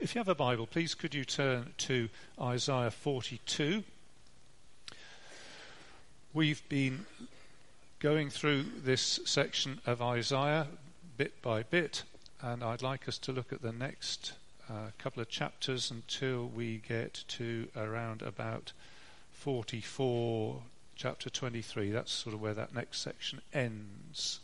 If 0.00 0.14
you 0.14 0.18
have 0.20 0.28
a 0.28 0.34
Bible, 0.34 0.66
please 0.66 0.94
could 0.94 1.14
you 1.14 1.26
turn 1.26 1.74
to 1.76 2.08
Isaiah 2.40 2.90
42. 2.90 3.84
We've 6.32 6.66
been 6.70 7.04
going 7.98 8.30
through 8.30 8.64
this 8.82 9.20
section 9.26 9.82
of 9.84 10.00
Isaiah 10.00 10.68
bit 11.18 11.42
by 11.42 11.64
bit, 11.64 12.04
and 12.40 12.64
I'd 12.64 12.80
like 12.80 13.08
us 13.08 13.18
to 13.18 13.32
look 13.32 13.52
at 13.52 13.60
the 13.60 13.72
next 13.72 14.32
uh, 14.70 14.92
couple 14.96 15.20
of 15.20 15.28
chapters 15.28 15.90
until 15.90 16.46
we 16.46 16.78
get 16.78 17.22
to 17.28 17.68
around 17.76 18.22
about 18.22 18.72
44, 19.32 20.62
chapter 20.96 21.28
23. 21.28 21.90
That's 21.90 22.10
sort 22.10 22.34
of 22.34 22.40
where 22.40 22.54
that 22.54 22.74
next 22.74 23.00
section 23.00 23.42
ends. 23.52 24.40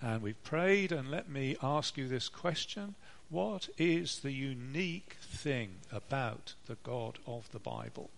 And 0.00 0.22
we've 0.22 0.42
prayed, 0.44 0.92
and 0.92 1.10
let 1.10 1.28
me 1.28 1.56
ask 1.62 1.98
you 1.98 2.08
this 2.08 2.30
question 2.30 2.94
what 3.30 3.68
is 3.76 4.20
the 4.20 4.32
unique 4.32 5.16
thing 5.20 5.76
about 5.92 6.54
the 6.66 6.78
God 6.82 7.18
of 7.26 7.50
the 7.52 7.58
Bible? 7.58 8.10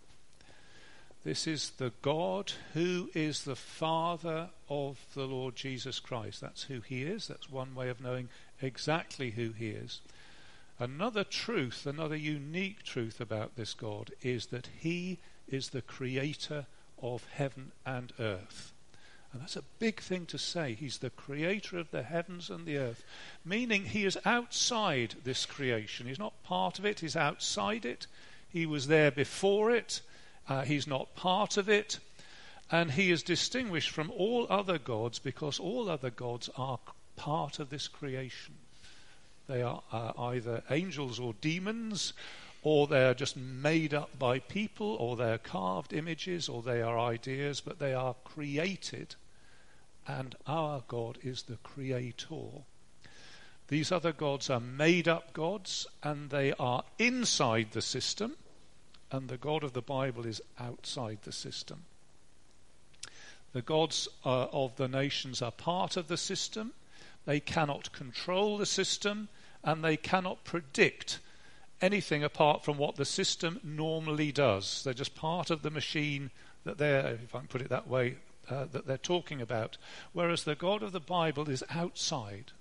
This 1.22 1.46
is 1.46 1.70
the 1.70 1.92
God 2.00 2.52
who 2.72 3.10
is 3.12 3.44
the 3.44 3.56
Father 3.56 4.48
of 4.70 4.98
the 5.14 5.26
Lord 5.26 5.54
Jesus 5.54 5.98
Christ. 5.98 6.40
That's 6.40 6.64
who 6.64 6.80
he 6.80 7.02
is. 7.02 7.28
That's 7.28 7.50
one 7.50 7.74
way 7.74 7.90
of 7.90 8.00
knowing 8.00 8.28
exactly 8.62 9.32
who 9.32 9.50
he 9.50 9.68
is. 9.68 10.00
Another 10.78 11.24
truth, 11.24 11.86
another 11.86 12.16
unique 12.16 12.82
truth 12.84 13.20
about 13.20 13.56
this 13.56 13.74
God 13.74 14.12
is 14.22 14.46
that 14.46 14.70
he 14.78 15.18
is 15.46 15.68
the 15.68 15.82
creator 15.82 16.66
of 17.02 17.26
heaven 17.32 17.72
and 17.84 18.14
earth. 18.18 18.72
And 19.32 19.40
that's 19.40 19.56
a 19.56 19.62
big 19.78 20.00
thing 20.00 20.26
to 20.26 20.38
say. 20.38 20.74
He's 20.74 20.98
the 20.98 21.10
creator 21.10 21.78
of 21.78 21.90
the 21.90 22.02
heavens 22.02 22.50
and 22.50 22.66
the 22.66 22.78
earth, 22.78 23.04
meaning 23.44 23.84
he 23.84 24.04
is 24.04 24.18
outside 24.24 25.14
this 25.22 25.46
creation. 25.46 26.06
He's 26.06 26.18
not 26.18 26.42
part 26.42 26.78
of 26.78 26.84
it, 26.84 27.00
he's 27.00 27.16
outside 27.16 27.84
it. 27.84 28.06
He 28.48 28.66
was 28.66 28.88
there 28.88 29.12
before 29.12 29.70
it, 29.70 30.00
uh, 30.48 30.62
he's 30.62 30.86
not 30.86 31.14
part 31.14 31.56
of 31.56 31.68
it. 31.68 32.00
And 32.72 32.92
he 32.92 33.10
is 33.10 33.22
distinguished 33.22 33.90
from 33.90 34.10
all 34.10 34.46
other 34.48 34.78
gods 34.78 35.18
because 35.18 35.58
all 35.58 35.88
other 35.88 36.10
gods 36.10 36.48
are 36.56 36.78
part 37.16 37.58
of 37.58 37.70
this 37.70 37.88
creation. 37.88 38.54
They 39.48 39.62
are 39.62 39.82
uh, 39.92 40.12
either 40.16 40.62
angels 40.70 41.18
or 41.18 41.34
demons, 41.40 42.12
or 42.62 42.86
they're 42.86 43.14
just 43.14 43.36
made 43.36 43.94
up 43.94 44.18
by 44.18 44.38
people, 44.38 44.96
or 45.00 45.16
they're 45.16 45.38
carved 45.38 45.92
images, 45.92 46.48
or 46.48 46.62
they 46.62 46.82
are 46.82 46.98
ideas, 46.98 47.60
but 47.60 47.78
they 47.78 47.94
are 47.94 48.14
created. 48.24 49.14
And 50.06 50.34
our 50.46 50.82
God 50.86 51.18
is 51.22 51.42
the 51.42 51.56
creator. 51.62 52.64
These 53.68 53.92
other 53.92 54.12
gods 54.12 54.50
are 54.50 54.60
made 54.60 55.08
up 55.08 55.32
gods, 55.32 55.86
and 56.02 56.28
they 56.28 56.52
are 56.54 56.84
inside 56.98 57.68
the 57.70 57.82
system, 57.82 58.36
and 59.10 59.28
the 59.28 59.38
God 59.38 59.64
of 59.64 59.72
the 59.72 59.82
Bible 59.82 60.26
is 60.26 60.42
outside 60.58 61.18
the 61.22 61.32
system. 61.32 61.84
The 63.52 63.62
gods 63.62 64.06
uh, 64.24 64.46
of 64.52 64.76
the 64.76 64.88
nations 64.88 65.40
are 65.40 65.50
part 65.50 65.96
of 65.96 66.08
the 66.08 66.16
system. 66.16 66.72
They 67.26 67.40
cannot 67.40 67.92
control 67.92 68.58
the 68.58 68.66
system, 68.66 69.28
and 69.64 69.82
they 69.82 69.96
cannot 69.96 70.44
predict 70.44 71.18
anything 71.80 72.22
apart 72.22 72.64
from 72.64 72.78
what 72.78 72.96
the 72.96 73.04
system 73.04 73.60
normally 73.62 74.32
does. 74.32 74.82
They're 74.84 74.94
just 74.94 75.14
part 75.14 75.50
of 75.50 75.62
the 75.62 75.70
machine 75.70 76.30
that 76.64 76.78
they're, 76.78 77.18
if 77.22 77.34
I 77.34 77.38
can 77.38 77.48
put 77.48 77.62
it 77.62 77.70
that 77.70 77.88
way, 77.88 78.16
uh, 78.48 78.66
that 78.72 78.86
they're 78.86 78.98
talking 78.98 79.40
about. 79.40 79.76
Whereas 80.12 80.44
the 80.44 80.54
God 80.54 80.82
of 80.82 80.92
the 80.92 81.00
Bible 81.00 81.48
is 81.48 81.64
outside 81.70 82.52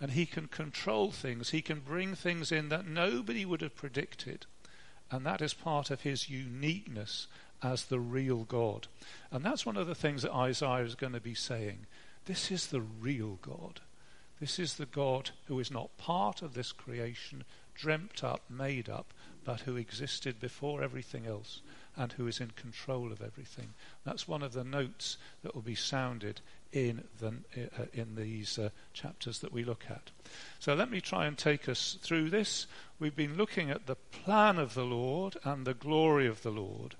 and 0.00 0.12
he 0.12 0.26
can 0.26 0.46
control 0.46 1.10
things, 1.10 1.50
he 1.50 1.62
can 1.62 1.80
bring 1.80 2.14
things 2.14 2.52
in 2.52 2.68
that 2.68 2.86
nobody 2.86 3.44
would 3.44 3.62
have 3.62 3.76
predicted. 3.76 4.46
And 5.10 5.24
that 5.24 5.40
is 5.40 5.54
part 5.54 5.90
of 5.90 6.02
his 6.02 6.28
uniqueness 6.28 7.28
as 7.62 7.84
the 7.84 8.00
real 8.00 8.44
God. 8.44 8.88
And 9.30 9.44
that's 9.44 9.64
one 9.64 9.76
of 9.76 9.86
the 9.86 9.94
things 9.94 10.22
that 10.22 10.34
Isaiah 10.34 10.84
is 10.84 10.94
going 10.94 11.12
to 11.14 11.20
be 11.20 11.34
saying. 11.34 11.86
This 12.26 12.50
is 12.50 12.66
the 12.66 12.80
real 12.80 13.38
God. 13.40 13.80
This 14.40 14.58
is 14.58 14.74
the 14.74 14.86
God 14.86 15.30
who 15.46 15.58
is 15.60 15.70
not 15.70 15.96
part 15.96 16.42
of 16.42 16.54
this 16.54 16.72
creation, 16.72 17.44
dreamt 17.76 18.24
up, 18.24 18.42
made 18.48 18.88
up, 18.88 19.12
but 19.44 19.60
who 19.60 19.76
existed 19.76 20.40
before 20.40 20.82
everything 20.82 21.26
else 21.26 21.60
and 21.96 22.12
who 22.12 22.26
is 22.26 22.40
in 22.40 22.50
control 22.50 23.12
of 23.12 23.22
everything. 23.22 23.72
That's 24.04 24.28
one 24.28 24.42
of 24.42 24.52
the 24.52 24.64
notes 24.64 25.16
that 25.42 25.54
will 25.54 25.62
be 25.62 25.74
sounded 25.74 26.40
in, 26.72 27.04
the, 27.20 27.34
uh, 27.56 27.84
in 27.94 28.16
these 28.16 28.58
uh, 28.58 28.70
chapters 28.92 29.38
that 29.38 29.52
we 29.52 29.64
look 29.64 29.84
at. 29.88 30.10
So 30.58 30.74
let 30.74 30.90
me 30.90 31.00
try 31.00 31.26
and 31.26 31.38
take 31.38 31.68
us 31.68 31.96
through 32.02 32.30
this. 32.30 32.66
We've 32.98 33.16
been 33.16 33.36
looking 33.36 33.70
at 33.70 33.86
the 33.86 33.94
plan 33.94 34.58
of 34.58 34.74
the 34.74 34.84
Lord 34.84 35.36
and 35.44 35.66
the 35.66 35.74
glory 35.74 36.26
of 36.26 36.42
the 36.42 36.50
Lord, 36.50 36.96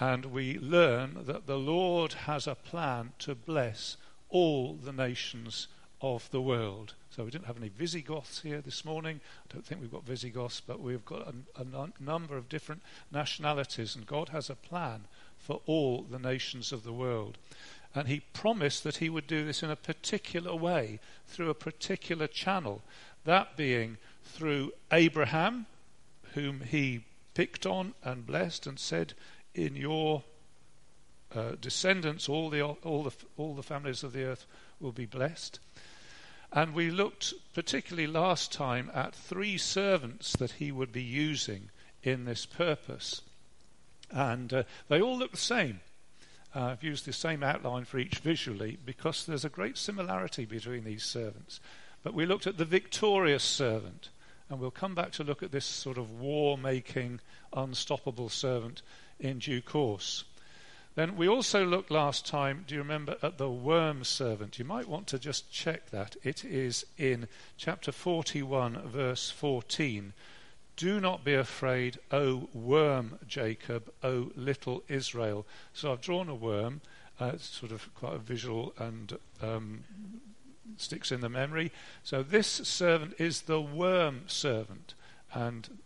and 0.00 0.26
we 0.26 0.58
learn 0.58 1.24
that 1.26 1.46
the 1.46 1.58
Lord 1.58 2.12
has 2.12 2.46
a 2.46 2.54
plan 2.54 3.12
to 3.18 3.34
bless 3.34 3.96
all 4.30 4.74
the 4.74 4.92
nations 4.92 5.68
of 6.00 6.30
the 6.30 6.40
world. 6.40 6.94
So 7.14 7.24
we 7.24 7.30
didn't 7.30 7.46
have 7.46 7.58
any 7.58 7.68
Visigoths 7.68 8.40
here 8.40 8.62
this 8.62 8.86
morning. 8.86 9.20
I 9.44 9.52
don't 9.52 9.66
think 9.66 9.82
we've 9.82 9.92
got 9.92 10.06
Visigoths, 10.06 10.62
but 10.66 10.80
we've 10.80 11.04
got 11.04 11.34
a, 11.54 12.02
number 12.02 12.38
of 12.38 12.48
different 12.48 12.80
nationalities, 13.12 13.94
and 13.94 14.06
God 14.06 14.30
has 14.30 14.48
a 14.48 14.54
plan 14.54 15.04
for 15.36 15.60
all 15.66 16.06
the 16.10 16.18
nations 16.18 16.72
of 16.72 16.84
the 16.84 16.92
world. 16.92 17.36
And 17.94 18.08
He 18.08 18.20
promised 18.32 18.82
that 18.84 18.96
He 18.96 19.10
would 19.10 19.26
do 19.26 19.44
this 19.44 19.62
in 19.62 19.70
a 19.70 19.76
particular 19.76 20.54
way, 20.54 21.00
through 21.26 21.50
a 21.50 21.54
particular 21.54 22.26
channel, 22.26 22.80
that 23.24 23.58
being 23.58 23.98
through 24.24 24.72
Abraham, 24.90 25.66
whom 26.32 26.62
He 26.62 27.04
picked 27.34 27.66
on 27.66 27.92
and 28.02 28.26
blessed 28.26 28.66
and 28.66 28.78
said, 28.78 29.12
In 29.54 29.76
your 29.76 30.22
uh, 31.34 31.56
descendants, 31.60 32.26
all 32.26 32.48
the, 32.48 32.62
all, 32.62 33.02
the, 33.02 33.12
all 33.36 33.54
the 33.54 33.62
families 33.62 34.02
of 34.02 34.14
the 34.14 34.24
earth 34.24 34.46
will 34.80 34.92
be 34.92 35.04
blessed. 35.04 35.58
And 36.52 36.74
we 36.74 36.90
looked 36.90 37.32
particularly 37.54 38.06
last 38.06 38.52
time 38.52 38.90
at 38.94 39.14
three 39.14 39.56
servants 39.56 40.32
that 40.36 40.52
he 40.52 40.70
would 40.70 40.92
be 40.92 41.02
using 41.02 41.70
in 42.02 42.24
this 42.24 42.44
purpose. 42.44 43.22
And 44.10 44.52
uh, 44.52 44.62
they 44.88 45.00
all 45.00 45.16
look 45.16 45.30
the 45.30 45.38
same. 45.38 45.80
Uh, 46.54 46.64
I've 46.64 46.82
used 46.82 47.06
the 47.06 47.14
same 47.14 47.42
outline 47.42 47.86
for 47.86 47.98
each 47.98 48.18
visually 48.18 48.76
because 48.84 49.24
there's 49.24 49.46
a 49.46 49.48
great 49.48 49.78
similarity 49.78 50.44
between 50.44 50.84
these 50.84 51.04
servants. 51.04 51.60
But 52.02 52.12
we 52.12 52.26
looked 52.26 52.46
at 52.46 52.58
the 52.58 52.66
victorious 52.66 53.44
servant, 53.44 54.10
and 54.50 54.60
we'll 54.60 54.70
come 54.70 54.94
back 54.94 55.12
to 55.12 55.24
look 55.24 55.42
at 55.42 55.52
this 55.52 55.64
sort 55.64 55.96
of 55.96 56.20
war 56.20 56.58
making, 56.58 57.20
unstoppable 57.54 58.28
servant 58.28 58.82
in 59.18 59.38
due 59.38 59.62
course. 59.62 60.24
Then 60.94 61.16
we 61.16 61.26
also 61.26 61.64
looked 61.64 61.90
last 61.90 62.26
time, 62.26 62.64
do 62.66 62.74
you 62.74 62.82
remember, 62.82 63.16
at 63.22 63.38
the 63.38 63.50
worm 63.50 64.04
servant? 64.04 64.58
You 64.58 64.66
might 64.66 64.88
want 64.88 65.06
to 65.08 65.18
just 65.18 65.50
check 65.50 65.90
that. 65.90 66.16
It 66.22 66.44
is 66.44 66.84
in 66.98 67.28
chapter 67.56 67.92
41, 67.92 68.88
verse 68.88 69.30
14. 69.30 70.12
Do 70.76 71.00
not 71.00 71.24
be 71.24 71.34
afraid, 71.34 71.98
O 72.10 72.48
worm 72.52 73.18
Jacob, 73.26 73.90
O 74.02 74.32
little 74.36 74.82
Israel. 74.88 75.46
So 75.72 75.92
I've 75.92 76.02
drawn 76.02 76.28
a 76.28 76.34
worm. 76.34 76.82
Uh, 77.18 77.32
it's 77.34 77.48
sort 77.48 77.72
of 77.72 77.94
quite 77.94 78.14
a 78.14 78.18
visual 78.18 78.74
and 78.78 79.16
um, 79.40 79.84
sticks 80.76 81.10
in 81.10 81.22
the 81.22 81.28
memory. 81.30 81.72
So 82.02 82.22
this 82.22 82.46
servant 82.46 83.14
is 83.18 83.42
the 83.42 83.60
worm 83.60 84.24
servant. 84.26 84.92
And 85.32 85.80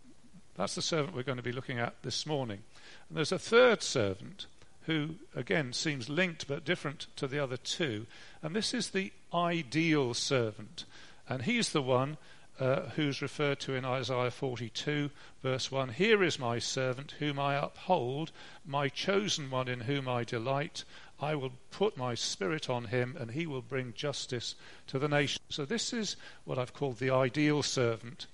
that's 0.55 0.75
the 0.75 0.81
servant 0.81 1.15
we're 1.15 1.23
going 1.23 1.37
to 1.37 1.43
be 1.43 1.53
looking 1.53 1.79
at 1.79 2.01
this 2.03 2.25
morning. 2.25 2.59
And 3.07 3.17
there's 3.17 3.31
a 3.31 3.39
third 3.39 3.81
servant 3.81 4.47
who 4.87 5.09
again 5.35 5.73
seems 5.73 6.09
linked 6.09 6.47
but 6.47 6.65
different 6.65 7.07
to 7.17 7.27
the 7.27 7.41
other 7.41 7.57
two. 7.57 8.07
And 8.41 8.55
this 8.55 8.73
is 8.73 8.89
the 8.89 9.11
ideal 9.33 10.13
servant. 10.13 10.85
And 11.29 11.43
he's 11.43 11.71
the 11.71 11.81
one 11.81 12.17
uh, 12.59 12.81
who's 12.95 13.21
referred 13.21 13.59
to 13.59 13.75
in 13.75 13.85
Isaiah 13.85 14.31
42, 14.31 15.11
verse 15.43 15.71
1 15.71 15.89
Here 15.89 16.23
is 16.23 16.39
my 16.39 16.57
servant 16.57 17.13
whom 17.19 17.37
I 17.37 17.55
uphold, 17.55 18.31
my 18.65 18.87
chosen 18.89 19.51
one 19.51 19.67
in 19.67 19.81
whom 19.81 20.07
I 20.07 20.23
delight. 20.23 20.83
I 21.19 21.35
will 21.35 21.51
put 21.71 21.97
my 21.97 22.15
spirit 22.15 22.69
on 22.69 22.85
him, 22.85 23.15
and 23.19 23.31
he 23.31 23.45
will 23.45 23.61
bring 23.61 23.93
justice 23.93 24.55
to 24.87 24.99
the 24.99 25.07
nation. 25.07 25.41
So, 25.49 25.65
this 25.65 25.91
is 25.91 26.15
what 26.45 26.57
I've 26.57 26.73
called 26.73 26.99
the 26.99 27.09
ideal 27.09 27.61
servant. 27.61 28.27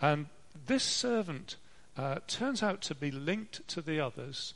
And 0.00 0.26
this 0.66 0.84
servant 0.84 1.56
uh, 1.96 2.20
turns 2.26 2.62
out 2.62 2.80
to 2.82 2.94
be 2.94 3.10
linked 3.10 3.66
to 3.68 3.82
the 3.82 4.00
others 4.00 4.54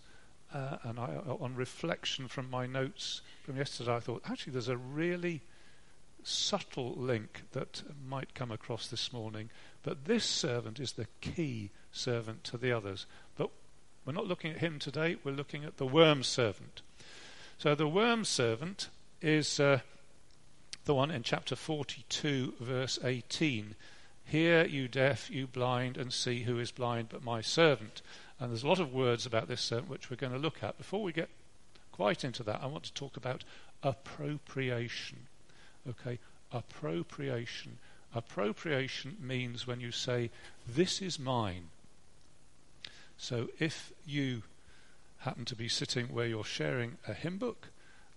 uh, 0.54 0.78
and 0.84 0.98
I, 0.98 1.16
on 1.40 1.54
reflection 1.56 2.28
from 2.28 2.48
my 2.48 2.64
notes 2.66 3.20
from 3.42 3.56
yesterday, 3.56 3.96
I 3.96 4.00
thought 4.00 4.22
actually 4.24 4.52
there's 4.52 4.68
a 4.68 4.76
really 4.76 5.42
subtle 6.22 6.94
link 6.96 7.42
that 7.52 7.82
might 8.06 8.34
come 8.34 8.50
across 8.50 8.86
this 8.86 9.12
morning. 9.12 9.50
But 9.82 10.06
this 10.06 10.24
servant 10.24 10.80
is 10.80 10.92
the 10.92 11.08
key 11.20 11.70
servant 11.92 12.44
to 12.44 12.56
the 12.56 12.72
others. 12.72 13.06
But 13.36 13.50
we're 14.06 14.12
not 14.12 14.26
looking 14.26 14.52
at 14.52 14.58
him 14.58 14.78
today, 14.78 15.16
we're 15.24 15.32
looking 15.32 15.64
at 15.64 15.76
the 15.76 15.86
worm 15.86 16.22
servant. 16.22 16.82
So 17.58 17.74
the 17.74 17.88
worm 17.88 18.24
servant 18.24 18.88
is 19.20 19.60
uh, 19.60 19.80
the 20.84 20.94
one 20.94 21.10
in 21.10 21.22
chapter 21.22 21.56
42, 21.56 22.54
verse 22.60 22.98
18. 23.02 23.74
Hear, 24.26 24.64
you 24.64 24.88
deaf, 24.88 25.30
you 25.30 25.46
blind, 25.46 25.96
and 25.96 26.12
see 26.12 26.42
who 26.42 26.58
is 26.58 26.70
blind 26.70 27.08
but 27.10 27.22
my 27.22 27.40
servant. 27.40 28.02
And 28.44 28.52
there's 28.52 28.62
a 28.62 28.68
lot 28.68 28.78
of 28.78 28.92
words 28.92 29.24
about 29.24 29.48
this 29.48 29.62
servant 29.62 29.88
which 29.88 30.10
we're 30.10 30.18
going 30.18 30.34
to 30.34 30.38
look 30.38 30.62
at. 30.62 30.76
Before 30.76 31.02
we 31.02 31.14
get 31.14 31.30
quite 31.92 32.24
into 32.24 32.42
that, 32.42 32.60
I 32.62 32.66
want 32.66 32.84
to 32.84 32.92
talk 32.92 33.16
about 33.16 33.42
appropriation. 33.82 35.28
Okay, 35.88 36.18
appropriation. 36.52 37.78
Appropriation 38.14 39.16
means 39.18 39.66
when 39.66 39.80
you 39.80 39.90
say, 39.90 40.28
This 40.68 41.00
is 41.00 41.18
mine. 41.18 41.70
So 43.16 43.48
if 43.58 43.92
you 44.06 44.42
happen 45.20 45.46
to 45.46 45.56
be 45.56 45.68
sitting 45.68 46.08
where 46.08 46.26
you're 46.26 46.44
sharing 46.44 46.98
a 47.08 47.14
hymn 47.14 47.38
book, 47.38 47.68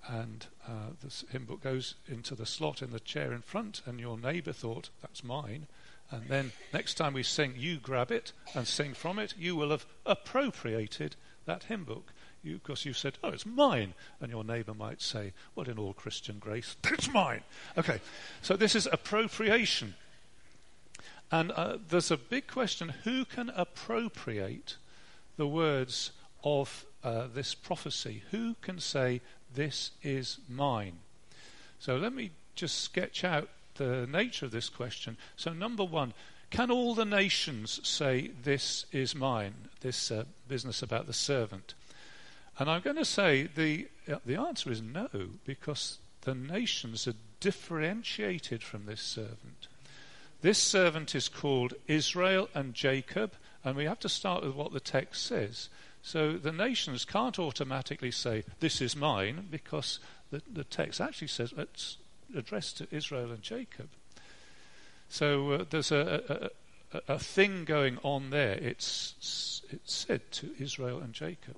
and 0.09 0.45
uh, 0.67 0.89
the 1.01 1.23
hymn 1.31 1.45
book 1.45 1.61
goes 1.63 1.95
into 2.05 2.35
the 2.35 2.45
slot 2.45 2.81
in 2.81 2.91
the 2.91 2.99
chair 2.99 3.31
in 3.31 3.41
front, 3.41 3.81
and 3.85 3.97
your 3.97 4.17
neighbour 4.17 4.51
thought, 4.51 4.89
That's 5.01 5.23
mine. 5.23 5.67
And 6.09 6.27
then 6.27 6.51
next 6.73 6.95
time 6.95 7.13
we 7.13 7.23
sing, 7.23 7.55
you 7.57 7.77
grab 7.77 8.11
it 8.11 8.31
and 8.53 8.67
sing 8.67 8.93
from 8.93 9.19
it, 9.19 9.33
you 9.37 9.55
will 9.55 9.71
have 9.71 9.85
appropriated 10.05 11.15
that 11.45 11.63
hymn 11.63 11.83
book. 11.83 12.13
Because 12.43 12.85
you, 12.85 12.89
you 12.91 12.93
said, 12.93 13.17
Oh, 13.23 13.29
it's 13.29 13.45
mine. 13.45 13.93
And 14.21 14.31
your 14.31 14.43
neighbour 14.43 14.73
might 14.73 15.01
say, 15.01 15.33
Well, 15.55 15.67
in 15.67 15.77
all 15.77 15.93
Christian 15.93 16.39
grace, 16.39 16.75
it's 16.85 17.11
mine. 17.11 17.41
Okay, 17.77 17.99
so 18.41 18.55
this 18.55 18.75
is 18.75 18.87
appropriation. 18.91 19.95
And 21.29 21.51
uh, 21.51 21.77
there's 21.89 22.11
a 22.11 22.17
big 22.17 22.47
question 22.47 22.89
who 23.03 23.25
can 23.25 23.49
appropriate 23.49 24.77
the 25.35 25.47
words 25.47 26.11
of 26.43 26.85
uh, 27.03 27.27
this 27.33 27.53
prophecy? 27.53 28.23
Who 28.31 28.55
can 28.61 28.79
say, 28.79 29.21
This 29.53 29.91
is 30.01 30.39
mine? 30.49 30.99
So 31.79 31.95
let 31.95 32.13
me 32.13 32.31
just 32.55 32.81
sketch 32.81 33.23
out 33.23 33.49
the 33.77 34.07
nature 34.07 34.45
of 34.45 34.51
this 34.51 34.69
question. 34.69 35.17
So, 35.35 35.53
number 35.53 35.83
one, 35.83 36.13
can 36.49 36.71
all 36.71 36.95
the 36.95 37.05
nations 37.05 37.79
say, 37.87 38.31
This 38.43 38.85
is 38.91 39.15
mine? 39.15 39.53
This 39.81 40.11
uh, 40.11 40.25
business 40.47 40.81
about 40.81 41.07
the 41.07 41.13
servant. 41.13 41.73
And 42.59 42.69
I'm 42.69 42.81
going 42.81 42.95
to 42.95 43.05
say 43.05 43.43
the, 43.43 43.87
uh, 44.11 44.17
the 44.25 44.35
answer 44.35 44.71
is 44.71 44.81
no, 44.81 45.09
because 45.45 45.99
the 46.21 46.33
nations 46.33 47.07
are 47.07 47.13
differentiated 47.39 48.63
from 48.63 48.85
this 48.85 49.01
servant. 49.01 49.67
This 50.41 50.57
servant 50.57 51.13
is 51.13 51.29
called 51.29 51.73
Israel 51.87 52.49
and 52.53 52.73
Jacob, 52.73 53.33
and 53.63 53.75
we 53.75 53.85
have 53.85 53.99
to 53.99 54.09
start 54.09 54.43
with 54.43 54.55
what 54.55 54.73
the 54.73 54.79
text 54.79 55.25
says. 55.25 55.69
So 56.01 56.33
the 56.33 56.51
nations 56.51 57.05
can't 57.05 57.37
automatically 57.37 58.11
say, 58.11 58.43
This 58.59 58.81
is 58.81 58.95
mine, 58.95 59.47
because 59.51 59.99
the, 60.31 60.41
the 60.51 60.63
text 60.63 61.01
actually 61.01 61.27
says 61.27 61.53
addressed 62.35 62.77
to 62.77 62.87
Israel 62.91 63.31
and 63.31 63.41
Jacob. 63.41 63.89
So 65.09 65.51
uh, 65.51 65.65
there's 65.69 65.91
a, 65.91 66.51
a, 66.93 67.13
a, 67.13 67.19
thing 67.19 67.65
going 67.65 67.97
on 68.03 68.29
there. 68.29 68.53
It's, 68.53 69.61
it's 69.69 69.93
said 69.93 70.31
to 70.33 70.51
Israel 70.59 70.99
and 70.99 71.13
Jacob. 71.13 71.57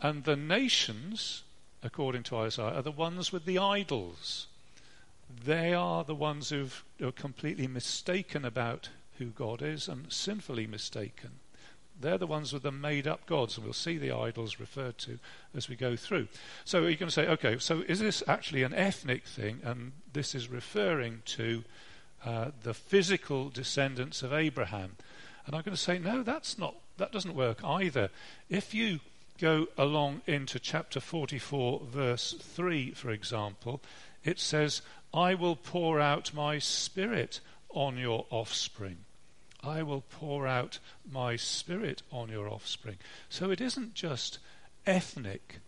And 0.00 0.24
the 0.24 0.36
nations, 0.36 1.42
according 1.82 2.22
to 2.24 2.36
Isaiah, 2.36 2.76
are 2.76 2.82
the 2.82 2.90
ones 2.90 3.32
with 3.32 3.44
the 3.44 3.58
idols. 3.58 4.46
They 5.44 5.74
are 5.74 6.04
the 6.04 6.14
ones 6.14 6.50
who 6.50 6.68
are 7.02 7.12
completely 7.12 7.66
mistaken 7.66 8.44
about 8.44 8.90
who 9.18 9.26
God 9.26 9.62
is 9.62 9.88
and 9.88 10.12
sinfully 10.12 10.66
mistaken. 10.66 11.40
They're 12.00 12.18
the 12.18 12.26
ones 12.26 12.52
with 12.52 12.62
the 12.62 12.72
made 12.72 13.06
up 13.06 13.26
gods, 13.26 13.56
and 13.56 13.64
we'll 13.64 13.72
see 13.72 13.98
the 13.98 14.12
idols 14.12 14.60
referred 14.60 14.98
to 14.98 15.18
as 15.54 15.68
we 15.68 15.76
go 15.76 15.96
through. 15.96 16.28
So 16.64 16.86
you 16.86 16.96
can 16.96 17.10
say, 17.10 17.26
okay, 17.26 17.58
so 17.58 17.82
is 17.88 18.00
this 18.00 18.22
actually 18.26 18.62
an 18.62 18.74
ethnic 18.74 19.24
thing? 19.24 19.60
And 19.64 19.92
this 20.12 20.34
is 20.34 20.48
referring 20.48 21.22
to 21.26 21.64
uh, 22.24 22.50
the 22.62 22.74
physical 22.74 23.48
descendants 23.48 24.22
of 24.22 24.32
Abraham. 24.32 24.96
And 25.46 25.54
I'm 25.54 25.62
going 25.62 25.76
to 25.76 25.80
say, 25.80 25.98
no, 25.98 26.22
that's 26.22 26.58
not, 26.58 26.74
that 26.98 27.12
doesn't 27.12 27.34
work 27.34 27.64
either. 27.64 28.10
If 28.48 28.74
you 28.74 29.00
go 29.38 29.68
along 29.78 30.22
into 30.26 30.58
chapter 30.58 31.00
44, 31.00 31.82
verse 31.84 32.34
3, 32.40 32.92
for 32.92 33.10
example, 33.10 33.80
it 34.24 34.40
says, 34.40 34.82
I 35.14 35.34
will 35.34 35.56
pour 35.56 36.00
out 36.00 36.34
my 36.34 36.58
spirit 36.58 37.40
on 37.70 37.96
your 37.96 38.26
offspring. 38.30 38.98
I 39.66 39.82
will 39.82 40.02
pour 40.02 40.46
out 40.46 40.78
my 41.10 41.36
spirit 41.36 42.02
on 42.12 42.28
your 42.28 42.48
offspring. 42.48 42.96
So 43.28 43.50
it 43.50 43.60
isn't 43.60 43.94
just 43.94 44.38
ethnic, 44.86 45.58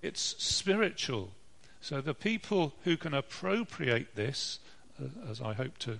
it's 0.00 0.34
spiritual. 0.42 1.32
So 1.80 2.00
the 2.00 2.14
people 2.14 2.72
who 2.84 2.96
can 2.96 3.12
appropriate 3.12 4.14
this, 4.14 4.60
uh, 5.00 5.30
as 5.30 5.40
I 5.40 5.52
hope 5.52 5.78
to 5.78 5.98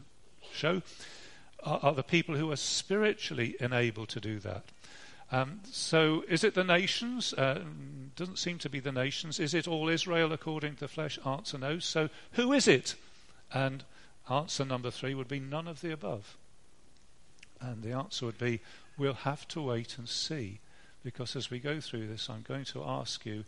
show, 0.53 0.83
are, 1.63 1.81
are, 1.83 1.95
the 1.95 2.03
people 2.03 2.37
who 2.37 2.51
are 2.51 2.57
spiritually 2.57 3.57
enabled 3.61 4.09
to 4.11 4.21
do 4.21 4.39
that. 4.41 4.65
Um, 5.31 5.61
so 5.65 6.25
is 6.29 6.45
it 6.45 6.55
the 6.55 6.65
nations? 6.65 7.33
Uh, 7.33 7.63
doesn't 8.17 8.39
seem 8.39 8.59
to 8.59 8.71
be 8.71 8.81
the 8.81 8.93
nations. 8.93 9.41
Is 9.41 9.55
it 9.55 9.67
all 9.67 9.89
Israel 9.89 10.33
according 10.33 10.75
to 10.75 10.81
the 10.81 10.89
flesh? 10.89 11.19
Answer 11.27 11.59
no. 11.59 11.79
So 11.79 12.11
who 12.33 12.53
is 12.53 12.69
it? 12.69 12.95
And 13.53 13.85
answer 14.31 14.65
number 14.65 14.91
three 14.91 15.15
would 15.15 15.29
be 15.29 15.41
none 15.41 15.67
of 15.67 15.81
the 15.81 15.93
above. 15.93 16.37
And 17.63 17.83
the 17.83 17.93
answer 17.93 18.27
would 18.27 18.39
be 18.39 18.61
we'll 18.99 19.15
have 19.15 19.49
to 19.49 19.63
wait 19.63 19.97
and 19.97 20.09
see. 20.09 20.59
Because 21.03 21.35
as 21.35 21.51
we 21.51 21.59
go 21.59 21.81
through 21.81 22.09
this, 22.09 22.29
I'm 22.29 22.45
going 22.47 22.65
to 22.67 22.85
ask 22.85 23.25
you 23.25 23.45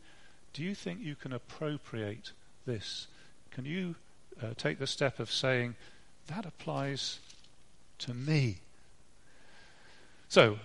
do 0.54 0.62
you 0.62 0.74
think 0.74 1.00
you 1.00 1.16
can 1.16 1.32
appropriate 1.32 2.30
this? 2.64 3.08
Can 3.50 3.64
you 3.64 3.96
uh, 4.40 4.54
take 4.56 4.78
the 4.78 4.86
step 4.86 5.18
of 5.18 5.30
saying, 5.30 5.74
that 6.28 6.46
applies 6.46 7.18
to 7.98 8.14
me? 8.14 8.58
So, 10.28 10.58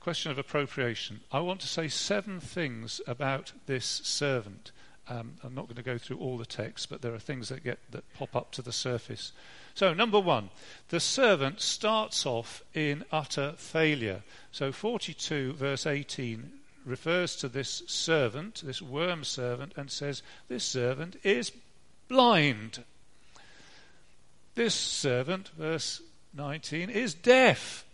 question 0.00 0.30
of 0.30 0.38
appropriation. 0.38 1.20
I 1.32 1.40
want 1.40 1.60
to 1.62 1.66
say 1.66 1.88
seven 1.88 2.38
things 2.38 3.00
about 3.08 3.52
this 3.66 3.84
servant. 3.84 4.70
Um, 5.08 5.34
I'm 5.42 5.54
not 5.54 5.64
going 5.64 5.76
to 5.76 5.82
go 5.82 5.98
through 5.98 6.18
all 6.18 6.38
the 6.38 6.46
text, 6.46 6.88
but 6.88 7.02
there 7.02 7.12
are 7.12 7.18
things 7.18 7.48
that 7.48 7.64
get 7.64 7.80
that 7.90 8.04
pop 8.14 8.36
up 8.36 8.52
to 8.52 8.62
the 8.62 8.72
surface. 8.72 9.32
So, 9.76 9.92
number 9.92 10.18
one, 10.18 10.48
the 10.88 11.00
servant 11.00 11.60
starts 11.60 12.24
off 12.24 12.62
in 12.72 13.04
utter 13.12 13.52
failure. 13.58 14.22
So, 14.50 14.72
42 14.72 15.52
verse 15.52 15.86
18 15.86 16.50
refers 16.86 17.36
to 17.36 17.48
this 17.48 17.82
servant, 17.86 18.62
this 18.64 18.80
worm 18.80 19.22
servant, 19.22 19.74
and 19.76 19.90
says, 19.90 20.22
This 20.48 20.64
servant 20.64 21.16
is 21.22 21.52
blind. 22.08 22.84
This 24.54 24.74
servant, 24.74 25.50
verse 25.58 26.00
19, 26.32 26.88
is 26.88 27.12
deaf. 27.12 27.84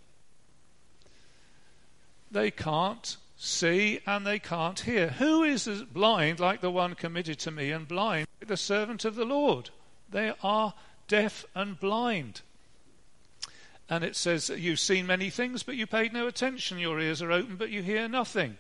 They 2.31 2.53
can't 2.53 3.17
see 3.37 3.99
and 4.07 4.25
they 4.25 4.39
can't 4.39 4.79
hear. 4.79 5.09
Who 5.09 5.43
is 5.43 5.67
blind 5.93 6.39
like 6.39 6.61
the 6.61 6.71
one 6.71 6.95
committed 6.95 7.41
to 7.41 7.51
me 7.51 7.73
and 7.73 7.89
blind 7.89 8.29
the 8.39 8.57
servant 8.57 9.05
of 9.05 9.17
the 9.17 9.25
Lord? 9.25 9.71
They 10.09 10.33
are 10.45 10.75
deaf 11.13 11.45
and 11.55 11.79
blind. 11.79 12.41
And 13.91 14.03
it 14.03 14.17
says, 14.17 14.49
You've 14.49 14.81
seen 14.81 15.07
many 15.07 15.29
things, 15.29 15.63
but 15.63 15.77
you 15.77 15.87
paid 15.87 16.15
no 16.15 16.27
attention. 16.27 16.79
Your 16.79 16.99
ears 16.99 17.21
are 17.21 17.31
open, 17.31 17.57
but 17.57 17.69
you 17.69 17.83
hear 17.83 18.09
nothing. 18.09 18.57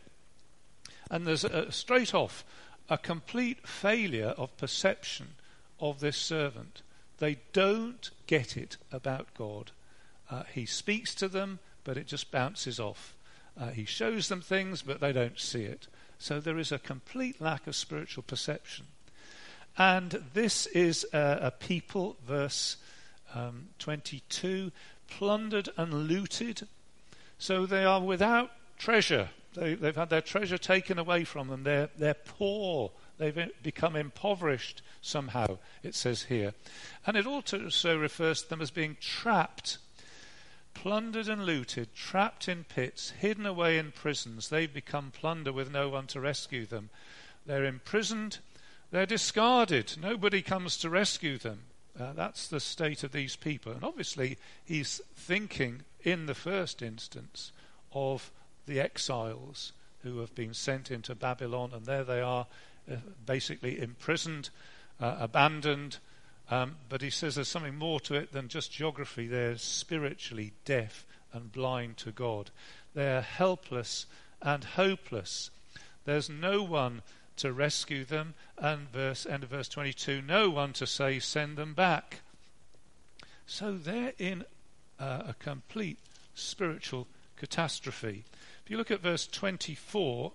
And 1.11 1.26
there's 1.26 1.44
a, 1.44 1.73
straight 1.73 2.12
off 2.12 2.44
a 2.90 2.99
complete 2.99 3.66
failure 3.66 4.35
of 4.37 4.54
perception 4.59 5.28
of 5.80 6.00
this 6.00 6.18
servant. 6.18 6.82
They 7.21 7.38
don't 7.54 8.11
get 8.26 8.59
it 8.59 8.76
about 8.92 9.32
God. 9.32 9.71
Uh, 10.30 10.42
he 10.52 10.66
speaks 10.66 11.14
to 11.14 11.28
them, 11.28 11.59
but 11.85 11.97
it 11.97 12.06
just 12.06 12.30
bounces 12.30 12.78
off. 12.78 13.14
Uh, 13.59 13.68
he 13.68 13.87
shows 13.87 14.28
them 14.28 14.42
things, 14.42 14.82
but 14.82 15.00
they 15.00 15.12
don't 15.12 15.40
see 15.40 15.62
it. 15.62 15.87
So 16.18 16.38
there 16.38 16.59
is 16.59 16.71
a 16.71 16.78
complete 16.78 17.40
lack 17.40 17.66
of 17.66 17.75
spiritual 17.75 18.25
perception. 18.25 18.88
And 19.79 20.23
this 20.35 20.67
is 20.67 21.07
a, 21.12 21.38
a 21.43 21.50
people, 21.50 22.17
verse 22.26 22.76
um, 23.35 23.69
22, 23.79 24.71
plundered 25.09 25.69
and 25.76 26.09
looted. 26.09 26.67
So 27.38 27.67
they 27.67 27.85
are 27.85 28.00
without 28.00 28.50
treasure. 28.79 29.31
They, 29.55 29.76
have 29.76 29.97
had 29.97 30.11
their 30.11 30.21
treasure 30.21 30.59
taken 30.59 30.99
away 30.99 31.25
from 31.25 31.49
them. 31.49 31.62
They're, 31.62 31.91
they're 31.97 32.14
poor. 32.14 32.91
They've 33.19 33.50
become 33.62 33.97
impoverished 33.97 34.83
somehow, 35.00 35.59
it 35.83 35.95
says 35.95 36.25
here. 36.25 36.55
And 37.07 37.17
it 37.17 37.26
also 37.26 37.99
refers 37.99 38.43
to 38.43 38.49
them 38.50 38.61
as 38.62 38.71
being 38.71 38.97
trapped 39.00 39.79
plundered 40.75 41.29
and 41.29 41.45
looted, 41.45 41.95
trapped 41.95 42.49
in 42.49 42.64
pits, 42.64 43.11
hidden 43.11 43.47
away 43.47 43.79
in 43.79 43.93
prisons. 43.93 44.49
They've 44.49 44.73
become 44.73 45.11
plunder 45.11 45.52
with 45.52 45.71
no 45.71 45.88
one 45.88 46.07
to 46.09 46.21
rescue 46.21 46.67
them. 46.67 46.91
They're 47.47 47.64
imprisoned, 47.64 48.38
they're 48.92 49.06
discarded. 49.06 49.96
Nobody 50.00 50.40
comes 50.42 50.76
to 50.78 50.88
rescue 50.88 51.38
them. 51.38 51.64
Uh, 51.99 52.12
that's 52.12 52.46
the 52.46 52.61
state 52.61 53.02
of 53.02 53.11
these 53.11 53.34
people. 53.34 53.72
And 53.72 53.82
obviously, 53.82 54.38
he's 54.64 55.00
thinking 55.16 55.82
in 56.04 56.26
the 56.26 56.34
first 56.34 56.82
instance 56.82 57.50
of 57.92 58.30
the 58.66 58.78
exiles 58.78 59.72
who 60.04 60.20
have 60.20 60.34
been 60.34 60.54
sent 60.54 60.90
into 60.90 61.14
Babylon, 61.14 61.72
and 61.75 61.87
there 61.87 62.04
they 62.04 62.20
are, 62.20 62.46
uh, 62.90 62.96
basically 63.26 63.80
imprisoned, 63.80 64.50
uh, 65.00 65.16
abandoned, 65.18 65.99
Um, 66.50 66.76
but 66.88 67.00
he 67.00 67.11
says 67.11 67.34
there's 67.34 67.49
something 67.49 67.78
more 67.78 68.00
to 68.00 68.14
it 68.14 68.32
than 68.32 68.49
just 68.49 68.72
geography. 68.72 69.26
They're 69.26 69.56
spiritually 69.56 70.52
deaf 70.64 71.06
and 71.32 71.50
blind 71.50 71.96
to 71.99 72.12
God. 72.12 72.50
They're 72.94 73.22
helpless 73.22 74.06
and 74.42 74.64
hopeless. 74.64 75.50
There's 76.04 76.28
no 76.28 76.62
one 76.62 77.02
to 77.36 77.52
rescue 77.52 78.04
them, 78.04 78.34
and 78.58 78.90
verse 78.90 79.26
end 79.26 79.44
of 79.44 79.50
verse 79.50 79.68
22, 79.68 80.22
no 80.22 80.50
one 80.50 80.72
to 80.74 80.86
say, 80.86 81.18
send 81.18 81.56
them 81.56 81.74
back. 81.74 82.20
So 83.46 83.76
they're 83.76 84.12
in 84.18 84.44
uh, 84.98 85.22
a 85.28 85.34
complete 85.38 85.98
spiritual 86.34 87.08
catastrophe. 87.36 88.24
If 88.64 88.70
you 88.70 88.76
look 88.76 88.90
at 88.90 89.00
verse 89.00 89.26
24, 89.26 90.32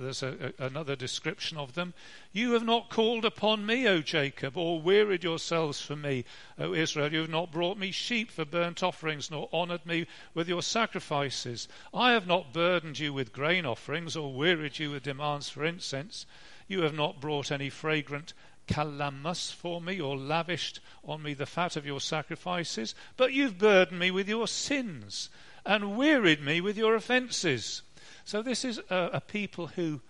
there's 0.00 0.22
a, 0.22 0.52
a, 0.58 0.66
another 0.66 0.96
description 0.96 1.56
of 1.56 1.74
them. 1.74 1.94
You 2.32 2.52
have 2.52 2.64
not 2.64 2.90
called 2.90 3.24
upon 3.24 3.66
me, 3.66 3.86
O 3.86 4.00
Jacob, 4.00 4.56
or 4.56 4.80
wearied 4.80 5.24
yourselves 5.24 5.80
for 5.80 5.96
me, 5.96 6.24
O 6.58 6.74
Israel. 6.74 7.12
You 7.12 7.20
have 7.20 7.30
not 7.30 7.52
brought 7.52 7.78
me 7.78 7.90
sheep 7.90 8.30
for 8.30 8.44
burnt 8.44 8.82
offerings, 8.82 9.30
nor 9.30 9.48
honoured 9.52 9.86
me 9.86 10.06
with 10.34 10.48
your 10.48 10.62
sacrifices. 10.62 11.68
I 11.92 12.12
have 12.12 12.26
not 12.26 12.52
burdened 12.52 12.98
you 12.98 13.12
with 13.12 13.32
grain 13.32 13.66
offerings, 13.66 14.16
or 14.16 14.32
wearied 14.32 14.78
you 14.78 14.90
with 14.90 15.02
demands 15.02 15.48
for 15.48 15.64
incense. 15.64 16.26
You 16.66 16.82
have 16.82 16.94
not 16.94 17.20
brought 17.20 17.50
any 17.50 17.70
fragrant 17.70 18.32
calamus 18.68 19.52
for 19.52 19.80
me, 19.80 20.00
or 20.00 20.16
lavished 20.16 20.80
on 21.04 21.22
me 21.22 21.34
the 21.34 21.46
fat 21.46 21.76
of 21.76 21.84
your 21.84 22.00
sacrifices, 22.00 22.94
but 23.16 23.32
you've 23.32 23.58
burdened 23.58 23.98
me 23.98 24.10
with 24.10 24.28
your 24.28 24.46
sins, 24.46 25.28
and 25.66 25.96
wearied 25.96 26.40
me 26.40 26.60
with 26.60 26.78
your 26.78 26.94
offences. 26.94 27.82
So 28.30 28.42
this 28.42 28.64
is 28.64 28.78
a, 28.88 29.10
a 29.14 29.20
people 29.20 29.66
who 29.66 30.02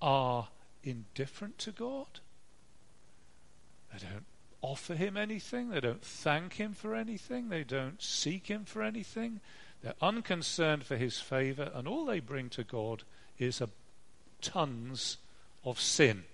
are 0.00 0.48
indifferent 0.82 1.58
to 1.58 1.70
God. 1.70 2.06
They 3.92 3.98
don't 3.98 4.24
offer 4.62 4.94
him 4.94 5.18
anything. 5.18 5.68
They 5.68 5.80
don't 5.80 6.02
thank 6.02 6.54
him 6.54 6.72
for 6.72 6.94
anything. 6.94 7.50
They 7.50 7.64
don't 7.64 8.00
seek 8.02 8.46
him 8.46 8.64
for 8.64 8.82
anything. 8.82 9.40
They're 9.82 9.92
unconcerned 10.00 10.84
for 10.84 10.96
his 10.96 11.20
favor, 11.20 11.70
and 11.74 11.86
all 11.86 12.06
they 12.06 12.18
bring 12.18 12.48
to 12.48 12.64
God 12.64 13.02
is 13.38 13.60
a 13.60 13.68
tons 14.40 15.18
of 15.66 15.78
sin. 15.78 16.24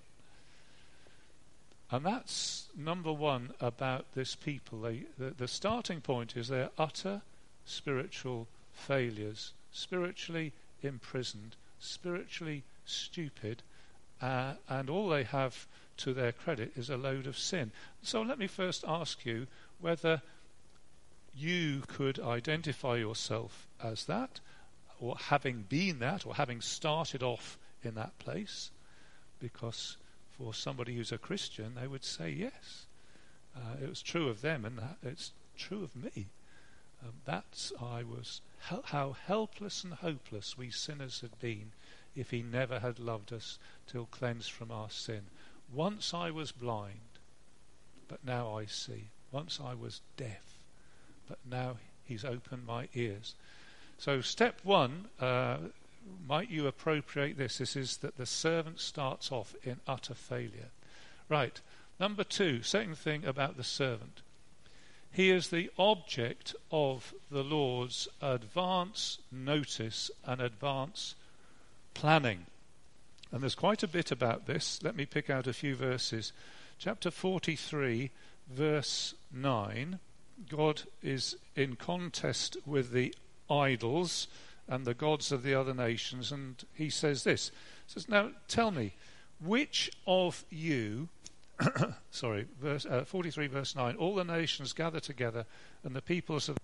And 1.90 2.06
that's 2.06 2.68
number 2.76 3.12
one 3.12 3.50
about 3.60 4.14
this 4.14 4.36
people. 4.36 4.82
They, 4.82 5.06
the, 5.18 5.30
the 5.30 5.48
starting 5.48 6.00
point 6.00 6.36
is 6.36 6.46
they're 6.46 6.70
utter 6.78 7.22
spiritual 7.64 8.46
failures, 8.72 9.54
spiritually 9.72 10.52
imprisoned, 10.82 11.56
spiritually 11.78 12.64
stupid, 12.84 13.62
uh, 14.20 14.54
and 14.68 14.90
all 14.90 15.08
they 15.08 15.24
have 15.24 15.66
to 15.98 16.14
their 16.14 16.32
credit 16.32 16.72
is 16.76 16.90
a 16.90 16.96
load 16.96 17.26
of 17.26 17.38
sin. 17.38 17.72
So 18.02 18.22
let 18.22 18.38
me 18.38 18.46
first 18.46 18.84
ask 18.86 19.24
you 19.26 19.46
whether 19.80 20.22
you 21.34 21.82
could 21.86 22.18
identify 22.18 22.96
yourself 22.96 23.66
as 23.82 24.04
that, 24.06 24.40
or 25.00 25.16
having 25.16 25.64
been 25.68 26.00
that, 26.00 26.26
or 26.26 26.34
having 26.34 26.60
started 26.60 27.22
off 27.22 27.58
in 27.82 27.94
that 27.94 28.18
place, 28.18 28.70
because 29.40 29.96
for 30.36 30.52
somebody 30.52 30.96
who's 30.96 31.12
a 31.12 31.18
Christian, 31.18 31.74
they 31.74 31.86
would 31.86 32.04
say 32.04 32.30
yes. 32.30 32.86
Uh, 33.56 33.82
it 33.82 33.88
was 33.88 34.02
true 34.02 34.28
of 34.28 34.40
them, 34.40 34.64
and 34.64 34.80
it's 35.02 35.32
true 35.56 35.82
of 35.82 35.94
me. 35.94 36.26
Um, 37.02 37.12
that's 37.24 37.72
I 37.80 38.02
was 38.02 38.40
how 38.86 39.16
helpless 39.26 39.84
and 39.84 39.94
hopeless 39.94 40.58
we 40.58 40.70
sinners 40.70 41.20
had 41.20 41.38
been 41.38 41.72
if 42.16 42.30
he 42.30 42.42
never 42.42 42.80
had 42.80 42.98
loved 42.98 43.32
us 43.32 43.58
till 43.86 44.06
cleansed 44.06 44.50
from 44.50 44.70
our 44.70 44.90
sin. 44.90 45.22
Once 45.72 46.12
I 46.12 46.30
was 46.30 46.50
blind, 46.50 47.18
but 48.08 48.24
now 48.24 48.56
I 48.56 48.66
see. 48.66 49.10
Once 49.30 49.60
I 49.62 49.74
was 49.74 50.00
deaf, 50.16 50.58
but 51.28 51.38
now 51.48 51.76
he's 52.04 52.24
opened 52.24 52.66
my 52.66 52.88
ears. 52.94 53.34
So, 53.98 54.20
step 54.20 54.60
one, 54.64 55.08
uh, 55.20 55.58
might 56.26 56.50
you 56.50 56.66
appropriate 56.66 57.36
this? 57.36 57.58
This 57.58 57.76
is 57.76 57.98
that 57.98 58.16
the 58.16 58.26
servant 58.26 58.80
starts 58.80 59.30
off 59.30 59.54
in 59.62 59.80
utter 59.86 60.14
failure. 60.14 60.70
Right. 61.28 61.60
Number 62.00 62.24
two, 62.24 62.62
second 62.62 62.96
thing 62.96 63.24
about 63.24 63.56
the 63.56 63.64
servant. 63.64 64.22
He 65.10 65.30
is 65.30 65.48
the 65.48 65.70
object 65.78 66.54
of 66.70 67.14
the 67.30 67.42
Lord's 67.42 68.08
advance 68.20 69.18
notice 69.32 70.10
and 70.24 70.40
advance 70.40 71.14
planning. 71.94 72.46
And 73.32 73.42
there's 73.42 73.54
quite 73.54 73.82
a 73.82 73.88
bit 73.88 74.10
about 74.10 74.46
this. 74.46 74.82
Let 74.82 74.96
me 74.96 75.06
pick 75.06 75.28
out 75.28 75.46
a 75.46 75.52
few 75.52 75.74
verses. 75.74 76.32
Chapter 76.78 77.10
43, 77.10 78.10
verse 78.50 79.14
9. 79.32 79.98
God 80.48 80.82
is 81.02 81.36
in 81.56 81.76
contest 81.76 82.56
with 82.64 82.92
the 82.92 83.14
idols 83.50 84.28
and 84.68 84.84
the 84.84 84.94
gods 84.94 85.32
of 85.32 85.42
the 85.42 85.54
other 85.54 85.74
nations, 85.74 86.30
and 86.30 86.62
he 86.74 86.90
says 86.90 87.24
this. 87.24 87.50
He 87.86 87.92
says, 87.94 88.08
Now 88.08 88.30
tell 88.46 88.70
me, 88.70 88.94
which 89.40 89.90
of 90.06 90.44
you 90.50 91.08
sorry, 92.10 92.46
verse, 92.60 92.86
uh, 92.86 93.04
43, 93.04 93.46
verse 93.48 93.74
9. 93.74 93.96
All 93.96 94.14
the 94.14 94.24
nations 94.24 94.72
gather 94.72 95.00
together, 95.00 95.46
and 95.82 95.94
the 95.94 96.02
peoples 96.02 96.48
of. 96.48 96.56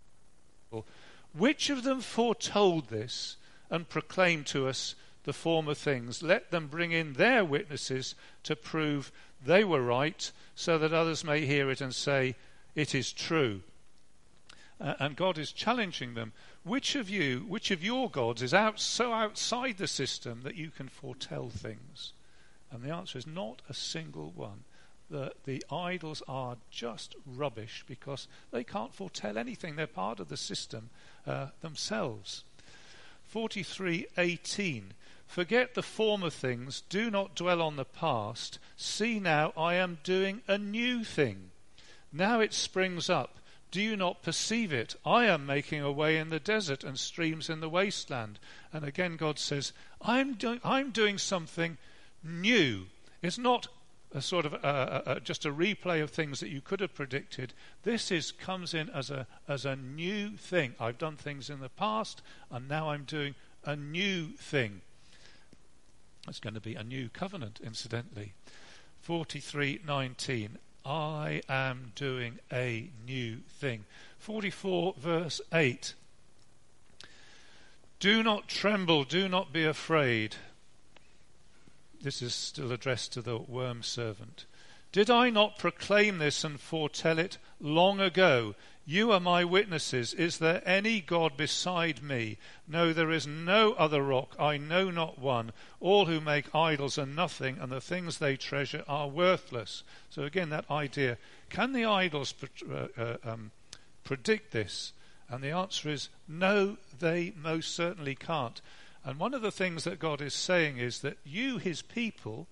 Which 1.33 1.71
of 1.71 1.83
them 1.83 2.01
foretold 2.01 2.89
this 2.89 3.37
and 3.71 3.89
proclaimed 3.89 4.47
to 4.47 4.69
us 4.69 4.95
the 5.25 5.33
former 5.33 5.75
things? 5.75 6.23
Let 6.23 6.51
them 6.51 6.69
bring 6.69 6.93
in 6.93 7.15
their 7.15 7.45
witnesses 7.45 8.15
to 8.45 8.57
prove 8.57 9.11
they 9.45 9.65
were 9.65 9.83
right, 9.83 10.31
so 10.55 10.79
that 10.79 10.93
others 10.93 11.25
may 11.25 11.45
hear 11.45 11.71
it 11.71 11.81
and 11.81 11.95
say, 11.95 12.37
It 12.75 12.95
is 12.95 13.13
true. 13.13 13.63
Uh, 14.81 14.95
and 14.99 15.17
God 15.17 15.39
is 15.39 15.53
challenging 15.53 16.15
them. 16.15 16.33
Which 16.63 16.95
of 16.95 17.09
you, 17.09 17.45
which 17.49 17.71
of 17.71 17.85
your 17.85 18.11
gods 18.11 18.43
is 18.43 18.55
out 18.55 18.81
so 18.81 19.13
outside 19.13 19.77
the 19.79 19.87
system 19.87 20.43
that 20.43 20.57
you 20.57 20.71
can 20.71 20.89
foretell 20.89 21.49
things? 21.49 22.13
And 22.71 22.83
the 22.83 22.91
answer 22.91 23.19
is 23.19 23.27
not 23.27 23.63
a 23.69 23.75
single 23.75 24.33
one 24.35 24.65
the, 25.11 25.33
the 25.45 25.65
idols 25.71 26.23
are 26.27 26.57
just 26.71 27.15
rubbish 27.27 27.85
because 27.87 28.27
they 28.51 28.65
can't 28.65 28.95
foretell 28.95 29.39
anything. 29.39 29.77
They're 29.77 29.87
part 29.87 30.21
of 30.21 30.29
the 30.29 30.37
system 30.37 30.91
uh, 31.27 31.49
themselves. 31.61 32.45
43:18 33.33 34.93
Forget 35.27 35.75
the 35.75 35.83
former 35.83 36.31
things, 36.31 36.83
do 36.89 37.11
not 37.11 37.35
dwell 37.35 37.61
on 37.61 37.77
the 37.77 37.85
past. 37.85 38.59
See 38.77 39.19
now 39.19 39.53
I 39.57 39.75
am 39.75 39.99
doing 40.05 40.43
a 40.47 40.59
new 40.59 41.03
thing. 41.03 41.51
Now 42.13 42.41
it 42.41 42.53
springs 42.53 43.11
up. 43.11 43.39
Do 43.71 43.81
you 43.81 43.97
not 43.97 44.23
perceive 44.23 44.73
it? 44.73 44.95
I 45.05 45.25
am 45.25 45.47
making 45.47 45.81
a 45.81 45.91
way 45.91 46.19
in 46.19 46.31
the 46.31 46.39
desert 46.39 46.85
and 46.85 46.97
streams 46.97 47.51
in 47.51 47.59
the 47.59 47.69
wasteland. 47.69 48.39
And 48.73 48.85
again 48.85 49.17
God 49.17 49.39
says, 49.39 49.73
I'm, 50.01 50.35
do- 50.35 50.61
I'm 50.63 50.93
doing 50.93 51.19
something 51.19 51.79
new. 52.23 52.87
It's 53.21 53.39
not 53.39 53.67
a 54.15 54.23
sort 54.23 54.47
of 54.47 54.55
a, 54.55 55.03
a, 55.07 55.21
just 55.21 55.45
a 55.45 55.53
replay 55.53 56.03
of 56.03 56.11
things 56.11 56.41
that 56.41 56.49
you 56.49 56.61
could 56.61 56.81
have 56.81 56.95
predicted. 56.95 57.53
This 57.83 58.11
is 58.11 58.33
comes 58.33 58.73
in 58.73 58.89
as 58.91 59.11
a 59.11 59.27
as 59.49 59.67
a 59.67 59.77
new 59.77 60.31
thing. 60.31 60.75
I've 60.79 60.99
done 60.99 61.17
things 61.17 61.51
in 61.51 61.61
the 61.61 61.69
past, 61.69 62.23
and 62.51 62.69
now 62.69 62.91
I'm 62.91 63.05
doing 63.05 63.35
a 63.65 63.75
new 63.75 64.29
thing. 64.39 64.81
It's 66.29 66.41
going 66.41 66.55
to 66.55 66.61
be 66.61 66.75
a 66.75 66.85
new 66.85 67.09
covenant, 67.09 67.61
incidentally. 67.63 68.33
Forty-three 69.03 69.81
nineteen. 69.87 70.59
I 70.87 71.43
am 71.49 71.93
doing 71.95 72.39
a 72.53 72.91
new 73.07 73.39
thing. 73.49 73.85
Forty-four 74.19 74.95
verse 74.99 75.41
eight. 75.53 75.95
Do 78.01 78.23
not 78.23 78.49
tremble, 78.49 79.05
do 79.05 79.29
not 79.29 79.53
be 79.53 79.65
afraid. 79.65 80.37
This 82.03 82.23
is 82.23 82.35
still 82.35 82.73
addressed 82.73 83.13
to 83.13 83.23
the 83.23 83.39
worm 83.39 83.83
servant. 83.83 84.47
Did 84.93 85.11
I 85.11 85.31
not 85.31 85.59
proclaim 85.59 86.19
this 86.19 86.45
and 86.45 86.61
foretell 86.61 87.19
it 87.19 87.39
long 87.59 88.01
ago? 88.01 88.55
You 88.87 89.13
are 89.13 89.21
my 89.21 89.45
witnesses. 89.45 90.13
Is 90.13 90.39
there 90.39 90.63
any 90.67 91.01
God 91.01 91.37
beside 91.37 92.03
me? 92.03 92.37
No, 92.69 92.93
there 92.93 93.11
is 93.11 93.27
no 93.27 93.73
other 93.73 94.03
rock. 94.03 94.37
I 94.39 94.59
know 94.59 94.91
not 94.91 95.19
one. 95.19 95.53
All 95.81 96.05
who 96.07 96.21
make 96.21 96.55
idols 96.55 96.99
are 96.99 97.07
nothing, 97.07 97.59
and 97.59 97.73
the 97.73 97.81
things 97.81 98.19
they 98.19 98.37
treasure 98.37 98.85
are 98.87 99.09
worthless. 99.09 99.83
So, 100.11 100.23
again, 100.23 100.51
that 100.51 100.71
idea 100.71 101.17
can 101.49 101.73
the 101.73 101.85
idols 101.85 102.35
uh, 102.71 102.89
uh, 102.97 103.17
um, 103.25 103.53
predict 104.03 104.53
this? 104.53 104.93
And 105.29 105.43
the 105.43 105.51
answer 105.51 105.89
is 105.89 106.09
no, 106.29 106.77
they 106.99 107.33
most 107.37 107.75
certainly 107.75 108.15
can't. 108.15 108.61
And 109.05 109.19
one 109.19 109.35
of 109.35 109.43
the 109.43 109.51
things 109.51 109.85
that 109.85 109.99
God 109.99 110.21
is 110.21 110.35
saying 110.35 110.79
is 110.79 111.01
that 111.01 111.19
you, 111.25 111.59
his 111.59 111.83
people, 111.83 112.47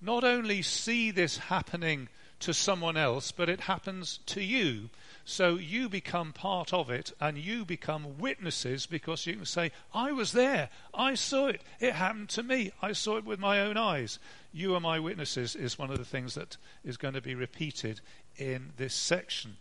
not 0.00 0.24
only 0.24 0.62
see 0.62 1.10
this 1.10 1.38
happening 1.38 2.08
to 2.42 2.52
someone 2.52 2.96
else, 2.96 3.30
but 3.30 3.48
it 3.48 3.60
happens 3.60 4.18
to 4.26 4.42
you. 4.42 4.90
So 5.24 5.56
you 5.56 5.88
become 5.88 6.32
part 6.32 6.72
of 6.72 6.90
it 6.90 7.12
and 7.20 7.38
you 7.38 7.64
become 7.64 8.18
witnesses 8.18 8.86
because 8.86 9.26
you 9.26 9.36
can 9.36 9.44
say, 9.44 9.70
I 9.94 10.10
was 10.10 10.32
there. 10.32 10.68
I 10.92 11.14
saw 11.14 11.46
it. 11.46 11.62
It 11.78 11.94
happened 11.94 12.28
to 12.30 12.42
me. 12.42 12.72
I 12.82 12.92
saw 12.92 13.16
it 13.16 13.24
with 13.24 13.38
my 13.38 13.60
own 13.60 13.76
eyes. 13.76 14.18
You 14.52 14.74
are 14.74 14.80
my 14.80 14.98
witnesses 14.98 15.54
is 15.54 15.78
one 15.78 15.90
of 15.90 15.98
the 15.98 16.04
things 16.04 16.34
that 16.34 16.56
is 16.84 16.96
going 16.96 17.14
to 17.14 17.20
be 17.20 17.36
repeated 17.36 18.00
in 18.36 18.72
this 18.76 18.94
section. 18.94 19.56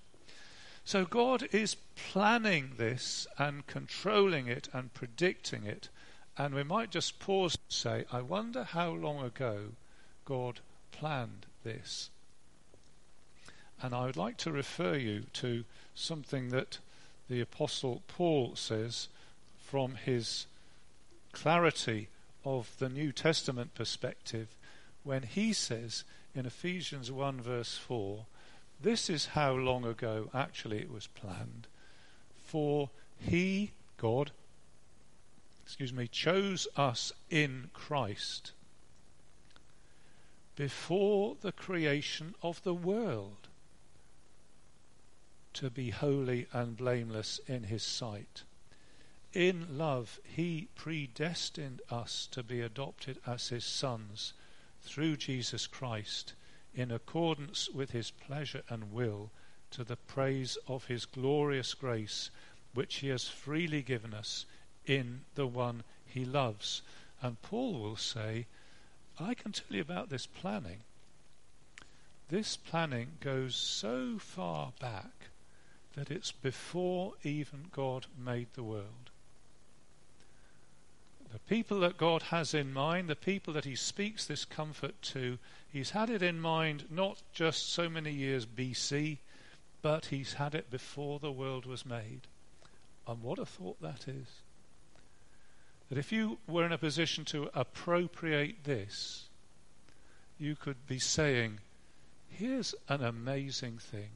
So 0.83 1.05
God 1.05 1.47
is 1.51 1.75
planning 1.95 2.71
this 2.77 3.27
and 3.37 3.67
controlling 3.67 4.47
it 4.47 4.67
and 4.73 4.91
predicting 4.93 5.65
it. 5.65 5.89
And 6.37 6.53
we 6.53 6.63
might 6.63 6.91
just 6.91 7.19
pause 7.19 7.55
and 7.55 7.73
say, 7.73 8.05
I 8.11 8.21
wonder 8.21 8.63
how 8.63 8.91
long 8.91 9.23
ago 9.23 9.73
God 10.25 10.59
planned 10.91 11.45
this. 11.63 12.09
And 13.81 13.93
I 13.93 14.05
would 14.05 14.17
like 14.17 14.37
to 14.37 14.51
refer 14.51 14.95
you 14.95 15.23
to 15.33 15.63
something 15.95 16.49
that 16.49 16.79
the 17.29 17.41
Apostle 17.41 18.01
Paul 18.07 18.55
says 18.55 19.07
from 19.59 19.95
his 19.95 20.45
clarity 21.31 22.09
of 22.43 22.75
the 22.79 22.89
New 22.89 23.11
Testament 23.11 23.73
perspective 23.73 24.47
when 25.03 25.23
he 25.23 25.53
says 25.53 26.03
in 26.35 26.45
Ephesians 26.45 27.11
1 27.11 27.41
verse 27.41 27.77
4, 27.77 28.25
this 28.81 29.09
is 29.09 29.27
how 29.27 29.53
long 29.53 29.85
ago 29.85 30.29
actually 30.33 30.79
it 30.79 30.91
was 30.91 31.07
planned. 31.07 31.67
For 32.43 32.89
he, 33.17 33.71
God, 33.97 34.31
excuse 35.71 35.93
me, 35.93 36.05
chose 36.05 36.67
us 36.75 37.13
in 37.29 37.69
Christ 37.71 38.51
before 40.57 41.37
the 41.39 41.53
creation 41.53 42.35
of 42.43 42.61
the 42.63 42.73
world 42.73 43.47
to 45.53 45.69
be 45.69 45.91
holy 45.91 46.45
and 46.51 46.75
blameless 46.75 47.39
in 47.47 47.63
his 47.63 47.83
sight. 47.83 48.43
In 49.31 49.77
love, 49.77 50.19
he 50.25 50.67
predestined 50.75 51.81
us 51.89 52.27
to 52.31 52.43
be 52.43 52.59
adopted 52.59 53.21
as 53.25 53.47
his 53.47 53.63
sons 53.63 54.33
through 54.81 55.15
Jesus 55.15 55.67
Christ 55.67 56.33
in 56.75 56.91
accordance 56.91 57.69
with 57.69 57.91
his 57.91 58.11
pleasure 58.11 58.63
and 58.67 58.91
will 58.91 59.31
to 59.71 59.85
the 59.85 59.95
praise 59.95 60.57
of 60.67 60.87
his 60.87 61.05
glorious 61.05 61.73
grace 61.73 62.29
which 62.73 62.95
he 62.95 63.07
has 63.07 63.29
freely 63.29 63.81
given 63.81 64.13
us 64.13 64.45
in 64.85 65.21
the 65.35 65.47
one 65.47 65.83
he 66.05 66.25
loves. 66.25 66.81
And 67.21 67.41
Paul 67.41 67.79
will 67.79 67.97
say, 67.97 68.47
I 69.19 69.33
can 69.33 69.51
tell 69.51 69.75
you 69.75 69.81
about 69.81 70.09
this 70.09 70.25
planning. 70.25 70.79
This 72.29 72.57
planning 72.57 73.17
goes 73.19 73.55
so 73.55 74.17
far 74.17 74.71
back 74.79 75.29
that 75.95 76.09
it's 76.09 76.31
before 76.31 77.13
even 77.23 77.65
God 77.71 78.05
made 78.17 78.47
the 78.53 78.63
world. 78.63 79.11
The 81.31 81.39
people 81.39 81.79
that 81.81 81.97
God 81.97 82.23
has 82.23 82.53
in 82.53 82.73
mind, 82.73 83.09
the 83.09 83.15
people 83.15 83.53
that 83.53 83.65
He 83.65 83.75
speaks 83.75 84.25
this 84.25 84.43
comfort 84.43 85.01
to, 85.03 85.37
He's 85.71 85.91
had 85.91 86.09
it 86.09 86.21
in 86.21 86.39
mind 86.39 86.85
not 86.89 87.21
just 87.33 87.71
so 87.71 87.89
many 87.89 88.11
years 88.11 88.45
BC, 88.45 89.19
but 89.81 90.07
He's 90.07 90.33
had 90.33 90.55
it 90.55 90.69
before 90.69 91.19
the 91.19 91.31
world 91.31 91.65
was 91.65 91.85
made. 91.85 92.21
And 93.07 93.21
what 93.21 93.39
a 93.39 93.45
thought 93.45 93.81
that 93.81 94.07
is. 94.07 94.27
That 95.91 95.97
if 95.97 96.13
you 96.13 96.37
were 96.47 96.65
in 96.65 96.71
a 96.71 96.77
position 96.77 97.25
to 97.25 97.49
appropriate 97.53 98.63
this, 98.63 99.27
you 100.39 100.55
could 100.55 100.87
be 100.87 100.99
saying, 100.99 101.59
Here's 102.29 102.73
an 102.87 103.03
amazing 103.03 103.77
thing. 103.77 104.11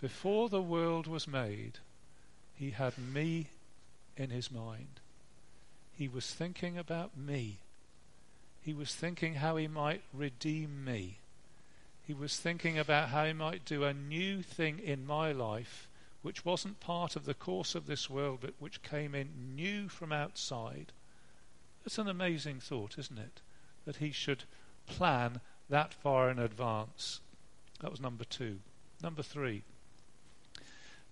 Before 0.00 0.48
the 0.48 0.62
world 0.62 1.08
was 1.08 1.26
made, 1.26 1.80
he 2.54 2.70
had 2.70 2.96
me 2.98 3.48
in 4.16 4.30
his 4.30 4.48
mind. 4.48 5.00
He 5.92 6.06
was 6.06 6.30
thinking 6.30 6.78
about 6.78 7.16
me. 7.16 7.56
He 8.62 8.72
was 8.72 8.94
thinking 8.94 9.34
how 9.34 9.56
he 9.56 9.66
might 9.66 10.02
redeem 10.14 10.84
me. 10.84 11.18
He 12.06 12.14
was 12.14 12.36
thinking 12.36 12.78
about 12.78 13.08
how 13.08 13.24
he 13.24 13.32
might 13.32 13.64
do 13.64 13.82
a 13.82 13.92
new 13.92 14.42
thing 14.42 14.78
in 14.78 15.04
my 15.04 15.32
life 15.32 15.87
which 16.28 16.44
wasn't 16.44 16.78
part 16.78 17.16
of 17.16 17.24
the 17.24 17.32
course 17.32 17.74
of 17.74 17.86
this 17.86 18.10
world 18.10 18.40
but 18.42 18.52
which 18.58 18.82
came 18.82 19.14
in 19.14 19.30
new 19.56 19.88
from 19.88 20.12
outside. 20.12 20.92
It's 21.86 21.96
an 21.96 22.06
amazing 22.06 22.60
thought, 22.60 22.98
isn't 22.98 23.18
it? 23.18 23.40
That 23.86 23.96
he 23.96 24.10
should 24.10 24.44
plan 24.86 25.40
that 25.70 25.94
far 25.94 26.28
in 26.28 26.38
advance. 26.38 27.20
That 27.80 27.90
was 27.90 27.98
number 27.98 28.24
two. 28.24 28.58
Number 29.02 29.22
three. 29.22 29.62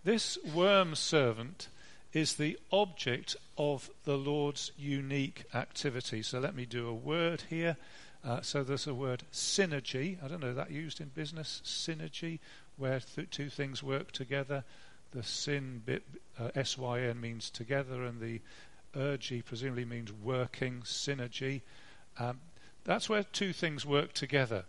This 0.04 0.36
worm 0.54 0.94
servant 0.94 1.68
is 2.12 2.34
the 2.34 2.58
object 2.70 3.36
of 3.56 3.88
the 4.04 4.18
Lord's 4.18 4.70
unique 4.76 5.44
activity. 5.54 6.20
So 6.20 6.40
let 6.40 6.54
me 6.54 6.66
do 6.66 6.88
a 6.88 6.94
word 6.94 7.44
here. 7.48 7.78
Uh, 8.22 8.42
so 8.42 8.62
there's 8.62 8.86
a 8.86 8.92
word 8.92 9.22
synergy. 9.32 10.22
I 10.22 10.28
don't 10.28 10.42
know 10.42 10.52
that 10.52 10.70
used 10.70 11.00
in 11.00 11.08
business. 11.08 11.62
Synergy, 11.64 12.38
where 12.76 13.00
th- 13.00 13.30
two 13.30 13.48
things 13.48 13.82
work 13.82 14.12
together. 14.12 14.62
The 15.12 15.22
sin 15.22 15.82
bit, 15.84 16.02
uh, 16.38 16.50
syn 16.54 17.14
means 17.14 17.50
together, 17.50 18.04
and 18.04 18.20
the 18.20 18.40
ergy 18.94 19.42
presumably 19.42 19.84
means 19.84 20.12
working. 20.12 20.82
Synergy. 20.82 21.62
Um, 22.18 22.40
that's 22.84 23.08
where 23.08 23.24
two 23.24 23.52
things 23.52 23.84
work 23.84 24.12
together. 24.12 24.64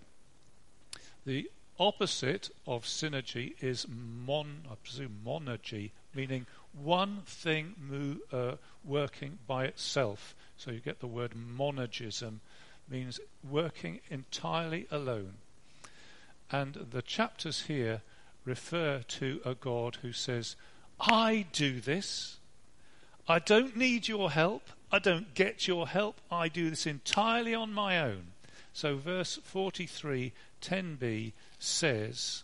The 1.25 1.49
opposite 1.79 2.49
of 2.65 2.83
synergy 2.83 3.53
is 3.61 3.85
mon, 3.87 4.65
I 4.69 4.75
presume 4.75 5.19
monergy, 5.25 5.91
meaning 6.13 6.47
one 6.73 7.21
thing 7.25 7.75
mo- 7.77 8.37
uh, 8.37 8.55
working 8.83 9.39
by 9.47 9.65
itself. 9.65 10.35
So 10.57 10.71
you 10.71 10.79
get 10.79 10.99
the 10.99 11.07
word 11.07 11.33
monergism, 11.35 12.39
means 12.89 13.19
working 13.47 13.99
entirely 14.09 14.87
alone. 14.89 15.33
And 16.51 16.73
the 16.91 17.01
chapters 17.01 17.63
here 17.63 18.01
refer 18.47 19.01
to 19.07 19.41
a 19.43 19.53
God 19.53 19.97
who 20.01 20.13
says, 20.13 20.55
I 20.99 21.45
do 21.51 21.79
this. 21.79 22.37
I 23.27 23.39
don't 23.39 23.75
need 23.75 24.07
your 24.07 24.31
help. 24.31 24.69
I 24.91 24.99
don't 24.99 25.33
get 25.33 25.67
your 25.67 25.87
help. 25.87 26.21
I 26.31 26.47
do 26.47 26.69
this 26.69 26.87
entirely 26.87 27.53
on 27.53 27.73
my 27.73 27.99
own. 27.99 28.27
So, 28.71 28.95
verse 28.95 29.37
43, 29.43 30.31
10b 30.61 31.33
says, 31.59 32.43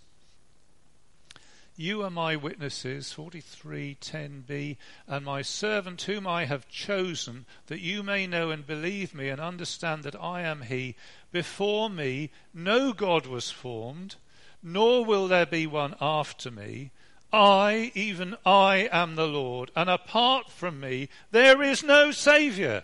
You 1.77 2.03
are 2.03 2.09
my 2.09 2.35
witnesses, 2.35 3.13
43:10b, 3.15 4.77
and 5.07 5.25
my 5.25 5.41
servant 5.41 6.01
whom 6.01 6.27
I 6.27 6.45
have 6.45 6.67
chosen, 6.67 7.45
that 7.67 7.79
you 7.79 8.03
may 8.03 8.27
know 8.27 8.51
and 8.51 8.67
believe 8.67 9.15
me 9.15 9.29
and 9.29 9.39
understand 9.39 10.03
that 10.03 10.21
I 10.21 10.41
am 10.41 10.63
he. 10.63 10.95
Before 11.31 11.89
me 11.89 12.31
no 12.53 12.91
God 12.91 13.25
was 13.25 13.49
formed, 13.49 14.15
nor 14.63 15.03
will 15.05 15.27
there 15.27 15.45
be 15.45 15.67
one 15.67 15.95
after 15.99 16.49
me. 16.49 16.91
I, 17.31 17.91
even 17.95 18.35
I, 18.45 18.87
am 18.91 19.15
the 19.15 19.27
Lord, 19.27 19.71
and 19.75 19.89
apart 19.89 20.49
from 20.49 20.79
me 20.79 21.09
there 21.31 21.61
is 21.61 21.83
no 21.83 22.11
Saviour. 22.11 22.83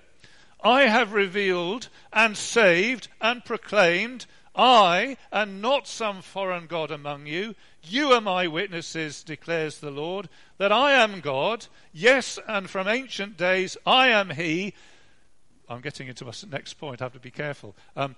I 0.62 0.84
have 0.84 1.14
revealed 1.14 1.88
and 2.12 2.36
saved 2.36 3.08
and 3.22 3.46
proclaimed 3.46 4.26
I, 4.56 5.16
and 5.32 5.62
not 5.62 5.88
some 5.88 6.22
foreign 6.22 6.68
God 6.68 6.92
among 6.92 7.28
you, 7.28 7.56
you 7.84 8.12
are 8.12 8.20
my 8.20 8.48
witnesses, 8.48 9.24
declares 9.24 9.80
the 9.80 9.92
Lord, 9.92 10.28
that 10.58 10.72
I 10.72 10.94
am 10.94 11.22
God. 11.22 11.68
Yes, 11.94 12.38
and 12.48 12.70
from 12.70 12.88
ancient 12.88 13.38
days 13.38 13.78
I 13.86 14.10
am 14.10 14.32
He. 14.32 14.74
I'm 15.70 15.82
getting 15.82 16.08
into 16.08 16.26
my 16.26 16.34
next 16.52 16.74
point, 16.74 17.02
I 17.02 17.06
have 17.06 17.14
to 17.14 17.20
be 17.20 17.32
careful. 17.32 17.76
Um, 17.96 18.16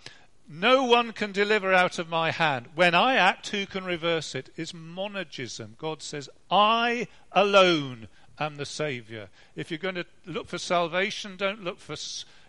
no 0.52 0.84
one 0.84 1.14
can 1.14 1.32
deliver 1.32 1.74
out 1.74 1.98
of 1.98 2.10
my 2.10 2.32
hand. 2.32 2.68
When 2.76 2.94
I 2.94 3.16
act, 3.16 3.48
who 3.48 3.66
can 3.66 3.86
reverse 3.86 4.36
it? 4.36 4.50
it? 4.50 4.62
Is 4.62 4.74
monergism. 4.74 5.78
God 5.78 6.02
says, 6.02 6.30
I 6.50 7.08
alone 7.32 8.08
am 8.40 8.58
the 8.58 8.66
Saviour. 8.66 9.30
If 9.56 9.72
you're 9.72 9.78
going 9.78 9.96
to 9.96 10.06
look 10.26 10.48
for 10.48 10.58
salvation, 10.58 11.38
don't 11.38 11.64
look 11.64 11.80
for 11.80 11.96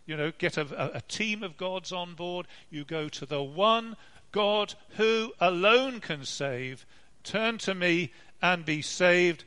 you 0.06 0.16
know, 0.16 0.32
get 0.36 0.56
a, 0.56 0.96
a 0.96 1.00
team 1.02 1.42
of 1.42 1.56
gods 1.56 1.92
on 1.92 2.14
board. 2.14 2.46
You 2.70 2.84
go 2.84 3.08
to 3.08 3.26
the 3.26 3.42
one 3.42 3.96
God 4.32 4.74
who 4.96 5.32
alone 5.40 6.00
can 6.00 6.24
save. 6.24 6.84
Turn 7.22 7.58
to 7.58 7.74
me 7.74 8.12
and 8.40 8.64
be 8.64 8.82
saved. 8.82 9.44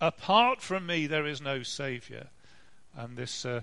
Apart 0.00 0.60
from 0.60 0.86
me, 0.86 1.06
there 1.06 1.26
is 1.26 1.40
no 1.40 1.62
Saviour. 1.62 2.24
And 2.94 3.16
this 3.16 3.46
uh, 3.46 3.62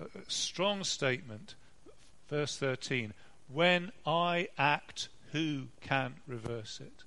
uh, 0.00 0.04
strong 0.28 0.84
statement, 0.84 1.56
verse 2.28 2.56
13 2.56 3.12
when 3.48 3.92
I 4.04 4.48
act, 4.58 5.08
who 5.32 5.68
can 5.80 6.16
reverse 6.26 6.80
it? 6.80 7.04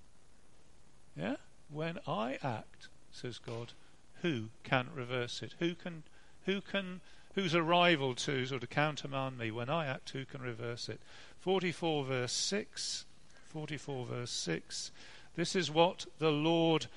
Yeah? 1.15 1.35
When 1.69 1.99
I 2.07 2.37
act, 2.41 2.87
says 3.11 3.37
God, 3.39 3.73
who 4.21 4.45
can 4.63 4.87
reverse 4.95 5.41
it? 5.41 5.55
Who 5.59 5.75
can 5.75 6.03
Who 6.45 6.61
can, 6.61 7.01
who's 7.35 7.53
a 7.53 7.61
rival 7.61 8.15
to 8.15 8.45
sort 8.45 8.63
of 8.63 8.69
countermand 8.69 9.37
me? 9.37 9.51
When 9.51 9.69
I 9.69 9.85
act, 9.85 10.11
who 10.11 10.25
can 10.25 10.41
reverse 10.41 10.89
it? 10.89 11.01
44 11.39 12.05
verse 12.05 12.33
6. 12.33 13.05
44 13.49 14.05
verse 14.05 14.31
6. 14.31 14.91
This 15.35 15.55
is 15.55 15.69
what 15.69 16.05
the 16.19 16.31
Lord, 16.31 16.87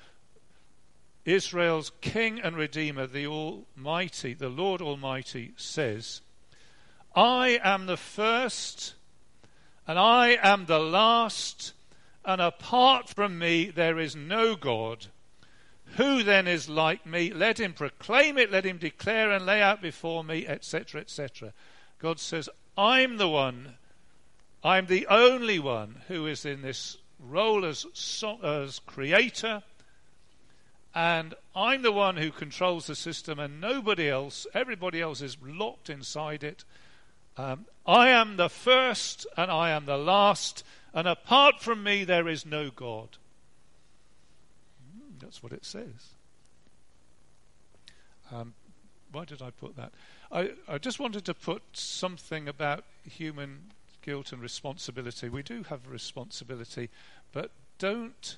Israel's 1.25 1.91
King 2.01 2.39
and 2.39 2.55
Redeemer, 2.55 3.07
the 3.07 3.27
Almighty, 3.27 4.33
the 4.33 4.49
Lord 4.49 4.81
Almighty 4.81 5.53
says, 5.57 6.21
I 7.15 7.59
am 7.63 7.85
the 7.85 7.97
first 7.97 8.95
and 9.87 9.99
I 9.99 10.37
am 10.41 10.65
the 10.65 10.79
last, 10.79 11.73
and 12.23 12.39
apart 12.39 13.09
from 13.09 13.37
me 13.37 13.69
there 13.69 13.99
is 13.99 14.15
no 14.15 14.55
God. 14.55 15.07
Who 15.97 16.23
then 16.23 16.47
is 16.47 16.69
like 16.69 17.05
me? 17.05 17.31
Let 17.31 17.59
him 17.59 17.73
proclaim 17.73 18.37
it, 18.37 18.51
let 18.51 18.65
him 18.65 18.77
declare 18.77 19.31
and 19.31 19.45
lay 19.45 19.61
out 19.61 19.81
before 19.81 20.23
me, 20.23 20.47
etc., 20.47 21.01
etc. 21.01 21.53
God 21.99 22.19
says, 22.19 22.49
I'm 22.77 23.17
the 23.17 23.29
one, 23.29 23.75
I'm 24.63 24.87
the 24.87 25.05
only 25.07 25.59
one 25.59 26.01
who 26.07 26.25
is 26.25 26.45
in 26.45 26.61
this 26.61 26.97
role 27.19 27.65
as, 27.65 27.85
as 28.41 28.79
creator, 28.79 29.61
and 30.95 31.35
I'm 31.55 31.81
the 31.81 31.91
one 31.91 32.17
who 32.17 32.31
controls 32.31 32.87
the 32.87 32.95
system, 32.95 33.37
and 33.37 33.59
nobody 33.59 34.09
else, 34.09 34.47
everybody 34.53 35.01
else 35.01 35.21
is 35.21 35.37
locked 35.45 35.89
inside 35.89 36.43
it. 36.43 36.63
Um, 37.37 37.65
I 37.85 38.09
am 38.09 38.37
the 38.37 38.49
first 38.49 39.25
and 39.35 39.49
I 39.49 39.71
am 39.71 39.85
the 39.85 39.97
last, 39.97 40.63
and 40.93 41.07
apart 41.07 41.61
from 41.61 41.83
me 41.83 42.03
there 42.03 42.27
is 42.27 42.45
no 42.45 42.69
God. 42.69 43.17
Mm, 44.95 45.19
that's 45.19 45.41
what 45.41 45.51
it 45.51 45.65
says. 45.65 46.15
Um, 48.31 48.53
why 49.11 49.25
did 49.25 49.41
I 49.41 49.51
put 49.51 49.75
that? 49.75 49.91
I, 50.31 50.51
I 50.67 50.77
just 50.77 50.99
wanted 50.99 51.25
to 51.25 51.33
put 51.33 51.61
something 51.73 52.47
about 52.47 52.83
human 53.07 53.71
guilt 54.01 54.31
and 54.31 54.41
responsibility. 54.41 55.29
We 55.29 55.43
do 55.43 55.63
have 55.63 55.87
responsibility, 55.87 56.89
but 57.31 57.51
don't 57.77 58.37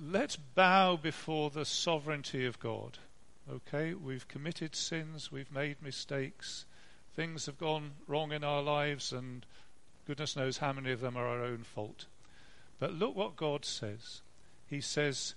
let's 0.00 0.36
bow 0.36 0.96
before 0.96 1.50
the 1.50 1.64
sovereignty 1.64 2.46
of 2.46 2.58
God. 2.58 2.98
Okay, 3.50 3.94
we've 3.94 4.28
committed 4.28 4.74
sins, 4.76 5.32
we've 5.32 5.52
made 5.52 5.82
mistakes, 5.82 6.64
things 7.14 7.46
have 7.46 7.58
gone 7.58 7.92
wrong 8.06 8.32
in 8.32 8.44
our 8.44 8.62
lives, 8.62 9.12
and 9.12 9.44
goodness 10.06 10.36
knows 10.36 10.58
how 10.58 10.72
many 10.72 10.92
of 10.92 11.00
them 11.00 11.16
are 11.16 11.26
our 11.26 11.44
own 11.44 11.64
fault. 11.64 12.06
But 12.78 12.94
look 12.94 13.14
what 13.14 13.36
God 13.36 13.64
says. 13.64 14.22
He 14.68 14.80
says, 14.80 15.34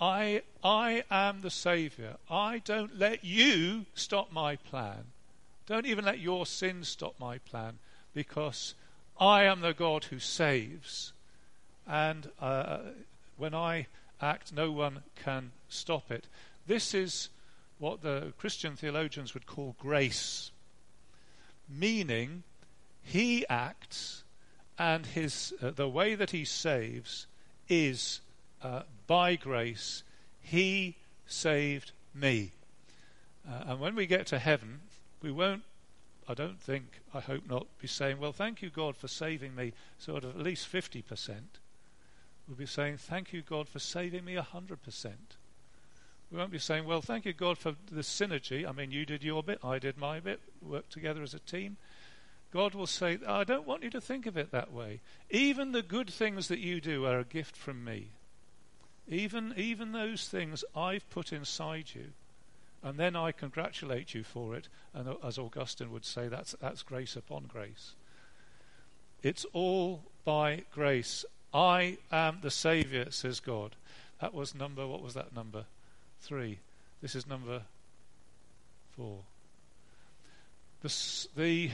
I, 0.00 0.42
I 0.62 1.04
am 1.10 1.40
the 1.40 1.50
Saviour. 1.50 2.16
I 2.30 2.58
don't 2.64 2.98
let 2.98 3.24
you 3.24 3.86
stop 3.94 4.32
my 4.32 4.56
plan. 4.56 5.06
Don't 5.66 5.86
even 5.86 6.04
let 6.04 6.20
your 6.20 6.46
sin 6.46 6.84
stop 6.84 7.14
my 7.18 7.38
plan, 7.38 7.78
because 8.14 8.74
I 9.18 9.44
am 9.44 9.60
the 9.60 9.74
God 9.74 10.04
who 10.04 10.18
saves. 10.18 11.12
And 11.86 12.30
uh, 12.40 12.78
when 13.36 13.54
I 13.54 13.86
act, 14.20 14.52
no 14.52 14.70
one 14.70 15.02
can 15.22 15.52
stop 15.68 16.10
it. 16.10 16.26
This 16.66 16.94
is 16.94 17.28
what 17.78 18.02
the 18.02 18.32
Christian 18.38 18.76
theologians 18.76 19.34
would 19.34 19.46
call 19.46 19.76
grace 19.78 20.50
meaning 21.68 22.42
he 23.02 23.46
acts 23.48 24.24
and 24.78 25.06
his 25.06 25.54
uh, 25.62 25.70
the 25.70 25.88
way 25.88 26.14
that 26.14 26.30
he 26.30 26.44
saves 26.44 27.26
is 27.68 28.20
uh, 28.62 28.82
by 29.06 29.36
grace 29.36 30.02
he 30.40 30.96
saved 31.26 31.92
me. 32.14 32.52
Uh, 33.48 33.64
and 33.66 33.80
when 33.80 33.94
we 33.94 34.06
get 34.06 34.26
to 34.26 34.38
heaven 34.38 34.80
we 35.22 35.30
won't 35.30 35.62
I 36.28 36.34
don't 36.34 36.60
think 36.60 37.00
I 37.14 37.20
hope 37.20 37.48
not 37.48 37.66
be 37.80 37.86
saying 37.86 38.18
well 38.18 38.32
thank 38.32 38.62
you 38.62 38.70
God 38.70 38.96
for 38.96 39.08
saving 39.08 39.54
me 39.54 39.72
sort 39.98 40.24
of 40.24 40.30
at 40.36 40.42
least 40.42 40.70
50% 40.70 41.04
we'll 42.46 42.56
be 42.56 42.66
saying 42.66 42.98
thank 42.98 43.32
you 43.32 43.42
God 43.42 43.68
for 43.68 43.78
saving 43.78 44.24
me 44.24 44.34
100% 44.34 44.76
we 46.30 46.38
won't 46.38 46.50
be 46.50 46.58
saying, 46.58 46.84
well, 46.84 47.00
thank 47.00 47.24
you, 47.24 47.32
God, 47.32 47.56
for 47.56 47.74
the 47.90 48.00
synergy. 48.00 48.68
I 48.68 48.72
mean, 48.72 48.90
you 48.90 49.06
did 49.06 49.22
your 49.22 49.42
bit, 49.42 49.60
I 49.64 49.78
did 49.78 49.96
my 49.96 50.18
bit, 50.20 50.40
worked 50.60 50.92
together 50.92 51.22
as 51.22 51.34
a 51.34 51.38
team. 51.38 51.76
God 52.52 52.74
will 52.74 52.86
say, 52.86 53.18
I 53.26 53.44
don't 53.44 53.66
want 53.66 53.82
you 53.82 53.90
to 53.90 54.00
think 54.00 54.26
of 54.26 54.36
it 54.36 54.50
that 54.50 54.72
way. 54.72 55.00
Even 55.30 55.72
the 55.72 55.82
good 55.82 56.10
things 56.10 56.48
that 56.48 56.58
you 56.58 56.80
do 56.80 57.04
are 57.06 57.18
a 57.18 57.24
gift 57.24 57.56
from 57.56 57.84
me. 57.84 58.10
Even, 59.08 59.54
even 59.56 59.92
those 59.92 60.26
things 60.26 60.64
I've 60.74 61.08
put 61.10 61.32
inside 61.32 61.90
you. 61.94 62.06
And 62.82 62.98
then 62.98 63.14
I 63.14 63.32
congratulate 63.32 64.14
you 64.14 64.24
for 64.24 64.54
it. 64.54 64.68
And 64.94 65.16
as 65.22 65.38
Augustine 65.38 65.92
would 65.92 66.04
say, 66.04 66.28
that's, 66.28 66.54
that's 66.60 66.82
grace 66.82 67.14
upon 67.14 67.44
grace. 67.44 67.94
It's 69.22 69.44
all 69.52 70.04
by 70.24 70.64
grace. 70.72 71.24
I 71.52 71.98
am 72.10 72.38
the 72.42 72.50
Saviour, 72.50 73.10
says 73.10 73.40
God. 73.40 73.76
That 74.20 74.34
was 74.34 74.54
number, 74.54 74.86
what 74.86 75.02
was 75.02 75.14
that 75.14 75.34
number? 75.34 75.66
Three. 76.20 76.58
This 77.02 77.14
is 77.14 77.26
number 77.26 77.62
four. 78.96 79.20
The, 80.82 80.92
the 81.36 81.70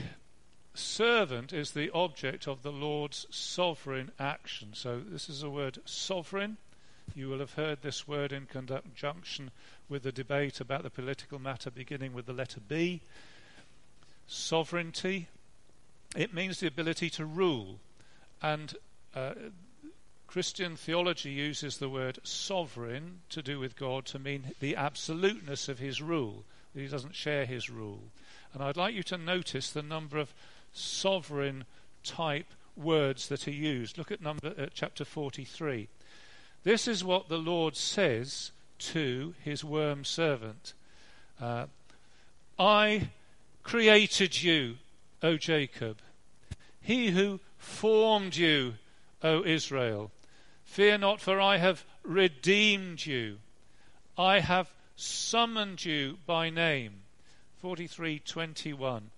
servant 0.73 1.53
is 1.53 1.71
the 1.71 1.91
object 1.91 2.47
of 2.47 2.63
the 2.63 2.71
Lord's 2.71 3.27
sovereign 3.29 4.11
action. 4.19 4.69
So 4.73 4.99
this 4.99 5.29
is 5.29 5.43
a 5.43 5.49
word 5.49 5.79
sovereign. 5.85 6.57
You 7.15 7.29
will 7.29 7.39
have 7.39 7.53
heard 7.53 7.81
this 7.81 8.07
word 8.07 8.31
in 8.31 8.45
conjunction 8.45 9.51
with 9.89 10.03
the 10.03 10.11
debate 10.11 10.59
about 10.59 10.83
the 10.83 10.89
political 10.89 11.37
matter 11.37 11.69
beginning 11.69 12.13
with 12.13 12.25
the 12.25 12.33
letter 12.33 12.59
B. 12.59 13.01
Sovereignty. 14.25 15.27
It 16.15 16.33
means 16.33 16.59
the 16.59 16.67
ability 16.67 17.09
to 17.11 17.25
rule. 17.25 17.79
And 18.41 18.75
uh, 19.15 19.33
Christian 20.33 20.75
theology 20.75 21.29
uses 21.29 21.77
the 21.77 21.87
word 21.87 22.17
sovereign 22.23 23.19
to 23.29 23.43
do 23.43 23.59
with 23.59 23.75
God 23.75 24.03
to 24.05 24.17
mean 24.17 24.55
the 24.59 24.75
absoluteness 24.75 25.69
of 25.69 25.77
his 25.77 26.01
rule, 26.01 26.43
that 26.73 26.81
he 26.81 26.87
doesn't 26.87 27.13
share 27.13 27.45
his 27.45 27.69
rule. 27.69 28.05
And 28.51 28.63
I'd 28.63 28.75
like 28.75 28.95
you 28.95 29.03
to 29.03 29.17
notice 29.19 29.69
the 29.69 29.83
number 29.83 30.17
of 30.17 30.33
sovereign 30.71 31.65
type 32.03 32.47
words 32.75 33.27
that 33.27 33.47
are 33.47 33.51
used. 33.51 33.99
Look 33.99 34.11
at 34.11 34.23
number 34.23 34.55
at 34.57 34.73
chapter 34.73 35.05
43. 35.05 35.87
This 36.63 36.87
is 36.87 37.03
what 37.03 37.29
the 37.29 37.37
Lord 37.37 37.75
says 37.75 38.53
to 38.79 39.35
his 39.43 39.63
worm 39.63 40.03
servant. 40.03 40.73
Uh, 41.39 41.67
I 42.57 43.09
created 43.61 44.41
you, 44.41 44.77
O 45.21 45.37
Jacob. 45.37 45.99
He 46.81 47.11
who 47.11 47.39
formed 47.59 48.35
you, 48.35 48.73
O 49.21 49.43
Israel. 49.45 50.09
Fear 50.73 50.97
not, 50.97 51.21
for 51.21 51.39
I 51.39 51.57
have 51.57 51.85
redeemed 52.01 53.05
you. 53.05 53.37
I 54.17 54.39
have 54.39 54.73
summoned 54.95 55.85
you 55.85 56.17
by 56.25 56.49
name. 56.49 57.03
43:21. 57.61 59.11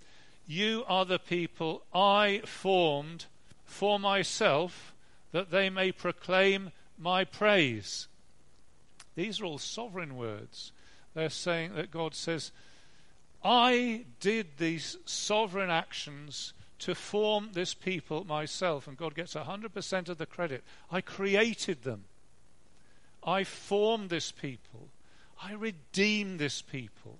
You 0.45 0.83
are 0.85 1.05
the 1.05 1.17
people 1.17 1.85
I 1.93 2.41
formed 2.43 3.27
for 3.63 3.97
myself 3.97 4.93
that 5.31 5.49
they 5.49 5.69
may 5.69 5.93
proclaim 5.93 6.73
my 6.97 7.23
praise. 7.23 8.09
These 9.15 9.39
are 9.39 9.45
all 9.45 9.57
sovereign 9.57 10.17
words. 10.17 10.73
They're 11.13 11.29
saying 11.29 11.75
that 11.75 11.89
God 11.89 12.15
says, 12.15 12.51
I 13.41 14.07
did 14.19 14.57
these 14.57 14.97
sovereign 15.05 15.69
actions 15.69 16.51
to 16.79 16.95
form 16.95 17.49
this 17.53 17.73
people 17.73 18.25
myself, 18.25 18.87
and 18.87 18.97
God 18.97 19.15
gets 19.15 19.33
100% 19.33 20.09
of 20.09 20.17
the 20.17 20.25
credit. 20.25 20.63
I 20.91 21.01
created 21.01 21.83
them. 21.83 22.05
I 23.23 23.43
formed 23.43 24.09
this 24.09 24.31
people. 24.31 24.89
I 25.41 25.53
redeemed 25.53 26.39
this 26.39 26.61
people. 26.61 27.19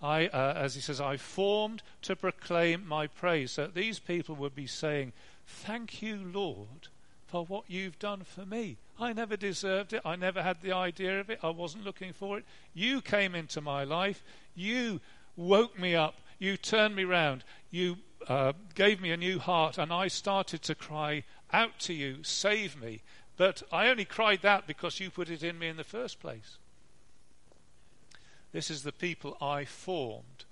I, 0.00 0.26
uh, 0.28 0.54
as 0.56 0.74
he 0.74 0.80
says, 0.80 1.00
I 1.00 1.16
formed 1.16 1.82
to 2.02 2.14
proclaim 2.16 2.86
my 2.86 3.06
praise. 3.08 3.52
So 3.52 3.66
these 3.66 3.98
people 3.98 4.36
would 4.36 4.54
be 4.54 4.66
saying, 4.66 5.12
Thank 5.46 6.02
you, 6.02 6.16
Lord, 6.32 6.88
for 7.26 7.44
what 7.46 7.64
you've 7.68 7.98
done 7.98 8.22
for 8.22 8.44
me. 8.44 8.76
I 9.00 9.12
never 9.12 9.36
deserved 9.36 9.92
it. 9.92 10.02
I 10.04 10.14
never 10.16 10.42
had 10.42 10.60
the 10.60 10.72
idea 10.72 11.20
of 11.20 11.30
it. 11.30 11.40
I 11.42 11.50
wasn't 11.50 11.84
looking 11.84 12.12
for 12.12 12.38
it. 12.38 12.44
You 12.74 13.00
came 13.00 13.34
into 13.34 13.60
my 13.60 13.84
life. 13.84 14.22
You 14.54 15.00
woke 15.36 15.78
me 15.78 15.94
up. 15.94 16.16
You 16.38 16.56
turned 16.56 16.94
me 16.94 17.04
round. 17.04 17.44
You 17.70 17.98
uh, 18.28 18.52
gave 18.74 19.00
me 19.00 19.10
a 19.10 19.16
new 19.16 19.38
heart, 19.38 19.78
and 19.78 19.92
I 19.92 20.08
started 20.08 20.62
to 20.62 20.74
cry 20.74 21.24
out 21.52 21.78
to 21.80 21.94
you, 21.94 22.22
Save 22.22 22.80
me. 22.80 23.02
But 23.36 23.62
I 23.70 23.88
only 23.88 24.04
cried 24.04 24.42
that 24.42 24.66
because 24.66 25.00
you 25.00 25.10
put 25.10 25.30
it 25.30 25.42
in 25.42 25.58
me 25.58 25.68
in 25.68 25.76
the 25.76 25.84
first 25.84 26.20
place. 26.20 26.58
This 28.52 28.70
is 28.70 28.82
the 28.82 28.92
people 28.92 29.36
I 29.40 29.64
formed. 29.64 30.44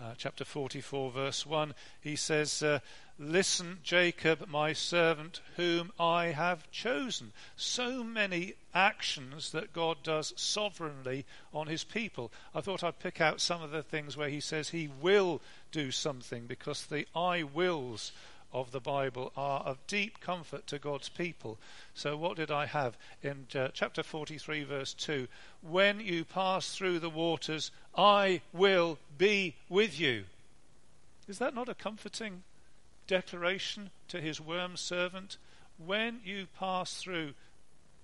uh, 0.00 0.14
chapter 0.16 0.44
44, 0.44 1.10
verse 1.12 1.46
1, 1.46 1.74
he 2.00 2.16
says, 2.16 2.62
uh, 2.62 2.80
Listen, 3.18 3.78
Jacob, 3.84 4.48
my 4.48 4.72
servant, 4.72 5.40
whom 5.54 5.92
I 6.00 6.26
have 6.26 6.68
chosen. 6.72 7.32
So 7.54 8.02
many 8.02 8.54
actions 8.74 9.52
that 9.52 9.72
God 9.72 9.98
does 10.02 10.32
sovereignly 10.36 11.24
on 11.52 11.68
his 11.68 11.84
people. 11.84 12.32
I 12.52 12.60
thought 12.60 12.82
I'd 12.82 12.98
pick 12.98 13.20
out 13.20 13.40
some 13.40 13.62
of 13.62 13.70
the 13.70 13.84
things 13.84 14.16
where 14.16 14.28
he 14.28 14.40
says 14.40 14.70
he 14.70 14.90
will 15.00 15.40
do 15.70 15.92
something 15.92 16.46
because 16.46 16.86
the 16.86 17.06
I 17.14 17.44
wills 17.44 18.10
of 18.52 18.72
the 18.72 18.80
Bible 18.80 19.32
are 19.36 19.60
of 19.60 19.86
deep 19.86 20.18
comfort 20.20 20.66
to 20.68 20.80
God's 20.80 21.08
people. 21.08 21.58
So, 21.94 22.16
what 22.16 22.36
did 22.36 22.50
I 22.50 22.66
have? 22.66 22.96
In 23.22 23.46
uh, 23.54 23.68
chapter 23.72 24.02
43, 24.02 24.64
verse 24.64 24.92
2 24.92 25.28
When 25.62 26.00
you 26.00 26.24
pass 26.24 26.74
through 26.74 26.98
the 26.98 27.10
waters, 27.10 27.70
I 27.96 28.40
will 28.52 28.98
be 29.18 29.54
with 29.68 30.00
you. 30.00 30.24
Is 31.28 31.38
that 31.38 31.54
not 31.54 31.68
a 31.68 31.74
comforting 31.74 32.42
declaration 33.06 33.90
to 34.08 34.20
his 34.20 34.40
worm 34.40 34.76
servant? 34.76 35.36
When 35.76 36.20
you 36.24 36.46
pass 36.58 36.94
through 36.94 37.34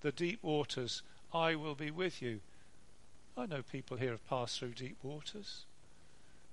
the 0.01 0.13
deep 0.13 0.43
waters, 0.43 1.03
I 1.33 1.55
will 1.55 1.75
be 1.75 1.91
with 1.91 2.21
you. 2.21 2.41
I 3.37 3.47
know 3.47 3.63
people 3.63 3.97
here 3.97 4.11
have 4.11 4.29
passed 4.29 4.59
through 4.59 4.73
deep 4.73 4.97
waters 5.03 5.65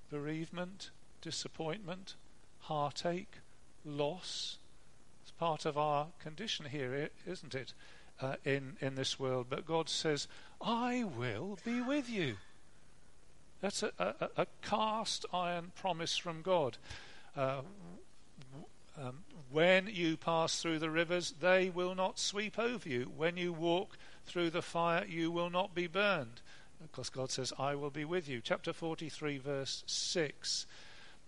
bereavement, 0.10 0.89
disappointment, 1.21 2.15
heartache, 2.60 3.39
loss. 3.83 4.57
It's 5.21 5.31
part 5.31 5.65
of 5.65 5.77
our 5.77 6.07
condition 6.19 6.65
here, 6.65 7.10
isn't 7.25 7.53
it, 7.53 7.73
uh, 8.21 8.36
in, 8.45 8.77
in 8.79 8.95
this 8.95 9.19
world? 9.19 9.47
But 9.49 9.65
God 9.65 9.89
says, 9.89 10.27
I 10.62 11.03
will 11.03 11.60
be 11.65 11.81
with 11.81 12.10
you. 12.10 12.38
That's 13.60 13.83
a, 13.83 13.91
a, 13.99 14.29
a 14.38 14.47
cast 14.62 15.25
iron 15.33 15.71
promise 15.75 16.15
from 16.15 16.41
God. 16.41 16.77
Uh, 17.36 17.62
um, 18.99 19.23
when 19.51 19.88
you 19.88 20.17
pass 20.17 20.62
through 20.62 20.79
the 20.79 20.89
rivers, 20.89 21.33
they 21.39 21.69
will 21.69 21.95
not 21.95 22.19
sweep 22.19 22.57
over 22.57 22.88
you. 22.88 23.12
When 23.15 23.38
you 23.38 23.53
walk 23.53 23.97
through 24.25 24.49
the 24.49 24.62
fire, 24.62 25.05
you 25.07 25.31
will 25.31 25.49
not 25.49 25.75
be 25.75 25.88
burned. 25.88 26.41
Because 26.81 27.10
God 27.10 27.31
says, 27.31 27.53
I 27.57 27.75
will 27.75 27.89
be 27.89 28.05
with 28.05 28.27
you. 28.27 28.41
Chapter 28.43 28.73
43, 28.73 29.38
verse 29.38 29.83
6. 29.88 30.65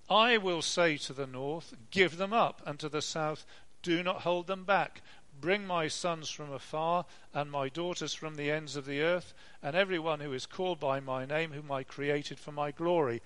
I 0.09 0.37
will 0.37 0.61
say 0.61 0.97
to 0.97 1.13
the 1.13 1.27
north, 1.27 1.75
Give 1.91 2.17
them 2.17 2.33
up, 2.33 2.61
and 2.65 2.79
to 2.79 2.89
the 2.89 3.01
south, 3.01 3.45
Do 3.83 4.03
not 4.03 4.21
hold 4.21 4.47
them 4.47 4.63
back. 4.63 5.01
Bring 5.39 5.65
my 5.65 5.87
sons 5.87 6.29
from 6.29 6.51
afar, 6.51 7.05
and 7.33 7.49
my 7.49 7.69
daughters 7.69 8.13
from 8.13 8.35
the 8.35 8.51
ends 8.51 8.75
of 8.75 8.85
the 8.85 9.01
earth, 9.01 9.33
and 9.63 9.75
everyone 9.75 10.19
who 10.19 10.33
is 10.33 10.45
called 10.45 10.79
by 10.79 10.99
my 10.99 11.25
name, 11.25 11.51
whom 11.51 11.71
I 11.71 11.83
created 11.83 12.39
for 12.39 12.51
my 12.51 12.71
glory. 12.71 13.21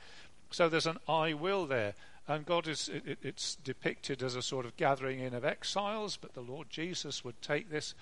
So 0.51 0.69
there's 0.69 0.85
an 0.85 0.99
I 1.07 1.33
will 1.33 1.65
there 1.65 1.95
and 2.27 2.45
God 2.45 2.67
is 2.67 2.89
it, 2.89 3.17
it's 3.21 3.55
depicted 3.55 4.23
as 4.23 4.35
a 4.35 4.41
sort 4.41 4.65
of 4.65 4.77
gathering 4.77 5.19
in 5.19 5.33
of 5.33 5.43
exiles, 5.43 6.17
but 6.17 6.33
the 6.33 6.41
Lord 6.41 6.69
Jesus 6.69 7.23
would 7.23 7.41
take 7.41 7.69
this 7.69 7.93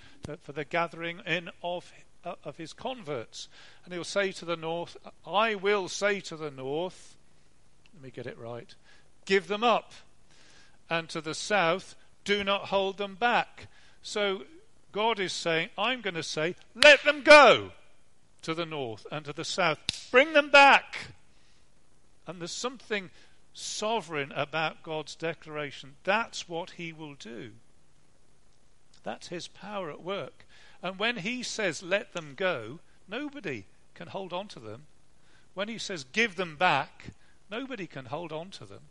for 0.41 0.51
the 0.51 0.65
gathering 0.65 1.21
in 1.25 1.49
of 1.63 1.91
uh, 2.23 2.35
of 2.43 2.57
his 2.57 2.73
converts, 2.73 3.49
and 3.83 3.93
he'll 3.93 4.03
say 4.03 4.31
to 4.31 4.45
the 4.45 4.55
north, 4.55 4.95
"I 5.25 5.55
will 5.55 5.87
say 5.87 6.19
to 6.21 6.35
the 6.35 6.51
north, 6.51 7.17
let 7.93 8.03
me 8.03 8.11
get 8.11 8.27
it 8.27 8.37
right, 8.37 8.73
give 9.25 9.47
them 9.47 9.63
up, 9.63 9.93
and 10.89 11.09
to 11.09 11.21
the 11.21 11.33
south, 11.33 11.95
do 12.23 12.43
not 12.43 12.65
hold 12.65 12.97
them 12.97 13.15
back." 13.15 13.67
So 14.03 14.43
God 14.91 15.19
is 15.19 15.33
saying, 15.33 15.69
"I'm 15.77 16.01
going 16.01 16.15
to 16.15 16.23
say, 16.23 16.55
let 16.75 17.03
them 17.03 17.23
go." 17.23 17.71
To 18.45 18.55
the 18.55 18.65
north 18.65 19.05
and 19.11 19.23
to 19.25 19.33
the 19.33 19.45
south, 19.45 19.77
bring 20.09 20.33
them 20.33 20.49
back. 20.49 21.11
And 22.25 22.41
there's 22.41 22.51
something 22.51 23.11
sovereign 23.53 24.31
about 24.33 24.83
God's 24.83 25.15
declaration. 25.15 25.95
That's 26.03 26.47
what 26.47 26.71
he 26.71 26.93
will 26.93 27.15
do. 27.15 27.51
That's 29.03 29.27
his 29.27 29.47
power 29.47 29.89
at 29.89 30.03
work. 30.03 30.45
And 30.81 30.97
when 30.97 31.17
he 31.17 31.43
says, 31.43 31.83
let 31.83 32.13
them 32.13 32.33
go, 32.35 32.79
nobody 33.07 33.65
can 33.93 34.07
hold 34.07 34.33
on 34.33 34.47
to 34.49 34.59
them. 34.59 34.83
When 35.53 35.67
he 35.67 35.77
says, 35.77 36.05
give 36.11 36.35
them 36.35 36.55
back, 36.55 37.09
nobody 37.49 37.87
can 37.87 38.05
hold 38.05 38.31
on 38.31 38.49
to 38.51 38.65
them. 38.65 38.81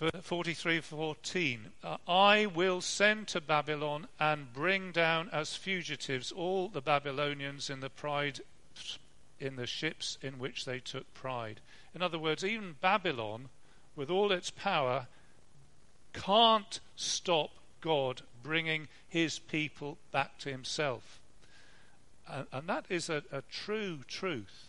43:14 0.00 1.58
uh, 1.82 1.96
I 2.06 2.46
will 2.46 2.80
send 2.80 3.26
to 3.28 3.40
Babylon 3.40 4.06
and 4.20 4.52
bring 4.52 4.92
down 4.92 5.28
as 5.32 5.56
fugitives 5.56 6.30
all 6.30 6.68
the 6.68 6.80
Babylonians 6.80 7.68
in 7.68 7.80
the 7.80 7.90
pride 7.90 8.40
in 9.40 9.56
the 9.56 9.66
ships 9.66 10.16
in 10.22 10.38
which 10.38 10.64
they 10.64 10.78
took 10.78 11.12
pride 11.14 11.60
in 11.94 12.02
other 12.02 12.18
words, 12.18 12.44
even 12.44 12.76
Babylon, 12.80 13.48
with 13.96 14.10
all 14.10 14.32
its 14.32 14.50
power, 14.50 15.06
can't 16.12 16.80
stop 16.96 17.50
God 17.80 18.22
bringing 18.42 18.88
his 19.08 19.38
people 19.38 19.98
back 20.12 20.38
to 20.38 20.50
himself. 20.50 21.20
And, 22.30 22.46
and 22.52 22.68
that 22.68 22.86
is 22.88 23.08
a, 23.08 23.22
a 23.32 23.42
true 23.50 24.00
truth 24.06 24.68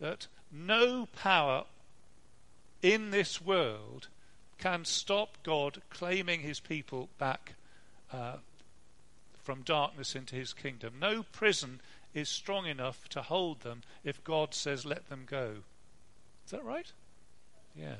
that 0.00 0.26
no 0.52 1.06
power 1.06 1.64
in 2.82 3.10
this 3.10 3.40
world 3.40 4.08
can 4.58 4.84
stop 4.84 5.38
God 5.42 5.82
claiming 5.90 6.40
his 6.40 6.60
people 6.60 7.08
back 7.18 7.54
uh, 8.12 8.36
from 9.42 9.62
darkness 9.62 10.14
into 10.14 10.34
his 10.34 10.52
kingdom. 10.52 10.94
No 11.00 11.22
prison 11.22 11.80
is 12.14 12.28
strong 12.28 12.66
enough 12.66 13.08
to 13.10 13.22
hold 13.22 13.60
them 13.60 13.82
if 14.04 14.22
God 14.24 14.54
says, 14.54 14.84
let 14.84 15.08
them 15.08 15.24
go. 15.26 15.58
Is 16.48 16.52
that 16.52 16.64
right? 16.64 16.90
Yeah. 17.76 17.96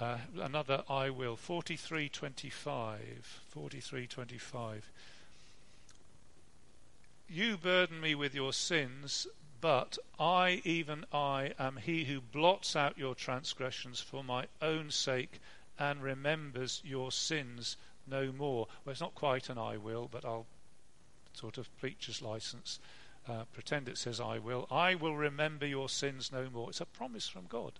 Uh, 0.00 0.16
another 0.40 0.82
I 0.88 1.10
will. 1.10 1.36
4325. 1.36 3.42
4325. 3.50 4.90
You 7.28 7.58
burden 7.58 8.00
me 8.00 8.14
with 8.14 8.34
your 8.34 8.54
sins, 8.54 9.26
but 9.60 9.98
I, 10.18 10.62
even 10.64 11.04
I, 11.12 11.52
am 11.58 11.76
he 11.76 12.04
who 12.04 12.22
blots 12.22 12.74
out 12.74 12.96
your 12.96 13.14
transgressions 13.14 14.00
for 14.00 14.24
my 14.24 14.46
own 14.62 14.90
sake 14.90 15.42
and 15.78 16.02
remembers 16.02 16.80
your 16.86 17.12
sins 17.12 17.76
no 18.06 18.32
more. 18.32 18.66
Well, 18.82 18.92
it's 18.92 19.02
not 19.02 19.14
quite 19.14 19.50
an 19.50 19.58
I 19.58 19.76
will, 19.76 20.08
but 20.10 20.24
I'll 20.24 20.46
sort 21.34 21.58
of 21.58 21.68
preacher's 21.76 22.22
license 22.22 22.78
uh, 23.28 23.44
pretend 23.52 23.88
it 23.88 23.98
says, 23.98 24.20
I 24.20 24.38
will. 24.38 24.66
I 24.70 24.94
will 24.94 25.16
remember 25.16 25.66
your 25.66 25.88
sins 25.88 26.30
no 26.32 26.48
more. 26.52 26.70
It's 26.70 26.80
a 26.80 26.86
promise 26.86 27.28
from 27.28 27.46
God. 27.48 27.72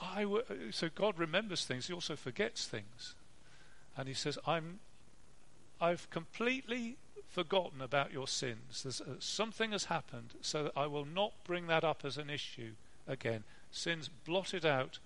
I 0.00 0.22
w- 0.22 0.44
so 0.70 0.88
God 0.94 1.18
remembers 1.18 1.64
things, 1.64 1.86
He 1.86 1.92
also 1.92 2.16
forgets 2.16 2.66
things. 2.66 3.14
And 3.96 4.08
He 4.08 4.14
says, 4.14 4.38
I'm, 4.46 4.80
I've 5.80 6.08
completely 6.10 6.96
forgotten 7.28 7.80
about 7.80 8.12
your 8.12 8.28
sins. 8.28 8.82
There's, 8.82 9.00
uh, 9.00 9.16
something 9.18 9.72
has 9.72 9.84
happened, 9.84 10.34
so 10.40 10.64
that 10.64 10.72
I 10.76 10.86
will 10.86 11.04
not 11.04 11.32
bring 11.44 11.66
that 11.66 11.84
up 11.84 12.04
as 12.04 12.18
an 12.18 12.30
issue 12.30 12.72
again. 13.06 13.44
Sins 13.70 14.08
blotted 14.24 14.64
out, 14.64 14.98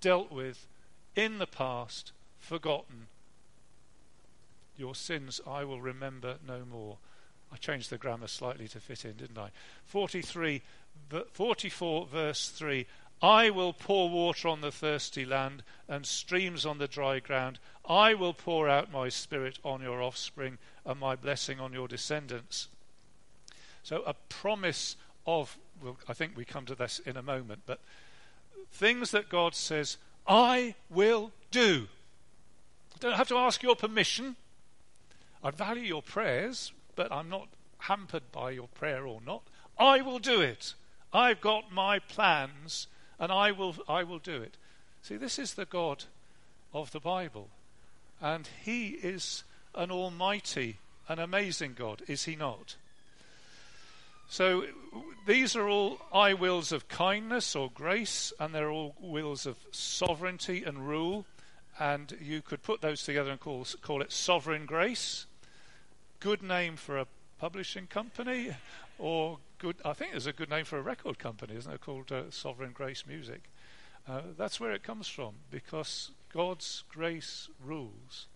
dealt 0.00 0.30
with, 0.30 0.66
in 1.14 1.38
the 1.38 1.46
past, 1.46 2.12
forgotten. 2.38 3.06
Your 4.76 4.94
sins 4.94 5.40
I 5.46 5.64
will 5.64 5.80
remember 5.80 6.36
no 6.46 6.62
more. 6.70 6.98
I 7.52 7.56
changed 7.56 7.90
the 7.90 7.98
grammar 7.98 8.28
slightly 8.28 8.68
to 8.68 8.80
fit 8.80 9.04
in, 9.04 9.14
didn't 9.14 9.38
I? 9.38 9.50
43, 9.86 10.62
44 11.32 12.06
verse 12.06 12.48
3 12.50 12.86
I 13.20 13.50
will 13.50 13.72
pour 13.72 14.08
water 14.08 14.48
on 14.48 14.60
the 14.60 14.70
thirsty 14.70 15.24
land 15.24 15.64
and 15.88 16.06
streams 16.06 16.64
on 16.64 16.78
the 16.78 16.86
dry 16.86 17.18
ground. 17.18 17.58
I 17.88 18.14
will 18.14 18.34
pour 18.34 18.68
out 18.68 18.92
my 18.92 19.08
spirit 19.08 19.58
on 19.64 19.82
your 19.82 20.02
offspring 20.02 20.58
and 20.84 21.00
my 21.00 21.16
blessing 21.16 21.58
on 21.58 21.72
your 21.72 21.88
descendants. 21.88 22.68
So, 23.82 24.02
a 24.06 24.14
promise 24.28 24.96
of, 25.26 25.58
well, 25.82 25.96
I 26.08 26.12
think 26.12 26.36
we 26.36 26.44
come 26.44 26.66
to 26.66 26.74
this 26.74 27.00
in 27.00 27.16
a 27.16 27.22
moment, 27.22 27.62
but 27.66 27.80
things 28.70 29.10
that 29.10 29.28
God 29.28 29.54
says, 29.54 29.96
I 30.26 30.74
will 30.88 31.32
do. 31.50 31.88
I 32.94 32.98
don't 33.00 33.16
have 33.16 33.28
to 33.28 33.36
ask 33.36 33.62
your 33.62 33.76
permission. 33.76 34.36
I 35.42 35.50
value 35.50 35.82
your 35.82 36.02
prayers, 36.02 36.72
but 36.98 37.12
I'm 37.12 37.28
not 37.28 37.46
hampered 37.78 38.24
by 38.32 38.50
your 38.50 38.66
prayer 38.66 39.06
or 39.06 39.20
not. 39.24 39.42
I 39.78 40.00
will 40.00 40.18
do 40.18 40.40
it. 40.40 40.74
I've 41.12 41.40
got 41.40 41.70
my 41.70 42.00
plans 42.00 42.88
and 43.20 43.30
I 43.30 43.52
will 43.52 43.76
I 43.88 44.02
will 44.02 44.18
do 44.18 44.42
it. 44.42 44.56
See, 45.00 45.16
this 45.16 45.38
is 45.38 45.54
the 45.54 45.64
God 45.64 46.04
of 46.74 46.90
the 46.90 46.98
Bible. 46.98 47.50
And 48.20 48.48
he 48.64 48.88
is 48.88 49.44
an 49.76 49.92
almighty, 49.92 50.78
an 51.08 51.20
amazing 51.20 51.74
God, 51.78 52.02
is 52.08 52.24
he 52.24 52.34
not? 52.34 52.74
So 54.28 54.64
these 55.24 55.54
are 55.54 55.68
all 55.68 56.00
I 56.12 56.34
wills 56.34 56.72
of 56.72 56.88
kindness 56.88 57.54
or 57.54 57.70
grace, 57.72 58.32
and 58.40 58.52
they're 58.52 58.72
all 58.72 58.96
wills 59.00 59.46
of 59.46 59.56
sovereignty 59.70 60.64
and 60.64 60.88
rule. 60.88 61.26
And 61.78 62.18
you 62.20 62.42
could 62.42 62.64
put 62.64 62.80
those 62.80 63.04
together 63.04 63.30
and 63.30 63.38
call, 63.38 63.64
call 63.82 64.02
it 64.02 64.10
sovereign 64.10 64.66
grace 64.66 65.26
good 66.20 66.42
name 66.42 66.76
for 66.76 66.98
a 66.98 67.06
publishing 67.38 67.86
company 67.86 68.56
or 68.98 69.38
good. 69.58 69.76
I 69.84 69.92
think 69.92 70.12
there's 70.12 70.26
a 70.26 70.32
good 70.32 70.50
name 70.50 70.64
for 70.64 70.78
a 70.78 70.82
record 70.82 71.18
company, 71.18 71.54
isn't 71.56 71.72
it? 71.72 71.80
Called 71.80 72.10
uh, 72.10 72.30
Sovereign 72.30 72.72
Grace 72.72 73.04
Music. 73.06 73.42
Uh, 74.08 74.22
that's 74.36 74.58
where 74.58 74.72
it 74.72 74.82
comes 74.82 75.06
from 75.06 75.34
because 75.50 76.10
God's 76.32 76.82
grace 76.88 77.48
rules. 77.62 78.26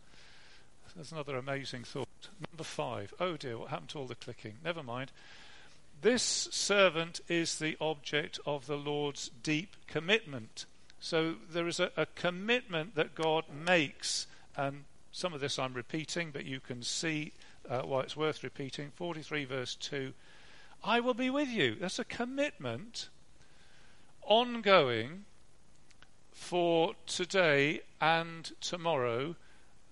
That's 0.95 1.13
another 1.13 1.37
amazing 1.37 1.85
thought. 1.85 2.09
Number 2.51 2.65
five. 2.65 3.15
Oh 3.19 3.37
dear, 3.37 3.59
what 3.59 3.71
happened 3.71 3.89
to 3.91 3.99
all 3.99 4.07
the 4.07 4.15
clicking? 4.15 4.57
Never 4.63 4.83
mind. 4.83 5.11
This 6.03 6.23
servant 6.23 7.21
is 7.29 7.59
the 7.59 7.77
object 7.81 8.39
of 8.45 8.67
the 8.67 8.77
Lord's 8.77 9.31
deep 9.43 9.77
commitment. 9.87 10.67
So 11.01 11.37
there 11.51 11.67
is 11.67 11.81
a, 11.81 11.91
a 11.97 12.07
commitment 12.07 12.95
that 12.95 13.15
God 13.15 13.45
makes, 13.49 14.27
and 14.57 14.85
some 15.13 15.33
of 15.33 15.41
this 15.41 15.59
I'm 15.59 15.75
repeating, 15.75 16.31
but 16.31 16.45
you 16.45 16.61
can 16.61 16.83
see 16.83 17.33
uh, 17.69 17.83
why 17.83 18.01
it's 18.01 18.17
worth 18.17 18.43
repeating. 18.43 18.91
43 18.97 19.45
verse 19.45 19.75
2 19.77 20.13
I 20.85 21.01
will 21.01 21.15
be 21.15 21.31
with 21.31 21.49
you. 21.49 21.77
That's 21.77 22.01
a 22.01 22.05
commitment, 22.05 23.09
ongoing, 24.23 25.25
for 26.33 26.95
today 27.07 27.83
and 28.01 28.51
tomorrow. 28.61 29.37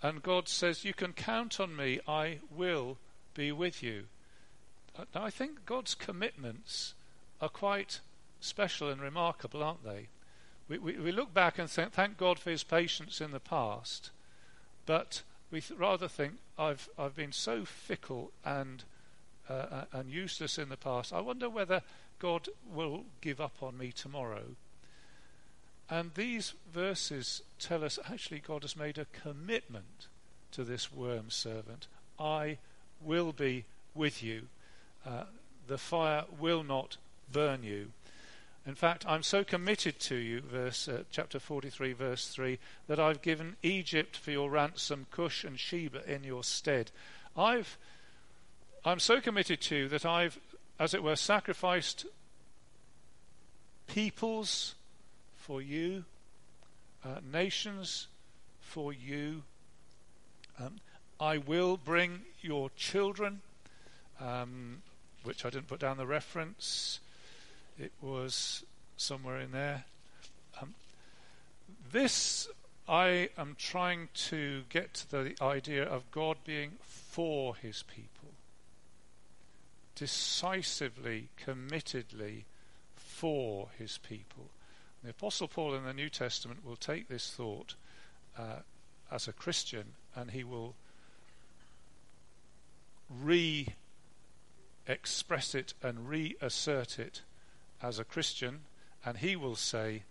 And 0.03 0.23
God 0.23 0.49
says, 0.49 0.85
You 0.85 0.95
can 0.95 1.13
count 1.13 1.61
on 1.61 1.77
me, 1.77 2.01
I 2.09 2.41
will 2.51 2.99
be 3.35 3.53
with 3.53 3.83
you. 3.83 4.07
Uh, 4.99 5.05
now, 5.15 5.25
I 5.25 5.31
think 5.31 5.65
God's 5.65 5.95
commitments 5.95 6.95
are 7.41 7.49
quite 7.49 8.01
special 8.41 8.89
and 8.89 9.01
remarkable, 9.01 9.63
aren't 9.63 9.85
they? 9.85 10.09
We, 10.69 10.79
we, 10.79 10.99
we 10.99 11.13
look 11.13 11.33
back 11.33 11.59
and 11.59 11.71
think, 11.71 11.93
thank 11.93 12.17
God 12.17 12.39
for 12.39 12.51
his 12.51 12.65
patience 12.65 13.21
in 13.21 13.31
the 13.31 13.41
past, 13.41 14.11
but 14.87 15.23
we 15.51 15.61
th- 15.61 15.79
rather 15.79 16.09
think, 16.09 16.35
I've, 16.59 16.89
I've 16.99 17.17
been 17.17 17.33
so 17.33 17.65
fickle 17.65 18.31
and, 18.45 18.85
uh, 19.49 19.53
uh, 19.53 19.85
and 19.93 20.11
useless 20.11 20.59
in 20.59 20.69
the 20.69 20.77
past. 20.77 21.13
I 21.13 21.21
wonder 21.21 21.49
whether 21.49 21.83
God 22.19 22.49
will 22.73 23.05
give 23.21 23.41
up 23.41 23.63
on 23.63 23.79
me 23.79 23.93
tomorrow. 23.93 24.57
And 25.89 26.13
these 26.15 26.55
verses 26.73 27.43
tell 27.59 27.83
us 27.83 27.99
actually 28.11 28.39
God 28.39 28.63
has 28.63 28.77
made 28.77 28.97
a 28.97 29.07
commitment 29.07 30.07
to 30.53 30.63
this 30.63 30.93
worm 30.93 31.31
servant. 31.31 31.89
I 32.19 32.59
will 33.03 33.33
be 33.33 33.65
with 33.95 34.23
you. 34.23 34.43
Uh, 35.05 35.25
the 35.67 35.79
fire 35.79 36.25
will 36.39 36.63
not 36.63 36.97
burn 37.33 37.63
you. 37.65 37.91
In 38.71 38.77
fact, 38.77 39.05
I'm 39.05 39.25
so 39.25 39.43
committed 39.43 39.99
to 39.99 40.15
you, 40.15 40.43
verse 40.43 40.87
uh, 40.87 41.03
chapter 41.11 41.41
43, 41.41 41.93
verse 41.93 42.29
3, 42.29 42.57
that 42.87 43.01
I've 43.01 43.21
given 43.21 43.57
Egypt 43.65 44.17
for 44.17 44.31
your 44.31 44.49
ransom, 44.49 45.09
Cush 45.11 45.43
and 45.43 45.59
Sheba 45.59 46.09
in 46.09 46.23
your 46.23 46.45
stead. 46.45 46.93
I've, 47.37 47.77
I'm 48.85 49.01
so 49.01 49.21
committed 49.21 49.61
to 49.63 49.75
you 49.75 49.89
that 49.89 50.07
I've, 50.07 50.39
as 50.79 50.95
it 50.95 51.03
were, 51.03 51.17
sacrificed 51.17 52.07
peoples 53.89 54.77
for 55.35 55.61
you, 55.61 56.05
uh, 57.05 57.19
nations 57.33 58.07
for 58.61 58.93
you. 58.93 59.43
Um, 60.61 60.77
I 61.19 61.39
will 61.39 61.77
bring 61.77 62.21
your 62.41 62.71
children, 62.77 63.41
um, 64.21 64.83
which 65.25 65.45
I 65.45 65.51
didn't 65.51 65.67
put 65.67 65.81
down 65.81 65.97
the 65.97 66.07
reference. 66.07 67.01
It 67.79 67.93
was 68.01 68.65
somewhere 68.97 69.41
in 69.41 69.53
there. 69.53 69.85
Um, 70.61 70.75
this, 71.93 72.49
I 72.89 73.31
am 73.39 73.57
trying 73.59 74.09
to 74.29 74.63
get 74.69 74.95
to 74.95 75.11
the 75.11 75.35
idea 75.41 75.85
of 75.85 76.11
God 76.11 76.39
being 76.45 76.73
for 76.83 77.57
his 77.57 77.83
people, 77.83 78.31
decisively, 79.95 81.29
committedly 81.45 82.45
for 82.97 83.69
his 83.79 83.99
people. 83.99 84.51
The 85.03 85.11
Apostle 85.11 85.49
Paul 85.49 85.75
in 85.75 85.85
the 85.85 85.95
New 85.95 86.11
Testament 86.11 86.65
will 86.65 86.77
take 86.77 87.09
this 87.09 87.31
thought 87.31 87.75
uh, 88.39 88.61
as 89.11 89.27
a 89.27 89.33
Christian 89.33 89.85
and 90.15 90.31
he 90.31 90.45
will 90.45 90.75
re 93.09 93.75
express 94.87 95.55
it 95.55 95.75
and 95.83 96.09
reassert 96.09 96.99
it 96.99 97.23
as 97.83 97.99
a 97.99 98.05
Christian, 98.05 98.61
and 99.05 99.19
he 99.19 99.37
will 99.37 99.57
say, 99.57 100.03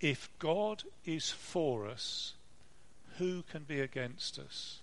If 0.00 0.28
God 0.38 0.84
is 1.04 1.30
for 1.30 1.86
us, 1.86 2.34
who 3.18 3.42
can 3.50 3.62
be 3.62 3.80
against 3.80 4.38
us? 4.38 4.80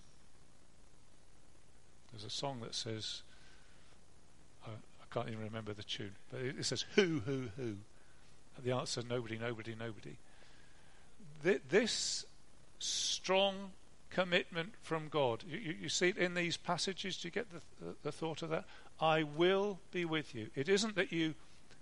There's 2.12 2.24
a 2.24 2.30
song 2.30 2.60
that 2.62 2.76
says, 2.76 3.22
I, 4.66 4.70
I 4.72 5.14
can't 5.14 5.28
even 5.28 5.44
remember 5.44 5.74
the 5.74 5.84
tune, 5.84 6.12
but 6.32 6.42
it, 6.42 6.56
it 6.60 6.66
says, 6.66 6.86
Who, 6.96 7.22
who, 7.26 7.50
who? 7.58 7.76
The 8.64 8.72
answer 8.72 9.02
nobody, 9.08 9.38
nobody, 9.40 9.76
nobody. 9.78 10.16
This 11.70 12.26
strong 12.80 13.72
commitment 14.12 14.74
from 14.84 15.08
God, 15.10 15.44
you, 15.48 15.58
you, 15.58 15.76
you 15.82 15.90
see 15.90 16.10
it 16.10 16.18
in 16.18 16.36
these 16.36 16.56
passages. 16.56 17.18
Do 17.18 17.28
you 17.28 17.32
get 17.32 17.48
the, 17.52 17.62
the, 17.84 17.96
the 18.04 18.12
thought 18.12 18.44
of 18.44 18.50
that? 18.52 18.66
I 19.02 19.24
will 19.24 19.80
be 19.92 20.06
with 20.06 20.36
you. 20.36 20.50
It 20.56 20.70
isn't 20.70 20.96
that 20.96 21.12
you 21.12 21.34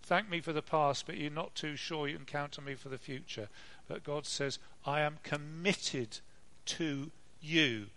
thank 0.02 0.30
me 0.30 0.42
for 0.42 0.54
the 0.54 0.62
past, 0.62 1.06
but 1.06 1.18
you're 1.18 1.32
not 1.32 1.56
too 1.56 1.76
sure 1.76 2.08
you 2.08 2.18
can 2.18 2.26
count 2.26 2.58
on 2.58 2.66
me 2.66 2.76
for 2.76 2.90
the 2.90 2.98
future. 2.98 3.50
But 3.88 4.04
God 4.04 4.26
says, 4.26 4.60
I 4.86 5.02
am 5.02 5.20
committed 5.24 6.20
to 6.66 7.12
you. 7.42 7.88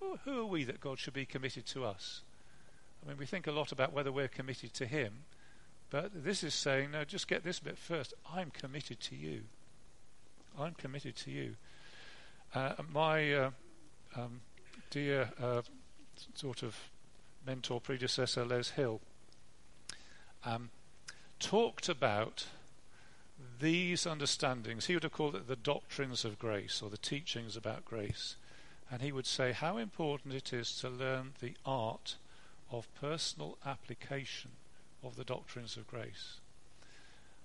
Well, 0.00 0.18
who 0.24 0.40
are 0.40 0.46
we 0.46 0.64
that 0.64 0.80
God 0.80 0.98
should 0.98 1.14
be 1.14 1.26
committed 1.26 1.66
to 1.66 1.84
us? 1.84 2.22
I 3.04 3.08
mean, 3.08 3.18
we 3.18 3.26
think 3.26 3.46
a 3.46 3.52
lot 3.52 3.72
about 3.72 3.92
whether 3.92 4.12
we're 4.12 4.28
committed 4.28 4.74
to 4.74 4.86
Him. 4.86 5.24
But 5.90 6.24
this 6.24 6.44
is 6.44 6.54
saying, 6.54 6.90
no, 6.90 7.04
just 7.04 7.28
get 7.28 7.44
this 7.44 7.60
bit 7.60 7.78
first. 7.78 8.12
I'm 8.32 8.50
committed 8.50 9.00
to 9.00 9.16
you. 9.16 9.42
I'm 10.58 10.74
committed 10.74 11.16
to 11.16 11.30
you. 11.30 11.54
Uh, 12.54 12.74
my 12.92 13.32
uh, 13.32 13.50
um, 14.16 14.40
dear 14.90 15.30
uh, 15.40 15.62
sort 16.34 16.62
of 16.62 16.76
mentor 17.46 17.80
predecessor, 17.80 18.44
Les 18.44 18.70
Hill, 18.70 19.00
um, 20.44 20.70
talked 21.38 21.88
about 21.88 22.46
these 23.60 24.06
understandings. 24.06 24.86
He 24.86 24.94
would 24.94 25.02
have 25.02 25.12
called 25.12 25.36
it 25.36 25.48
the 25.48 25.56
doctrines 25.56 26.24
of 26.24 26.38
grace 26.38 26.80
or 26.82 26.90
the 26.90 26.96
teachings 26.96 27.56
about 27.56 27.84
grace. 27.84 28.36
And 28.90 29.02
he 29.02 29.12
would 29.12 29.26
say 29.26 29.52
how 29.52 29.76
important 29.76 30.34
it 30.34 30.52
is 30.52 30.78
to 30.80 30.88
learn 30.88 31.32
the 31.40 31.54
art 31.64 32.16
of 32.70 32.92
personal 33.00 33.58
application 33.64 34.52
of 35.02 35.16
the 35.16 35.24
doctrines 35.24 35.76
of 35.76 35.86
grace. 35.86 36.38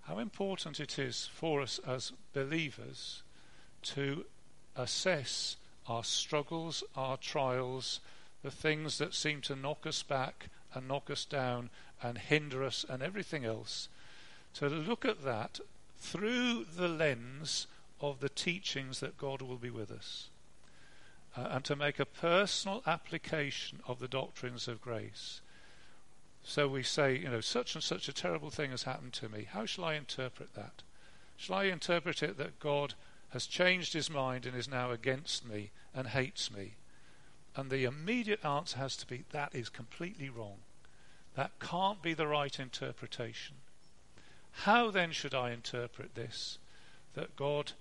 How 0.04 0.20
important 0.20 0.80
it 0.80 1.00
is 1.00 1.30
for 1.34 1.62
us 1.62 1.80
as 1.86 2.12
believers 2.34 3.24
to 3.84 4.26
assess 4.76 5.56
our 5.88 6.04
struggles, 6.04 6.84
our 6.96 7.18
trials, 7.18 8.00
the 8.42 8.52
things 8.52 8.98
that 8.98 9.14
seem 9.14 9.42
to 9.42 9.56
knock 9.56 9.86
us 9.86 10.04
back 10.04 10.50
and 10.74 10.88
knock 10.88 11.10
us 11.10 11.26
down 11.26 11.70
and 12.02 12.18
hinder 12.18 12.64
us 12.64 12.86
and 12.88 13.02
everything 13.02 13.46
else, 13.46 13.90
to 14.56 14.68
look 14.68 15.06
at 15.06 15.24
that 15.24 15.60
through 15.98 16.66
the 16.76 16.88
lens 16.88 17.68
of 18.02 18.20
the 18.20 18.30
teachings 18.30 19.00
that 19.00 19.18
God 19.18 19.42
will 19.42 19.58
be 19.58 19.70
with 19.70 19.92
us. 19.92 20.28
Uh, 21.36 21.48
and 21.50 21.64
to 21.64 21.76
make 21.76 22.00
a 22.00 22.06
personal 22.06 22.84
application 22.86 23.80
of 23.88 24.00
the 24.00 24.08
doctrines 24.08 24.68
of 24.68 24.82
grace. 24.82 25.42
So 26.44 26.68
we 26.68 26.84
say, 26.84 27.18
you 27.18 27.30
know, 27.30 27.42
such 27.42 27.74
and 27.74 27.84
such 27.84 28.08
a 28.08 28.14
terrible 28.14 28.52
thing 28.52 28.72
has 28.72 28.84
happened 28.84 29.14
to 29.14 29.30
me. 29.30 29.48
How 29.50 29.66
shall 29.66 29.86
I 29.86 29.96
interpret 29.96 30.54
that? 30.54 30.84
Shall 31.38 31.56
I 31.56 31.64
interpret 31.66 32.22
it 32.22 32.38
that 32.38 32.60
God 32.60 32.94
has 33.30 33.48
changed 33.48 33.94
his 33.94 34.10
mind 34.10 34.46
and 34.46 34.56
is 34.56 34.68
now 34.68 34.92
against 34.92 35.48
me 35.48 35.72
and 35.96 36.08
hates 36.08 36.52
me? 36.52 36.74
And 37.56 37.70
the 37.70 37.84
immediate 37.84 38.44
answer 38.44 38.78
has 38.78 38.96
to 38.98 39.08
be 39.08 39.26
that 39.32 39.54
is 39.54 39.70
completely 39.70 40.30
wrong. 40.30 40.58
That 41.36 41.60
can't 41.60 42.02
be 42.02 42.14
the 42.14 42.28
right 42.28 42.60
interpretation. 42.60 43.56
How 44.52 44.92
then 44.92 45.12
should 45.12 45.34
I 45.34 45.52
interpret 45.52 46.16
this? 46.16 46.58
That 47.16 47.36
God 47.36 47.74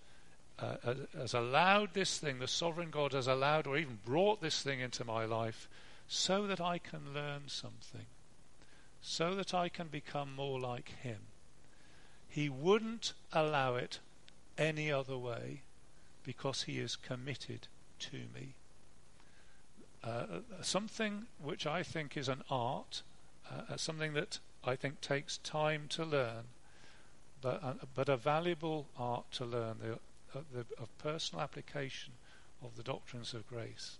uh, 0.59 0.77
has 1.17 1.35
allowed 1.35 1.95
this 1.95 2.19
thing, 2.19 2.39
the 2.39 2.49
sovereign 2.49 2.91
God 2.91 3.13
has 3.13 3.27
allowed 3.27 3.67
or 3.67 3.77
even 3.77 3.99
brought 4.05 4.41
this 4.41 4.63
thing 4.63 4.81
into 4.81 5.05
my 5.05 5.25
life 5.25 5.69
so 6.07 6.47
that 6.47 6.61
I 6.61 6.79
can 6.79 7.15
learn 7.15 7.43
something 7.47 8.07
so 9.03 9.35
that 9.35 9.53
I 9.53 9.69
can 9.69 9.89
become 9.89 10.35
more 10.35 10.61
like 10.61 10.95
Him. 11.01 11.19
He 12.29 12.49
wouldn't 12.49 13.13
allow 13.33 13.75
it 13.75 13.99
any 14.57 14.91
other 14.91 15.19
way 15.19 15.63
because 16.23 16.63
He 16.63 16.79
is 16.79 16.97
committed 16.97 17.67
to 17.99 18.17
me. 18.35 18.55
Uh, 20.05 20.09
uh, 20.09 20.63
something 20.63 21.27
which 21.41 21.67
I 21.67 21.83
think 21.85 22.17
is 22.17 22.29
an 22.29 22.43
art, 22.51 23.03
uh, 23.51 23.73
uh, 23.73 23.77
something 23.77 24.15
that 24.15 24.41
I 24.65 24.75
think 24.77 25.01
takes 25.01 25.39
time 25.39 25.87
to 25.91 26.05
learn, 26.05 26.45
but 27.41 27.63
uh, 27.63 27.75
but 27.95 28.09
a 28.09 28.17
valuable 28.17 28.87
art 28.99 29.31
to 29.33 29.45
learn, 29.45 29.77
the, 29.81 29.93
uh, 30.39 30.43
the 30.53 30.67
of 30.79 30.97
personal 30.99 31.43
application 31.43 32.15
of 32.65 32.77
the 32.77 32.83
doctrines 32.83 33.33
of 33.35 33.47
grace. 33.49 33.99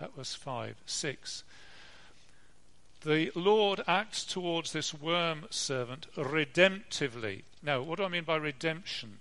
That 0.00 0.16
was 0.16 0.34
five. 0.34 0.76
Six. 0.86 1.44
the 3.02 3.30
Lord 3.34 3.80
acts 3.86 4.24
towards 4.24 4.72
this 4.72 4.92
worm 4.92 5.46
servant 5.50 6.06
redemptively. 6.16 7.42
Now, 7.62 7.82
what 7.82 7.98
do 7.98 8.04
I 8.04 8.08
mean 8.08 8.24
by 8.24 8.36
redemption? 8.36 9.18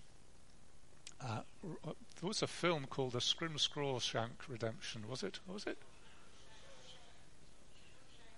Uh, 1.22 1.41
there 1.63 2.28
was 2.28 2.41
a 2.41 2.47
film 2.47 2.86
called 2.89 3.13
The 3.13 3.20
Scrimscrawshank 3.20 4.47
Redemption, 4.47 5.07
was 5.07 5.24
it? 5.24 5.39
Was 5.47 5.65
it? 5.65 5.78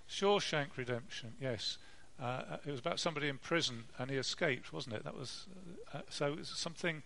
Shawshank 0.10 0.76
Redemption, 0.76 1.34
yes. 1.39 1.78
Uh, 2.22 2.57
it 2.66 2.72
was 2.72 2.80
about 2.80 2.99
somebody 2.99 3.30
in 3.30 3.38
prison 3.38 3.86
and 3.97 4.10
he 4.10 4.18
escaped, 4.18 4.74
wasn't 4.74 4.95
it? 4.95 5.03
That 5.03 5.18
was 5.18 5.45
uh, 5.93 6.01
so 6.10 6.38
something 6.43 7.03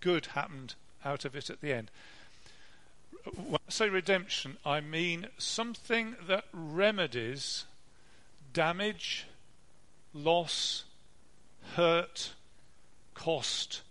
good 0.00 0.26
happened 0.26 0.74
out 1.04 1.24
of 1.24 1.36
it 1.36 1.50
at 1.50 1.60
the 1.60 1.72
end. 1.72 1.90
When 3.34 3.56
I 3.68 3.70
say 3.70 3.88
redemption, 3.88 4.56
I 4.64 4.80
mean 4.80 5.28
something 5.38 6.16
that 6.26 6.44
remedies 6.52 7.64
damage, 8.52 9.26
loss, 10.14 10.84
hurt, 11.74 12.32
cost. 13.14 13.82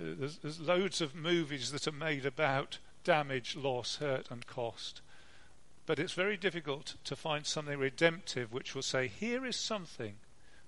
Uh, 0.00 0.14
there's, 0.18 0.38
there's 0.38 0.60
loads 0.60 1.00
of 1.00 1.14
movies 1.14 1.70
that 1.70 1.86
are 1.86 1.92
made 1.92 2.26
about 2.26 2.78
damage, 3.04 3.54
loss, 3.54 3.96
hurt, 3.96 4.30
and 4.30 4.46
cost. 4.46 5.00
But 5.88 5.98
it's 5.98 6.12
very 6.12 6.36
difficult 6.36 6.96
to 7.04 7.16
find 7.16 7.46
something 7.46 7.78
redemptive 7.78 8.52
which 8.52 8.74
will 8.74 8.82
say, 8.82 9.08
here 9.08 9.46
is 9.46 9.56
something 9.56 10.16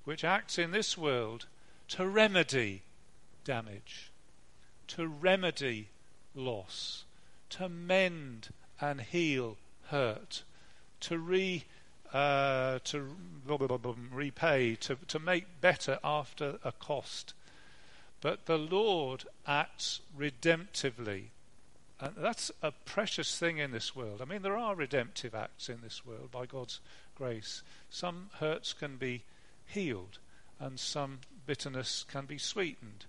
which 0.05 0.25
acts 0.25 0.59
in 0.59 0.71
this 0.71 0.97
world 0.97 1.45
to 1.89 2.07
remedy 2.07 2.85
damage, 3.45 4.13
to 4.87 5.07
remedy 5.07 5.91
loss, 6.35 7.05
to 7.51 7.69
mend 7.69 8.49
and 8.81 9.03
heal 9.03 9.59
hurt, 9.89 10.43
to 11.01 11.19
re 11.19 11.65
uh, 12.15 12.79
to 12.85 13.15
repay, 13.45 14.75
to, 14.77 14.97
to 15.07 15.19
make 15.19 15.61
better 15.61 15.99
after 16.03 16.59
a 16.65 16.73
cost. 16.73 17.35
But 18.23 18.47
the 18.47 18.57
Lord 18.57 19.27
acts 19.47 20.01
redemptively. 20.19 21.25
And 22.01 22.15
that's 22.17 22.51
a 22.63 22.73
precious 22.87 23.39
thing 23.39 23.59
in 23.59 23.73
this 23.73 23.95
world. 23.95 24.23
I 24.23 24.25
mean, 24.25 24.41
there 24.43 24.57
are 24.57 24.75
redemptive 24.75 25.35
acts 25.35 25.69
in 25.69 25.81
this 25.83 26.05
world 26.07 26.31
by 26.31 26.47
God's 26.47 26.81
grace. 27.15 27.63
Some 27.91 28.31
hurts 28.39 28.73
can 28.73 28.97
be 28.97 29.23
healed, 29.67 30.19
and 30.59 30.81
some 30.81 31.21
bitterness 31.47 32.07
can 32.11 32.25
be 32.25 32.39
sweetened. 32.39 33.05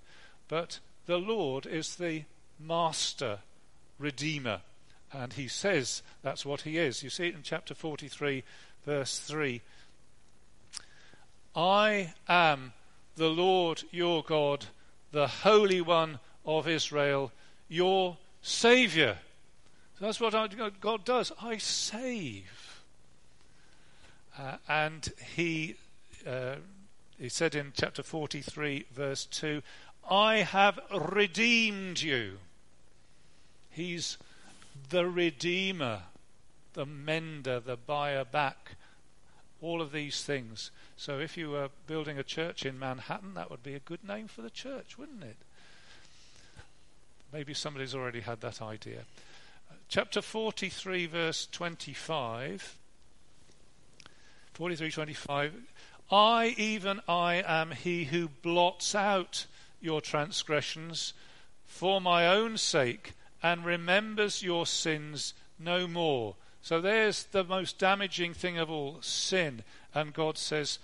But 0.50 0.80
the 1.06 1.18
Lord 1.18 1.66
is 1.66 1.96
the 1.96 2.24
master 2.60 3.40
redeemer, 3.98 4.62
and 5.14 5.34
he 5.34 5.48
says 5.48 6.04
that's 6.22 6.46
what 6.46 6.62
he 6.62 6.78
is. 6.78 7.02
You 7.02 7.10
see 7.10 7.28
it 7.28 7.36
in 7.36 7.44
chapter 7.44 7.74
43, 7.74 8.44
verse 8.86 9.20
3. 9.20 9.62
I 11.56 12.14
am 12.28 12.74
the 13.16 13.30
Lord 13.30 13.84
your 13.92 14.24
God, 14.24 14.66
the 15.12 15.28
Holy 15.28 15.80
One 15.80 16.20
of 16.46 16.68
Israel, 16.68 17.32
your 17.70 18.18
Savior. 18.42 19.18
That's 20.00 20.20
what 20.20 20.34
God 20.82 21.06
does. 21.06 21.32
I 21.42 21.58
save. 21.58 22.84
Uh, 24.38 24.58
and 24.68 25.10
he, 25.36 25.76
uh, 26.26 26.56
he 27.20 27.30
said 27.30 27.54
in 27.54 27.74
chapter 27.76 28.02
43, 28.02 28.86
verse 28.92 29.26
2, 29.26 29.62
I 30.10 30.38
have 30.38 30.80
redeemed 30.92 32.02
you. 32.02 32.38
He's 33.70 34.18
the 34.90 35.06
Redeemer, 35.06 36.04
the 36.74 36.86
mender, 36.86 37.60
the 37.60 37.78
buyer 37.78 38.26
back, 38.26 38.72
all 39.62 39.82
of 39.82 39.92
these 39.92 40.24
things. 40.24 40.72
So 40.98 41.20
if 41.20 41.38
you 41.38 41.52
were 41.52 41.70
building 41.88 42.18
a 42.18 42.24
church 42.24 42.66
in 42.66 42.80
Manhattan, 42.80 43.36
that 43.36 43.52
would 43.52 43.64
be 43.64 43.76
a 43.76 43.80
good 43.80 44.04
name 44.04 44.28
for 44.28 44.42
the 44.42 44.50
church, 44.50 44.98
wouldn't 44.98 45.24
it? 45.24 45.38
Maybe 47.34 47.54
somebody's 47.54 47.96
already 47.96 48.20
had 48.20 48.42
that 48.42 48.62
idea. 48.62 49.06
Uh, 49.70 49.76
chapter 49.88 50.22
43, 50.22 51.06
verse 51.06 51.48
25. 51.50 52.78
43, 54.54 54.92
25. 54.92 55.54
I, 56.12 56.56
even 56.58 57.00
I, 57.08 57.36
am 57.48 57.72
he 57.72 58.06
who 58.06 58.28
blots 58.28 58.94
out 58.94 59.46
your 59.80 60.02
transgressions 60.02 61.14
for 61.66 62.02
my 62.02 62.28
own 62.28 62.58
sake 62.58 63.14
and 63.42 63.64
remembers 63.64 64.44
your 64.44 64.66
sins 64.66 65.34
no 65.58 65.88
more. 65.88 66.36
So 66.62 66.82
there's 66.82 67.24
the 67.24 67.46
most 67.46 67.80
damaging 67.80 68.34
thing 68.34 68.58
of 68.58 68.70
all 68.70 69.02
sin. 69.02 69.64
And 69.96 70.14
God 70.14 70.38
says, 70.38 70.80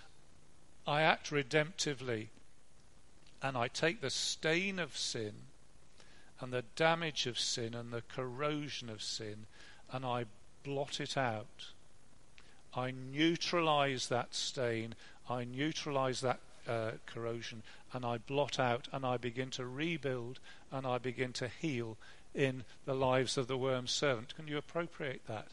I 0.88 1.02
act 1.02 1.30
redemptively 1.30 2.28
and 3.44 3.58
I 3.58 3.68
take 3.68 4.00
the 4.00 4.10
stain 4.10 4.80
of 4.80 4.98
sin 4.98 5.34
and 6.40 6.54
the 6.54 6.64
damage 6.76 7.26
of 7.26 7.40
sin 7.40 7.74
and 7.74 7.92
the 7.92 8.04
corrosion 8.04 8.90
of 8.90 9.02
sin, 9.02 9.46
and 9.92 10.06
I 10.06 10.26
blot 10.64 11.00
it 11.00 11.18
out. 11.18 11.68
I 12.76 12.92
neutralize 12.92 14.08
that 14.10 14.36
stain, 14.36 14.96
I 15.30 15.44
neutralize 15.46 16.22
that 16.22 16.40
uh, 16.68 16.92
corrosion, 17.06 17.64
and 17.94 18.06
I 18.06 18.18
blot 18.18 18.60
out, 18.60 18.88
and 18.92 19.06
I 19.06 19.18
begin 19.18 19.50
to 19.52 19.66
rebuild, 19.66 20.40
and 20.72 20.86
I 20.86 20.98
begin 20.98 21.34
to 21.34 21.48
heal 21.48 21.98
in 22.36 22.66
the 22.86 22.94
lives 22.94 23.38
of 23.38 23.48
the 23.48 23.58
worm 23.58 23.88
servant. 23.88 24.36
Can 24.36 24.48
you 24.48 24.58
appropriate 24.58 25.26
that? 25.28 25.48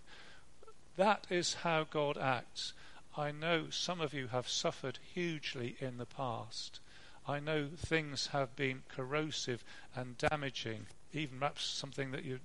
That 0.96 1.26
is 1.30 1.54
how 1.54 1.86
God 1.88 2.18
acts. 2.18 2.72
I 3.16 3.30
know 3.30 3.70
some 3.70 4.00
of 4.00 4.12
you 4.12 4.28
have 4.28 4.48
suffered 4.48 4.98
hugely 5.14 5.76
in 5.80 5.98
the 5.98 6.06
past. 6.06 6.80
I 7.26 7.40
know 7.40 7.68
things 7.76 8.28
have 8.28 8.54
been 8.54 8.82
corrosive 8.88 9.64
and 9.96 10.18
damaging, 10.18 10.86
even 11.12 11.38
perhaps 11.38 11.64
something 11.64 12.10
that 12.10 12.24
you're 12.24 12.40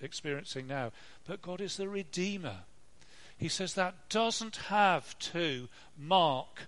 experiencing 0.00 0.66
now. 0.66 0.92
But 1.26 1.42
God 1.42 1.60
is 1.60 1.76
the 1.76 1.88
Redeemer. 1.88 2.60
He 3.38 3.48
says 3.48 3.74
that 3.74 4.08
doesn't 4.08 4.56
have 4.56 5.16
to 5.18 5.68
mark 5.96 6.62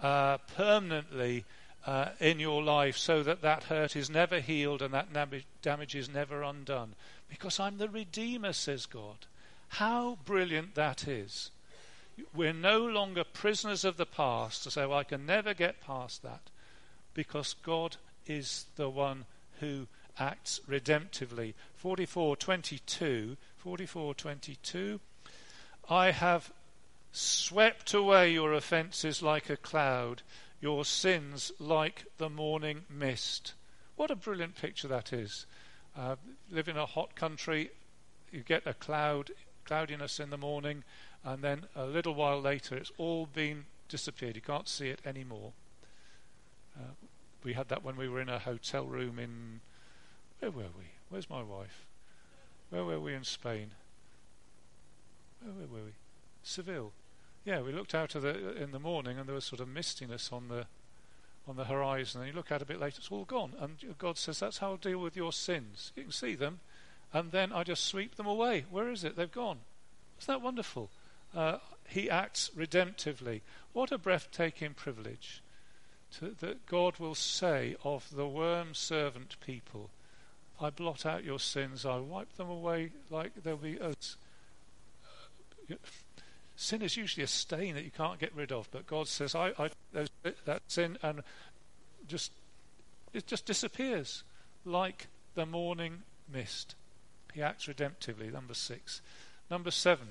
uh, 0.00 0.38
permanently 0.56 1.44
uh, 1.86 2.10
in 2.18 2.38
your 2.38 2.62
life 2.62 2.96
so 2.96 3.22
that 3.22 3.42
that 3.42 3.64
hurt 3.64 3.94
is 3.94 4.08
never 4.08 4.40
healed 4.40 4.80
and 4.80 4.94
that 4.94 5.12
damage 5.60 5.94
is 5.94 6.08
never 6.08 6.42
undone. 6.42 6.94
Because 7.28 7.60
I'm 7.60 7.78
the 7.78 7.88
Redeemer, 7.88 8.52
says 8.52 8.86
God. 8.86 9.26
How 9.68 10.18
brilliant 10.24 10.74
that 10.76 11.06
is. 11.06 11.50
We're 12.34 12.52
no 12.52 12.84
longer 12.86 13.24
prisoners 13.24 13.84
of 13.84 13.96
the 13.96 14.06
past 14.06 14.62
to 14.62 14.70
say, 14.70 14.86
well, 14.86 14.98
I 14.98 15.04
can 15.04 15.26
never 15.26 15.54
get 15.54 15.80
past 15.80 16.22
that 16.22 16.50
because 17.14 17.54
God 17.62 17.96
is 18.26 18.66
the 18.76 18.88
one 18.88 19.26
who 19.60 19.86
acts 20.18 20.60
redemptively. 20.68 21.54
44:22 21.82 23.36
44:22 23.62 25.00
I 25.88 26.10
have 26.10 26.52
swept 27.12 27.94
away 27.94 28.32
your 28.32 28.52
offences 28.52 29.22
like 29.22 29.50
a 29.50 29.56
cloud 29.56 30.22
your 30.60 30.84
sins 30.84 31.50
like 31.58 32.04
the 32.18 32.30
morning 32.30 32.84
mist. 32.88 33.54
What 33.96 34.10
a 34.10 34.16
brilliant 34.16 34.54
picture 34.54 34.88
that 34.88 35.12
is. 35.12 35.44
Uh, 35.96 36.16
live 36.50 36.68
in 36.68 36.76
a 36.76 36.86
hot 36.86 37.14
country 37.14 37.70
you 38.30 38.40
get 38.40 38.66
a 38.66 38.74
cloud 38.74 39.30
cloudiness 39.64 40.18
in 40.18 40.30
the 40.30 40.38
morning 40.38 40.84
and 41.24 41.42
then 41.42 41.66
a 41.76 41.84
little 41.86 42.14
while 42.14 42.40
later 42.40 42.76
it's 42.76 42.92
all 42.96 43.26
been 43.26 43.66
disappeared. 43.88 44.36
You 44.36 44.42
can't 44.42 44.68
see 44.68 44.88
it 44.88 45.00
anymore 45.04 45.52
uh, 46.78 47.06
we 47.44 47.54
had 47.54 47.68
that 47.68 47.82
when 47.82 47.96
we 47.96 48.08
were 48.08 48.20
in 48.20 48.28
a 48.28 48.38
hotel 48.38 48.84
room 48.84 49.18
in. 49.18 49.60
Where 50.40 50.50
were 50.50 50.62
we? 50.76 50.86
Where's 51.08 51.30
my 51.30 51.42
wife? 51.42 51.86
Where 52.70 52.84
were 52.84 53.00
we 53.00 53.14
in 53.14 53.24
Spain? 53.24 53.72
Where, 55.40 55.66
were 55.68 55.84
we? 55.84 55.92
Seville. 56.42 56.92
Yeah, 57.44 57.60
we 57.60 57.72
looked 57.72 57.94
out 57.94 58.14
of 58.14 58.22
the 58.22 58.56
in 58.56 58.70
the 58.70 58.78
morning 58.78 59.18
and 59.18 59.28
there 59.28 59.34
was 59.34 59.44
sort 59.44 59.60
of 59.60 59.68
mistiness 59.68 60.32
on 60.32 60.48
the 60.48 60.66
on 61.46 61.56
the 61.56 61.64
horizon. 61.64 62.20
And 62.20 62.30
you 62.30 62.36
look 62.36 62.52
out 62.52 62.62
a 62.62 62.66
bit 62.66 62.80
later, 62.80 62.96
it's 62.98 63.10
all 63.10 63.24
gone. 63.24 63.52
And 63.58 63.76
God 63.98 64.16
says, 64.16 64.40
"That's 64.40 64.58
how 64.58 64.70
I'll 64.72 64.76
deal 64.76 64.98
with 64.98 65.16
your 65.16 65.32
sins. 65.32 65.92
You 65.96 66.04
can 66.04 66.12
see 66.12 66.34
them, 66.34 66.60
and 67.12 67.32
then 67.32 67.52
I 67.52 67.64
just 67.64 67.84
sweep 67.84 68.14
them 68.14 68.26
away. 68.26 68.64
Where 68.70 68.90
is 68.90 69.04
it? 69.04 69.16
They've 69.16 69.30
gone. 69.30 69.60
Isn't 70.20 70.32
that 70.32 70.42
wonderful? 70.42 70.90
Uh, 71.34 71.58
he 71.88 72.08
acts 72.08 72.50
redemptively. 72.56 73.40
What 73.72 73.90
a 73.90 73.98
breathtaking 73.98 74.74
privilege 74.74 75.42
to, 76.18 76.34
that 76.40 76.66
God 76.66 76.98
will 76.98 77.14
say 77.14 77.76
of 77.84 78.08
the 78.14 78.26
worm 78.26 78.74
servant 78.74 79.36
people, 79.44 79.90
I 80.60 80.70
blot 80.70 81.06
out 81.06 81.24
your 81.24 81.40
sins, 81.40 81.84
I 81.84 81.98
wipe 81.98 82.36
them 82.36 82.48
away 82.48 82.90
like 83.10 83.42
they'll 83.42 83.56
be. 83.56 83.80
Uh, 83.80 83.92
sin 86.56 86.82
is 86.82 86.96
usually 86.96 87.24
a 87.24 87.28
stain 87.28 87.74
that 87.74 87.84
you 87.84 87.90
can't 87.90 88.20
get 88.20 88.34
rid 88.34 88.52
of, 88.52 88.68
but 88.70 88.86
God 88.86 89.08
says, 89.08 89.34
I, 89.34 89.52
I 89.58 89.70
that 90.44 90.62
sin 90.68 90.98
and 91.02 91.22
just 92.06 92.32
it 93.12 93.26
just 93.26 93.46
disappears 93.46 94.22
like 94.64 95.08
the 95.34 95.46
morning 95.46 96.02
mist. 96.32 96.74
He 97.32 97.42
acts 97.42 97.66
redemptively. 97.66 98.32
Number 98.32 98.54
six. 98.54 99.00
Number 99.50 99.70
seven. 99.70 100.08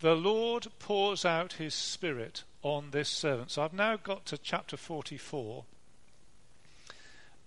the 0.00 0.14
Lord 0.14 0.68
pours 0.78 1.24
out 1.24 1.54
his 1.54 1.74
Spirit 1.74 2.44
on 2.68 2.90
this 2.90 3.08
servant. 3.08 3.50
So 3.50 3.62
I've 3.62 3.72
now 3.72 3.96
got 3.96 4.26
to 4.26 4.38
chapter 4.38 4.76
44. 4.76 5.64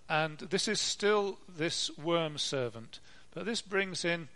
And 0.08 0.38
this 0.38 0.68
is 0.68 0.80
still 0.80 1.38
this 1.48 1.90
worm 1.96 2.38
servant. 2.38 3.00
But 3.32 3.46
this 3.46 3.62
brings 3.62 4.04
in 4.04 4.28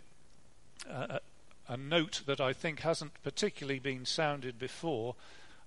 a, 0.89 1.19
a 1.67 1.77
note 1.77 2.21
that 2.25 2.41
I 2.41 2.53
think 2.53 2.79
hasn't 2.79 3.21
particularly 3.23 3.79
been 3.79 4.05
sounded 4.05 4.57
before. 4.57 5.15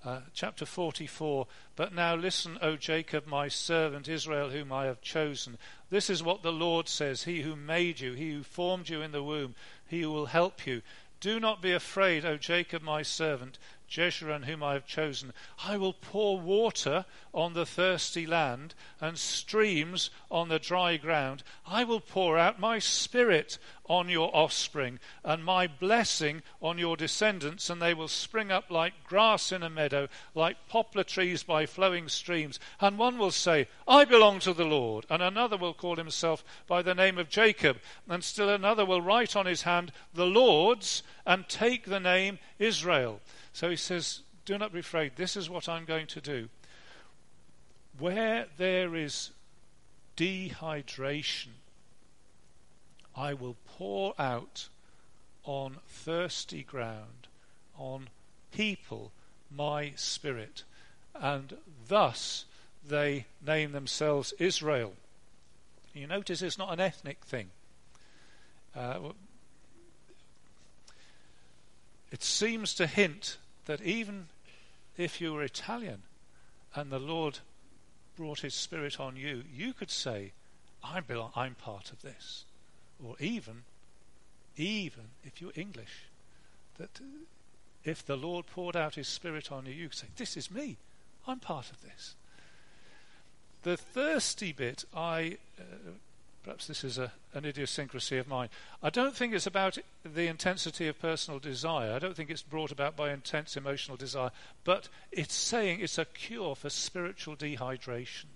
Uh, 0.03 0.21
chapter 0.33 0.65
44 0.65 1.47
But 1.77 1.95
now 1.95 2.15
listen, 2.15 2.59
O 2.63 2.77
Jacob, 2.77 3.27
my 3.27 3.49
servant 3.49 4.09
Israel, 4.09 4.49
whom 4.49 4.73
I 4.73 4.87
have 4.87 5.03
chosen. 5.03 5.59
This 5.91 6.09
is 6.09 6.23
what 6.23 6.43
the 6.43 6.53
Lord 6.53 6.89
says 6.89 7.25
He 7.25 7.43
who 7.43 7.55
made 7.55 8.01
you, 8.01 8.15
he 8.15 8.33
who 8.33 8.43
formed 8.43 8.89
you 8.89 9.03
in 9.03 9.13
the 9.13 9.23
womb, 9.23 9.55
he 9.87 10.01
who 10.01 10.11
will 10.11 10.27
help 10.27 10.67
you. 10.67 10.81
Do 11.21 11.39
not 11.39 11.61
be 11.61 11.73
afraid, 11.73 12.25
O 12.25 12.39
Jacob, 12.39 12.81
my 12.81 13.03
servant, 13.03 13.59
Jeshurun, 13.91 14.45
whom 14.45 14.63
I 14.63 14.75
have 14.75 14.87
chosen. 14.87 15.33
I 15.67 15.77
will 15.77 15.93
pour 15.93 16.39
water 16.39 17.05
on 17.35 17.55
the 17.55 17.67
thirsty 17.67 18.27
land 18.27 18.75
and 19.01 19.19
streams 19.19 20.11
on 20.31 20.49
the 20.49 20.61
dry 20.61 20.97
ground. 20.97 21.43
I 21.67 21.85
will 21.85 22.01
pour 22.01 22.39
out 22.39 22.61
my 22.61 22.79
spirit 22.79 23.59
on 23.91 24.09
your 24.09 24.31
offspring 24.35 25.01
and 25.25 25.45
my 25.45 25.67
blessing 25.67 26.43
on 26.63 26.79
your 26.79 26.97
descendants, 26.97 27.69
and 27.69 27.83
they 27.83 27.93
will 27.93 28.07
spring 28.07 28.53
up 28.53 28.71
like 28.71 28.93
grass 29.05 29.51
in 29.51 29.65
a 29.65 29.69
meadow, 29.69 30.07
like 30.33 30.69
poplar 30.69 31.03
trees 31.03 31.43
by 31.43 31.67
flowing 31.67 32.09
streams. 32.09 32.61
And 32.81 32.97
one 32.97 33.19
will 33.19 33.33
say, 33.33 33.67
I 33.89 34.05
belong 34.05 34.39
to 34.41 34.55
the 34.55 34.65
Lord, 34.65 35.07
and 35.11 35.21
another 35.21 35.57
will 35.57 35.75
call 35.75 35.97
himself 35.97 36.45
by 36.69 36.83
the 36.83 36.95
name 36.95 37.19
of 37.19 37.29
Jacob, 37.29 37.79
and 38.09 38.23
still 38.23 38.49
another 38.49 38.87
will 38.87 39.03
write 39.03 39.35
on 39.35 39.47
his 39.47 39.63
hand, 39.63 39.91
the 40.15 40.27
Lord's, 40.27 41.03
and 41.27 41.49
take 41.49 41.87
the 41.87 42.01
name 42.01 42.39
Israel. 42.61 43.21
So 43.61 43.69
he 43.69 43.77
says, 43.77 44.23
Do 44.47 44.57
not 44.57 44.73
be 44.73 44.79
afraid. 44.79 45.17
This 45.17 45.37
is 45.37 45.51
what 45.51 45.69
I'm 45.69 45.85
going 45.85 46.07
to 46.07 46.21
do. 46.23 46.49
Where 47.99 48.47
there 48.57 48.97
is 48.97 49.33
dehydration, 50.17 51.49
I 53.15 53.35
will 53.35 53.57
pour 53.67 54.15
out 54.19 54.71
on 55.45 55.77
thirsty 55.87 56.63
ground, 56.63 57.29
on 57.77 58.09
people, 58.51 59.13
my 59.55 59.93
spirit. 59.95 60.65
And 61.15 61.59
thus 61.87 62.47
they 62.89 63.27
name 63.47 63.73
themselves 63.73 64.33
Israel. 64.39 64.95
You 65.93 66.07
notice 66.07 66.41
it's 66.41 66.57
not 66.57 66.73
an 66.73 66.81
ethnic 66.81 67.27
thing. 67.27 67.51
Uh, 68.75 69.11
it 72.11 72.23
seems 72.23 72.73
to 72.77 72.87
hint 72.87 73.37
that 73.71 73.83
even 73.83 74.27
if 74.97 75.21
you 75.21 75.33
were 75.33 75.45
Italian 75.45 76.03
and 76.75 76.91
the 76.91 76.99
Lord 76.99 77.39
brought 78.17 78.41
his 78.41 78.53
spirit 78.53 78.99
on 78.99 79.15
you, 79.15 79.45
you 79.57 79.73
could 79.73 79.93
say, 79.93 80.33
I 80.83 80.99
belong, 80.99 81.31
I'm 81.37 81.55
part 81.55 81.93
of 81.93 82.03
this. 82.03 82.47
Or 83.01 83.15
even, 83.21 83.63
even 84.57 85.05
if 85.23 85.41
you're 85.41 85.53
English, 85.55 86.07
that 86.79 87.01
if 87.85 88.05
the 88.05 88.17
Lord 88.17 88.47
poured 88.49 88.75
out 88.75 88.97
his 88.97 89.07
spirit 89.07 89.53
on 89.53 89.67
you, 89.67 89.73
you 89.73 89.89
could 89.89 89.99
say, 89.99 90.09
This 90.17 90.37
is 90.37 90.51
me. 90.51 90.77
I'm 91.29 91.39
part 91.39 91.71
of 91.71 91.81
this. 91.81 92.17
The 93.63 93.77
thirsty 93.77 94.51
bit, 94.51 94.85
I 94.93 95.39
uh, 95.61 95.63
Perhaps 96.43 96.69
this 96.69 96.85
is 96.85 96.97
a, 96.97 97.13
an 97.35 97.45
idiosyncrasy 97.45 98.17
of 98.17 98.27
mine. 98.27 98.49
I 98.83 98.89
don't 98.89 99.15
think 99.15 99.35
it's 99.35 99.47
about 99.47 99.77
the 100.05 100.27
intensity 100.27 100.89
of 100.89 100.99
personal 100.99 101.39
desire. 101.39 101.93
I 101.93 101.99
don't 101.99 102.17
think 102.17 102.31
it's 102.31 102.43
brought 102.43 102.73
about 102.73 102.97
by 102.97 103.13
intense 103.13 103.57
emotional 103.57 103.99
desire. 103.99 104.31
But 104.65 104.89
it's 105.13 105.35
saying 105.35 105.81
it's 105.81 105.99
a 105.99 106.07
cure 106.07 106.57
for 106.57 106.71
spiritual 106.71 107.37
dehydration. 107.37 108.27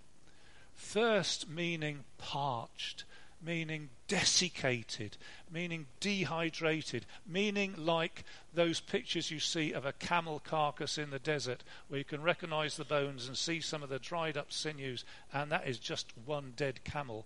Thirst 0.76 1.48
meaning 1.48 2.04
parched, 2.18 3.04
meaning 3.42 3.88
desiccated, 4.06 5.16
meaning 5.50 5.86
dehydrated, 6.00 7.06
meaning 7.26 7.74
like 7.78 8.24
those 8.52 8.80
pictures 8.80 9.30
you 9.30 9.40
see 9.40 9.72
of 9.72 9.86
a 9.86 9.92
camel 9.92 10.40
carcass 10.44 10.98
in 10.98 11.08
the 11.08 11.18
desert 11.18 11.62
where 11.88 11.98
you 11.98 12.04
can 12.04 12.22
recognize 12.22 12.76
the 12.76 12.84
bones 12.84 13.28
and 13.28 13.36
see 13.36 13.60
some 13.60 13.82
of 13.82 13.88
the 13.88 13.98
dried 13.98 14.36
up 14.36 14.52
sinews, 14.52 15.04
and 15.32 15.50
that 15.50 15.66
is 15.66 15.78
just 15.78 16.12
one 16.26 16.52
dead 16.56 16.84
camel 16.84 17.24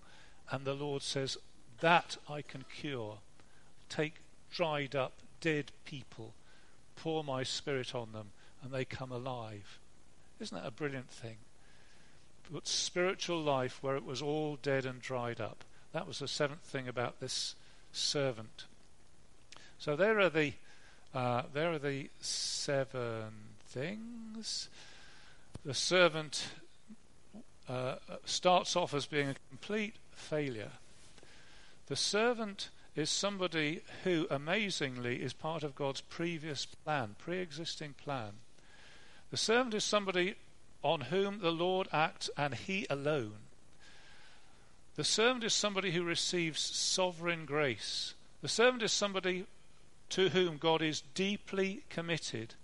and 0.50 0.64
the 0.64 0.74
Lord 0.74 1.02
says, 1.02 1.36
That 1.80 2.16
I 2.28 2.42
can 2.42 2.64
cure. 2.74 3.18
Take 3.88 4.14
dried 4.50 4.94
up, 4.94 5.12
dead 5.40 5.72
people, 5.84 6.34
pour 6.96 7.22
my 7.22 7.42
spirit 7.42 7.94
on 7.94 8.12
them, 8.12 8.30
and 8.62 8.72
they 8.72 8.84
come 8.84 9.12
alive. 9.12 9.78
Isn't 10.40 10.56
that 10.56 10.66
a 10.66 10.72
brilliant 10.72 11.10
thing? 11.10 11.36
But 12.50 12.66
spiritual 12.66 13.42
life 13.42 13.78
where 13.82 13.96
it 13.96 14.04
was 14.04 14.22
all 14.22 14.56
dead 14.56 14.86
and 14.86 15.00
dried 15.00 15.40
up. 15.40 15.64
That 15.92 16.06
was 16.06 16.20
the 16.20 16.28
seventh 16.28 16.62
thing 16.62 16.88
about 16.88 17.20
this 17.20 17.54
servant. 17.92 18.64
So 19.78 19.96
there 19.96 20.18
are 20.18 20.30
the 20.30 20.54
uh, 21.14 21.42
there 21.52 21.72
are 21.72 21.78
the 21.78 22.10
seven 22.20 23.32
things. 23.66 24.68
The 25.64 25.74
servant 25.74 26.48
uh, 27.68 27.96
starts 28.24 28.76
off 28.76 28.94
as 28.94 29.06
being 29.06 29.28
a 29.28 29.36
complete 29.50 29.96
failure. 30.12 30.72
The 31.86 31.96
servant 31.96 32.70
is 32.96 33.10
somebody 33.10 33.82
who, 34.04 34.26
amazingly, 34.30 35.22
is 35.22 35.32
part 35.32 35.62
of 35.62 35.74
God's 35.74 36.00
previous 36.00 36.66
plan, 36.66 37.14
pre 37.18 37.38
existing 37.38 37.94
plan. 37.94 38.32
The 39.30 39.36
servant 39.36 39.74
is 39.74 39.84
somebody 39.84 40.34
on 40.82 41.02
whom 41.02 41.40
the 41.40 41.52
Lord 41.52 41.88
acts 41.92 42.30
and 42.36 42.54
he 42.54 42.86
alone. 42.88 43.38
The 44.96 45.04
servant 45.04 45.44
is 45.44 45.54
somebody 45.54 45.92
who 45.92 46.02
receives 46.02 46.60
sovereign 46.60 47.44
grace. 47.44 48.14
The 48.42 48.48
servant 48.48 48.82
is 48.82 48.92
somebody 48.92 49.46
to 50.10 50.30
whom 50.30 50.56
God 50.56 50.82
is 50.82 51.02
deeply 51.14 51.82
committed. 51.90 52.54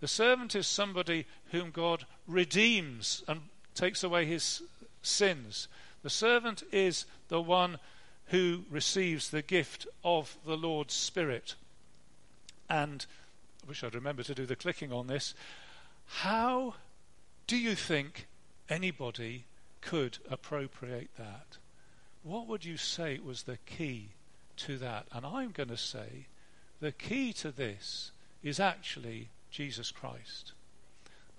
The 0.00 0.08
servant 0.08 0.54
is 0.54 0.66
somebody 0.66 1.26
whom 1.50 1.70
God 1.70 2.06
redeems 2.26 3.24
and 3.26 3.40
takes 3.80 4.04
away 4.04 4.26
his 4.26 4.60
sins. 5.00 5.66
The 6.02 6.10
servant 6.10 6.62
is 6.70 7.06
the 7.28 7.40
one 7.40 7.78
who 8.26 8.64
receives 8.70 9.30
the 9.30 9.40
gift 9.40 9.86
of 10.04 10.36
the 10.44 10.56
Lord's 10.56 10.92
Spirit. 10.92 11.54
And 12.68 13.06
I 13.64 13.68
wish 13.68 13.82
I'd 13.82 13.94
remember 13.94 14.22
to 14.22 14.34
do 14.34 14.44
the 14.44 14.54
clicking 14.54 14.92
on 14.92 15.06
this. 15.06 15.32
How 16.04 16.74
do 17.46 17.56
you 17.56 17.74
think 17.74 18.26
anybody 18.68 19.44
could 19.80 20.18
appropriate 20.30 21.08
that? 21.16 21.56
What 22.22 22.46
would 22.48 22.66
you 22.66 22.76
say 22.76 23.18
was 23.18 23.44
the 23.44 23.58
key 23.64 24.08
to 24.58 24.76
that? 24.76 25.06
And 25.10 25.24
I'm 25.24 25.52
going 25.52 25.70
to 25.70 25.78
say 25.78 26.26
the 26.82 26.92
key 26.92 27.32
to 27.32 27.50
this 27.50 28.10
is 28.42 28.60
actually 28.60 29.30
Jesus 29.50 29.90
Christ. 29.90 30.52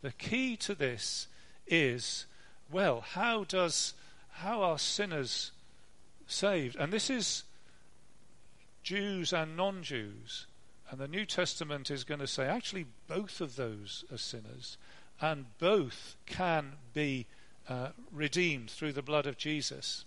The 0.02 0.12
key 0.12 0.58
to 0.58 0.74
this 0.74 1.28
is 1.68 2.26
well, 2.72 3.02
how 3.02 3.44
does 3.44 3.94
how 4.32 4.64
are 4.64 4.80
sinners 4.80 5.52
saved? 6.28 6.76
And 6.78 6.92
this 6.92 7.10
is 7.10 7.44
Jews 8.84 9.34
and 9.34 9.56
non 9.56 9.84
Jews. 9.84 10.48
And 10.90 11.00
the 11.00 11.08
New 11.08 11.26
Testament 11.26 11.90
is 11.90 12.04
going 12.04 12.20
to 12.20 12.28
say 12.28 12.46
actually 12.46 12.86
both 13.08 13.40
of 13.40 13.56
those 13.56 14.04
are 14.12 14.18
sinners, 14.18 14.78
and 15.22 15.46
both 15.58 16.18
can 16.26 16.74
be 16.94 17.28
uh, 17.70 17.90
redeemed 18.12 18.70
through 18.70 18.94
the 18.94 19.02
blood 19.02 19.26
of 19.26 19.38
Jesus. 19.38 20.04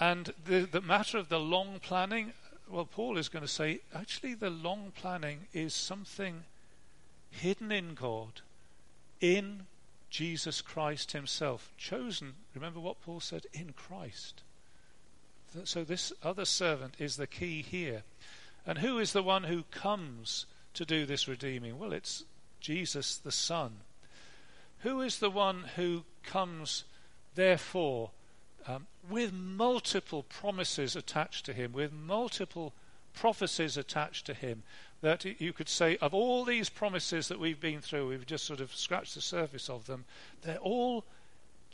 And 0.00 0.32
the, 0.44 0.60
the 0.60 0.80
matter 0.80 1.18
of 1.18 1.28
the 1.28 1.38
long 1.38 1.80
planning, 1.80 2.32
well, 2.68 2.86
Paul 2.86 3.18
is 3.18 3.28
going 3.28 3.44
to 3.44 3.48
say 3.48 3.80
actually 3.94 4.34
the 4.34 4.50
long 4.50 4.92
planning 4.96 5.46
is 5.52 5.74
something 5.74 6.44
hidden 7.30 7.70
in 7.70 7.94
God, 7.94 8.40
in 9.20 9.66
Jesus 10.14 10.62
Christ 10.62 11.10
Himself, 11.10 11.72
chosen, 11.76 12.34
remember 12.54 12.78
what 12.78 13.00
Paul 13.00 13.18
said, 13.18 13.46
in 13.52 13.72
Christ. 13.72 14.44
So 15.64 15.82
this 15.82 16.12
other 16.22 16.44
servant 16.44 16.94
is 17.00 17.16
the 17.16 17.26
key 17.26 17.62
here. 17.62 18.04
And 18.64 18.78
who 18.78 19.00
is 19.00 19.12
the 19.12 19.24
one 19.24 19.42
who 19.42 19.64
comes 19.72 20.46
to 20.74 20.84
do 20.84 21.04
this 21.04 21.26
redeeming? 21.26 21.80
Well, 21.80 21.92
it's 21.92 22.22
Jesus 22.60 23.16
the 23.16 23.32
Son. 23.32 23.78
Who 24.82 25.00
is 25.00 25.18
the 25.18 25.30
one 25.30 25.64
who 25.74 26.04
comes, 26.22 26.84
therefore, 27.34 28.12
um, 28.68 28.86
with 29.10 29.32
multiple 29.32 30.22
promises 30.22 30.94
attached 30.94 31.44
to 31.46 31.52
him, 31.52 31.72
with 31.72 31.92
multiple 31.92 32.72
prophecies 33.14 33.76
attached 33.76 34.26
to 34.26 34.34
him, 34.34 34.62
that 35.00 35.24
you 35.24 35.52
could 35.52 35.68
say, 35.68 35.96
of 35.98 36.14
all 36.14 36.44
these 36.44 36.68
promises 36.68 37.28
that 37.28 37.38
we've 37.38 37.60
been 37.60 37.80
through, 37.80 38.08
we've 38.08 38.26
just 38.26 38.44
sort 38.44 38.60
of 38.60 38.74
scratched 38.74 39.14
the 39.14 39.20
surface 39.20 39.70
of 39.70 39.86
them, 39.86 40.04
they're 40.42 40.58
all 40.58 41.04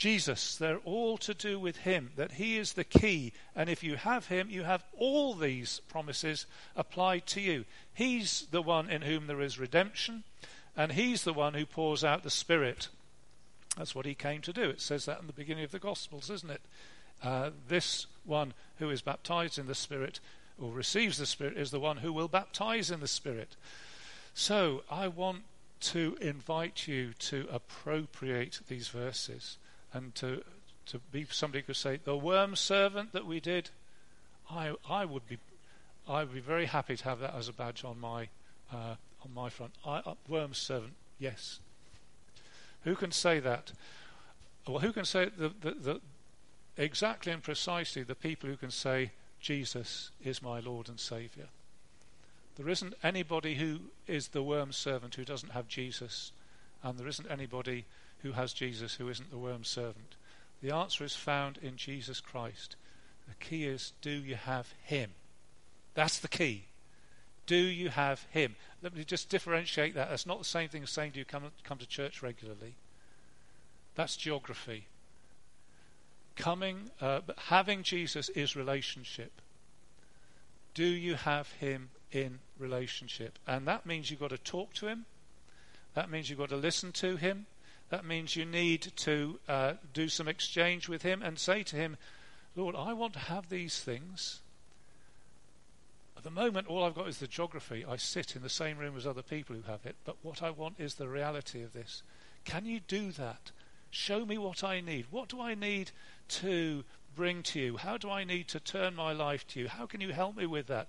Jesus. 0.01 0.57
They're 0.57 0.79
all 0.79 1.19
to 1.19 1.35
do 1.35 1.61
with 1.61 1.77
Him, 1.77 2.13
that 2.17 2.33
He 2.33 2.57
is 2.57 2.73
the 2.73 2.85
key. 2.85 3.35
And 3.55 3.69
if 3.69 3.85
you 3.85 3.97
have 3.97 4.29
Him, 4.29 4.49
you 4.49 4.63
have 4.63 4.83
all 4.97 5.35
these 5.35 5.83
promises 5.89 6.47
applied 6.75 7.27
to 7.27 7.41
you. 7.43 7.67
He's 7.93 8.47
the 8.51 8.63
one 8.63 8.89
in 8.89 9.03
whom 9.03 9.27
there 9.27 9.43
is 9.43 9.59
redemption, 9.59 10.25
and 10.75 10.93
He's 10.93 11.25
the 11.25 11.35
one 11.35 11.53
who 11.53 11.67
pours 11.67 12.03
out 12.03 12.23
the 12.23 12.31
Spirit. 12.31 12.89
That's 13.77 13.95
what 13.95 14.07
He 14.07 14.15
came 14.15 14.41
to 14.41 14.55
do. 14.55 14.71
It 14.71 14.81
says 14.81 15.05
that 15.05 15.21
in 15.21 15.27
the 15.27 15.35
beginning 15.35 15.65
of 15.65 15.71
the 15.71 15.79
Gospels, 15.79 16.31
isn't 16.31 16.51
it? 16.51 16.63
Uh, 17.23 17.51
this 17.69 18.07
one 18.25 18.55
who 18.79 18.89
is 18.89 19.03
baptized 19.03 19.59
in 19.59 19.67
the 19.67 19.75
Spirit 19.75 20.19
or 20.61 20.73
receives 20.73 21.19
the 21.19 21.27
Spirit 21.27 21.57
is 21.57 21.71
the 21.71 21.81
one 21.81 21.99
who 21.99 22.13
will 22.13 22.29
baptize 22.29 22.91
in 22.91 23.01
the 23.01 23.09
Spirit. 23.09 23.57
So 24.35 24.83
I 24.91 25.09
want 25.09 25.43
to 25.81 26.17
invite 26.21 26.87
you 26.87 27.15
to 27.19 27.47
appropriate 27.51 28.61
these 28.69 28.89
verses 28.89 29.57
and 29.93 30.15
to 30.17 30.43
to 30.87 30.99
be 31.13 31.27
somebody 31.31 31.61
who 31.61 31.67
could 31.67 31.77
say 31.77 32.01
the 32.03 32.17
worm 32.17 32.57
servant 32.57 33.13
that 33.13 33.27
we 33.27 33.41
did. 33.41 33.71
I 34.51 34.75
I 34.89 35.05
would 35.05 35.27
be 35.27 35.39
I 36.09 36.25
would 36.25 36.35
be 36.35 36.41
very 36.41 36.67
happy 36.67 36.97
to 36.97 37.05
have 37.05 37.21
that 37.21 37.35
as 37.35 37.49
a 37.49 37.53
badge 37.53 37.85
on 37.85 38.01
my 38.01 38.29
uh, 38.73 38.97
on 39.25 39.35
my 39.35 39.49
front. 39.49 39.73
I, 39.85 39.99
uh, 39.99 40.15
worm 40.29 40.55
servant, 40.55 40.95
yes. 41.19 41.61
Who 42.85 42.95
can 42.95 43.13
say 43.13 43.41
that? 43.41 43.73
Well, 44.67 44.79
who 44.79 44.93
can 44.93 45.05
say 45.05 45.31
the, 45.37 45.53
the, 45.61 45.71
the 45.73 46.01
exactly 46.77 47.33
and 47.33 47.43
precisely 47.43 48.03
the 48.03 48.15
people 48.15 48.49
who 48.49 48.57
can 48.57 48.71
say 48.71 49.13
Jesus 49.41 50.11
is 50.23 50.43
my 50.43 50.61
Lord 50.61 50.89
and 50.89 51.01
Saviour? 51.01 51.47
There 52.57 52.69
isn't 52.69 52.95
anybody 53.03 53.55
who 53.55 53.81
is 54.07 54.29
the 54.29 54.43
worm's 54.43 54.77
servant 54.77 55.15
who 55.15 55.25
doesn't 55.25 55.53
have 55.53 55.69
Jesus, 55.69 56.33
and 56.83 56.99
there 56.99 57.09
isn't 57.09 57.31
anybody 57.31 57.87
who 58.23 58.33
has 58.33 58.53
Jesus 58.53 58.95
who 58.95 59.09
isn't 59.09 59.31
the 59.31 59.39
worm's 59.39 59.69
servant. 59.69 60.17
The 60.63 60.75
answer 60.75 61.05
is 61.05 61.17
found 61.17 61.59
in 61.63 61.77
Jesus 61.77 62.21
Christ. 62.21 62.77
The 63.29 63.35
key 63.45 63.65
is 63.65 63.93
do 64.03 64.11
you 64.11 64.35
have 64.35 64.75
Him? 64.85 65.13
That's 65.95 66.19
the 66.19 66.29
key. 66.29 66.65
Do 67.47 67.57
you 67.57 67.89
have 67.89 68.27
Him? 68.31 68.57
Let 68.83 68.95
me 68.95 69.05
just 69.05 69.31
differentiate 69.31 69.95
that. 69.95 70.11
That's 70.11 70.27
not 70.27 70.39
the 70.39 70.45
same 70.45 70.69
thing 70.69 70.83
as 70.83 70.91
saying, 70.91 71.13
do 71.13 71.19
you 71.19 71.25
come, 71.25 71.45
come 71.65 71.79
to 71.79 71.87
church 71.87 72.23
regularly? 72.23 72.75
That's 73.95 74.17
geography. 74.17 74.87
Coming, 76.37 76.91
uh, 77.01 77.21
having 77.37 77.83
Jesus 77.83 78.29
is 78.31 78.57
relationship. 78.57 79.33
Do 80.75 80.85
you 80.85 81.15
have 81.15 81.51
Him 81.53 81.91
in 82.13 82.41
relationship. 82.59 83.39
And 83.47 83.67
that 83.67 83.87
means 83.87 84.11
you've 84.11 84.21
got 84.21 84.31
to 84.31 84.39
talk 84.39 84.75
to 84.75 84.89
him. 84.89 85.07
That 85.95 86.11
means 86.11 86.31
you've 86.31 86.39
got 86.39 86.51
to 86.51 86.57
listen 86.57 86.93
to 86.93 87.17
him. 87.17 87.47
That 87.89 88.05
means 88.05 88.37
you 88.37 88.45
need 88.45 88.93
to 88.97 89.41
uh, 89.49 89.73
do 89.93 90.09
some 90.09 90.29
exchange 90.29 90.89
with 90.89 91.03
him 91.03 91.23
and 91.23 91.39
say 91.39 91.63
to 91.65 91.77
him, 91.77 91.97
Lord, 92.55 92.77
I 92.77 92.93
want 92.93 93.15
to 93.15 93.19
have 93.19 93.49
these 93.49 93.81
things. 93.81 94.41
At 96.17 96.23
the 96.23 96.31
moment, 96.31 96.69
all 96.69 96.85
I've 96.85 96.95
got 96.95 97.09
is 97.09 97.19
the 97.19 97.27
geography. 97.27 97.85
I 97.89 97.97
sit 97.97 98.37
in 98.37 98.43
the 98.43 98.49
same 98.49 98.79
room 98.79 98.97
as 98.97 99.07
other 99.07 99.23
people 99.23 99.57
who 99.57 99.63
have 99.71 99.87
it, 99.87 99.97
but 100.05 100.17
what 100.23 100.43
I 100.43 100.51
want 100.51 100.75
is 100.79 100.95
the 100.95 101.09
reality 101.09 101.63
of 101.63 101.73
this. 101.73 102.03
Can 102.45 102.67
you 102.67 102.81
do 102.81 103.11
that? 103.13 103.51
Show 103.91 104.25
me 104.25 104.39
what 104.39 104.63
I 104.63 104.81
need. 104.81 105.07
What 105.11 105.29
do 105.29 105.41
I 105.41 105.55
need 105.55 105.91
to 106.29 106.85
bring 107.15 107.43
to 107.43 107.61
you? 107.61 107.77
How 107.77 107.97
do 107.97 108.11
I 108.11 108.25
need 108.25 108.49
to 108.49 108.61
turn 108.61 108.95
my 108.95 109.13
life 109.13 109.47
to 109.49 109.61
you? 109.61 109.69
How 109.69 109.87
can 109.87 110.01
you 110.01 110.13
help 110.13 110.37
me 110.37 110.47
with 110.47 110.69
that? 110.69 110.89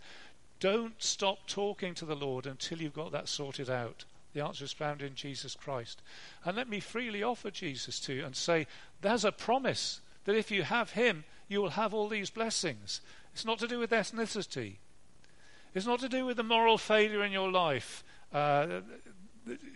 Don't 0.60 1.02
stop 1.02 1.48
talking 1.48 1.96
to 1.96 2.06
the 2.06 2.16
Lord 2.16 2.46
until 2.46 2.80
you've 2.80 2.94
got 2.94 3.12
that 3.12 3.28
sorted 3.28 3.70
out. 3.70 4.06
The 4.34 4.46
answer 4.46 4.64
is 4.64 4.72
found 4.72 5.02
in 5.02 5.16
Jesus 5.16 5.56
Christ. 5.56 6.02
And 6.46 6.56
let 6.56 6.70
me 6.70 6.80
freely 6.80 7.24
offer 7.24 7.52
Jesus 7.52 8.00
to 8.02 8.14
you 8.14 8.26
and 8.26 8.36
say, 8.36 8.68
there's 9.02 9.26
a 9.26 9.32
promise 9.32 10.02
that 10.26 10.36
if 10.36 10.52
you 10.52 10.64
have 10.64 10.92
Him, 10.92 11.24
you 11.48 11.62
will 11.62 11.72
have 11.72 11.94
all 11.94 12.08
these 12.08 12.30
blessings. 12.30 13.02
It's 13.34 13.46
not 13.46 13.60
to 13.60 13.68
do 13.68 13.80
with 13.80 13.90
ethnicity, 13.90 14.76
it's 15.74 15.86
not 15.86 16.00
to 16.02 16.10
do 16.10 16.26
with 16.26 16.38
the 16.38 16.44
moral 16.44 16.78
failure 16.78 17.24
in 17.24 17.32
your 17.32 17.50
life. 17.50 18.04
Uh, 18.34 18.82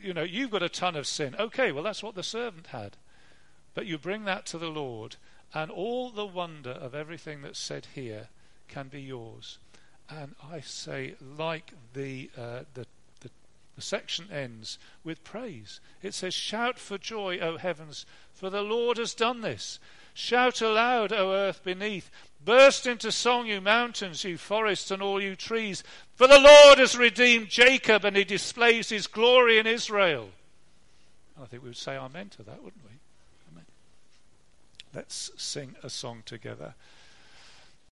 you 0.01 0.13
know, 0.13 0.23
you've 0.23 0.51
got 0.51 0.61
a 0.61 0.69
ton 0.69 0.95
of 0.95 1.07
sin. 1.07 1.35
Okay, 1.39 1.71
well, 1.71 1.83
that's 1.83 2.03
what 2.03 2.15
the 2.15 2.23
servant 2.23 2.67
had. 2.67 2.97
But 3.75 3.85
you 3.85 3.97
bring 3.97 4.23
that 4.23 4.45
to 4.47 4.57
the 4.57 4.69
Lord, 4.69 5.17
and 5.53 5.69
all 5.69 6.09
the 6.09 6.25
wonder 6.25 6.71
of 6.71 6.95
everything 6.95 7.41
that's 7.41 7.59
said 7.59 7.87
here 7.93 8.29
can 8.67 8.87
be 8.87 9.01
yours. 9.01 9.59
And 10.09 10.35
I 10.41 10.61
say, 10.61 11.15
like 11.21 11.73
the, 11.93 12.31
uh, 12.37 12.61
the, 12.73 12.87
the, 13.19 13.29
section 13.77 14.31
ends 14.31 14.79
with 15.03 15.25
praise. 15.25 15.81
It 16.01 16.13
says, 16.13 16.33
Shout 16.33 16.79
for 16.79 16.97
joy, 16.97 17.39
O 17.39 17.57
heavens, 17.57 18.05
for 18.33 18.49
the 18.49 18.61
Lord 18.61 18.97
has 18.97 19.13
done 19.13 19.41
this. 19.41 19.79
Shout 20.13 20.61
aloud, 20.61 21.11
O 21.11 21.33
earth 21.33 21.61
beneath. 21.63 22.09
Burst 22.43 22.87
into 22.87 23.11
song, 23.11 23.47
you 23.47 23.59
mountains, 23.59 24.23
you 24.23 24.37
forests, 24.37 24.91
and 24.91 25.01
all 25.01 25.21
you 25.21 25.35
trees. 25.35 25.83
For 26.13 26.27
the 26.27 26.39
Lord 26.39 26.79
has 26.79 26.97
redeemed 26.97 27.49
Jacob, 27.49 28.05
and 28.05 28.15
he 28.15 28.23
displays 28.23 28.87
his 28.87 29.07
glory 29.07 29.57
in 29.57 29.67
Israel. 29.67 30.29
I 31.41 31.45
think 31.47 31.63
we 31.63 31.69
would 31.69 31.77
say 31.77 31.97
amen 31.97 32.29
to 32.29 32.43
that, 32.43 32.63
wouldn't. 32.63 32.84
Let's 34.95 35.29
sing 35.35 35.75
a 35.83 35.89
song 35.89 36.23
together. 36.25 36.73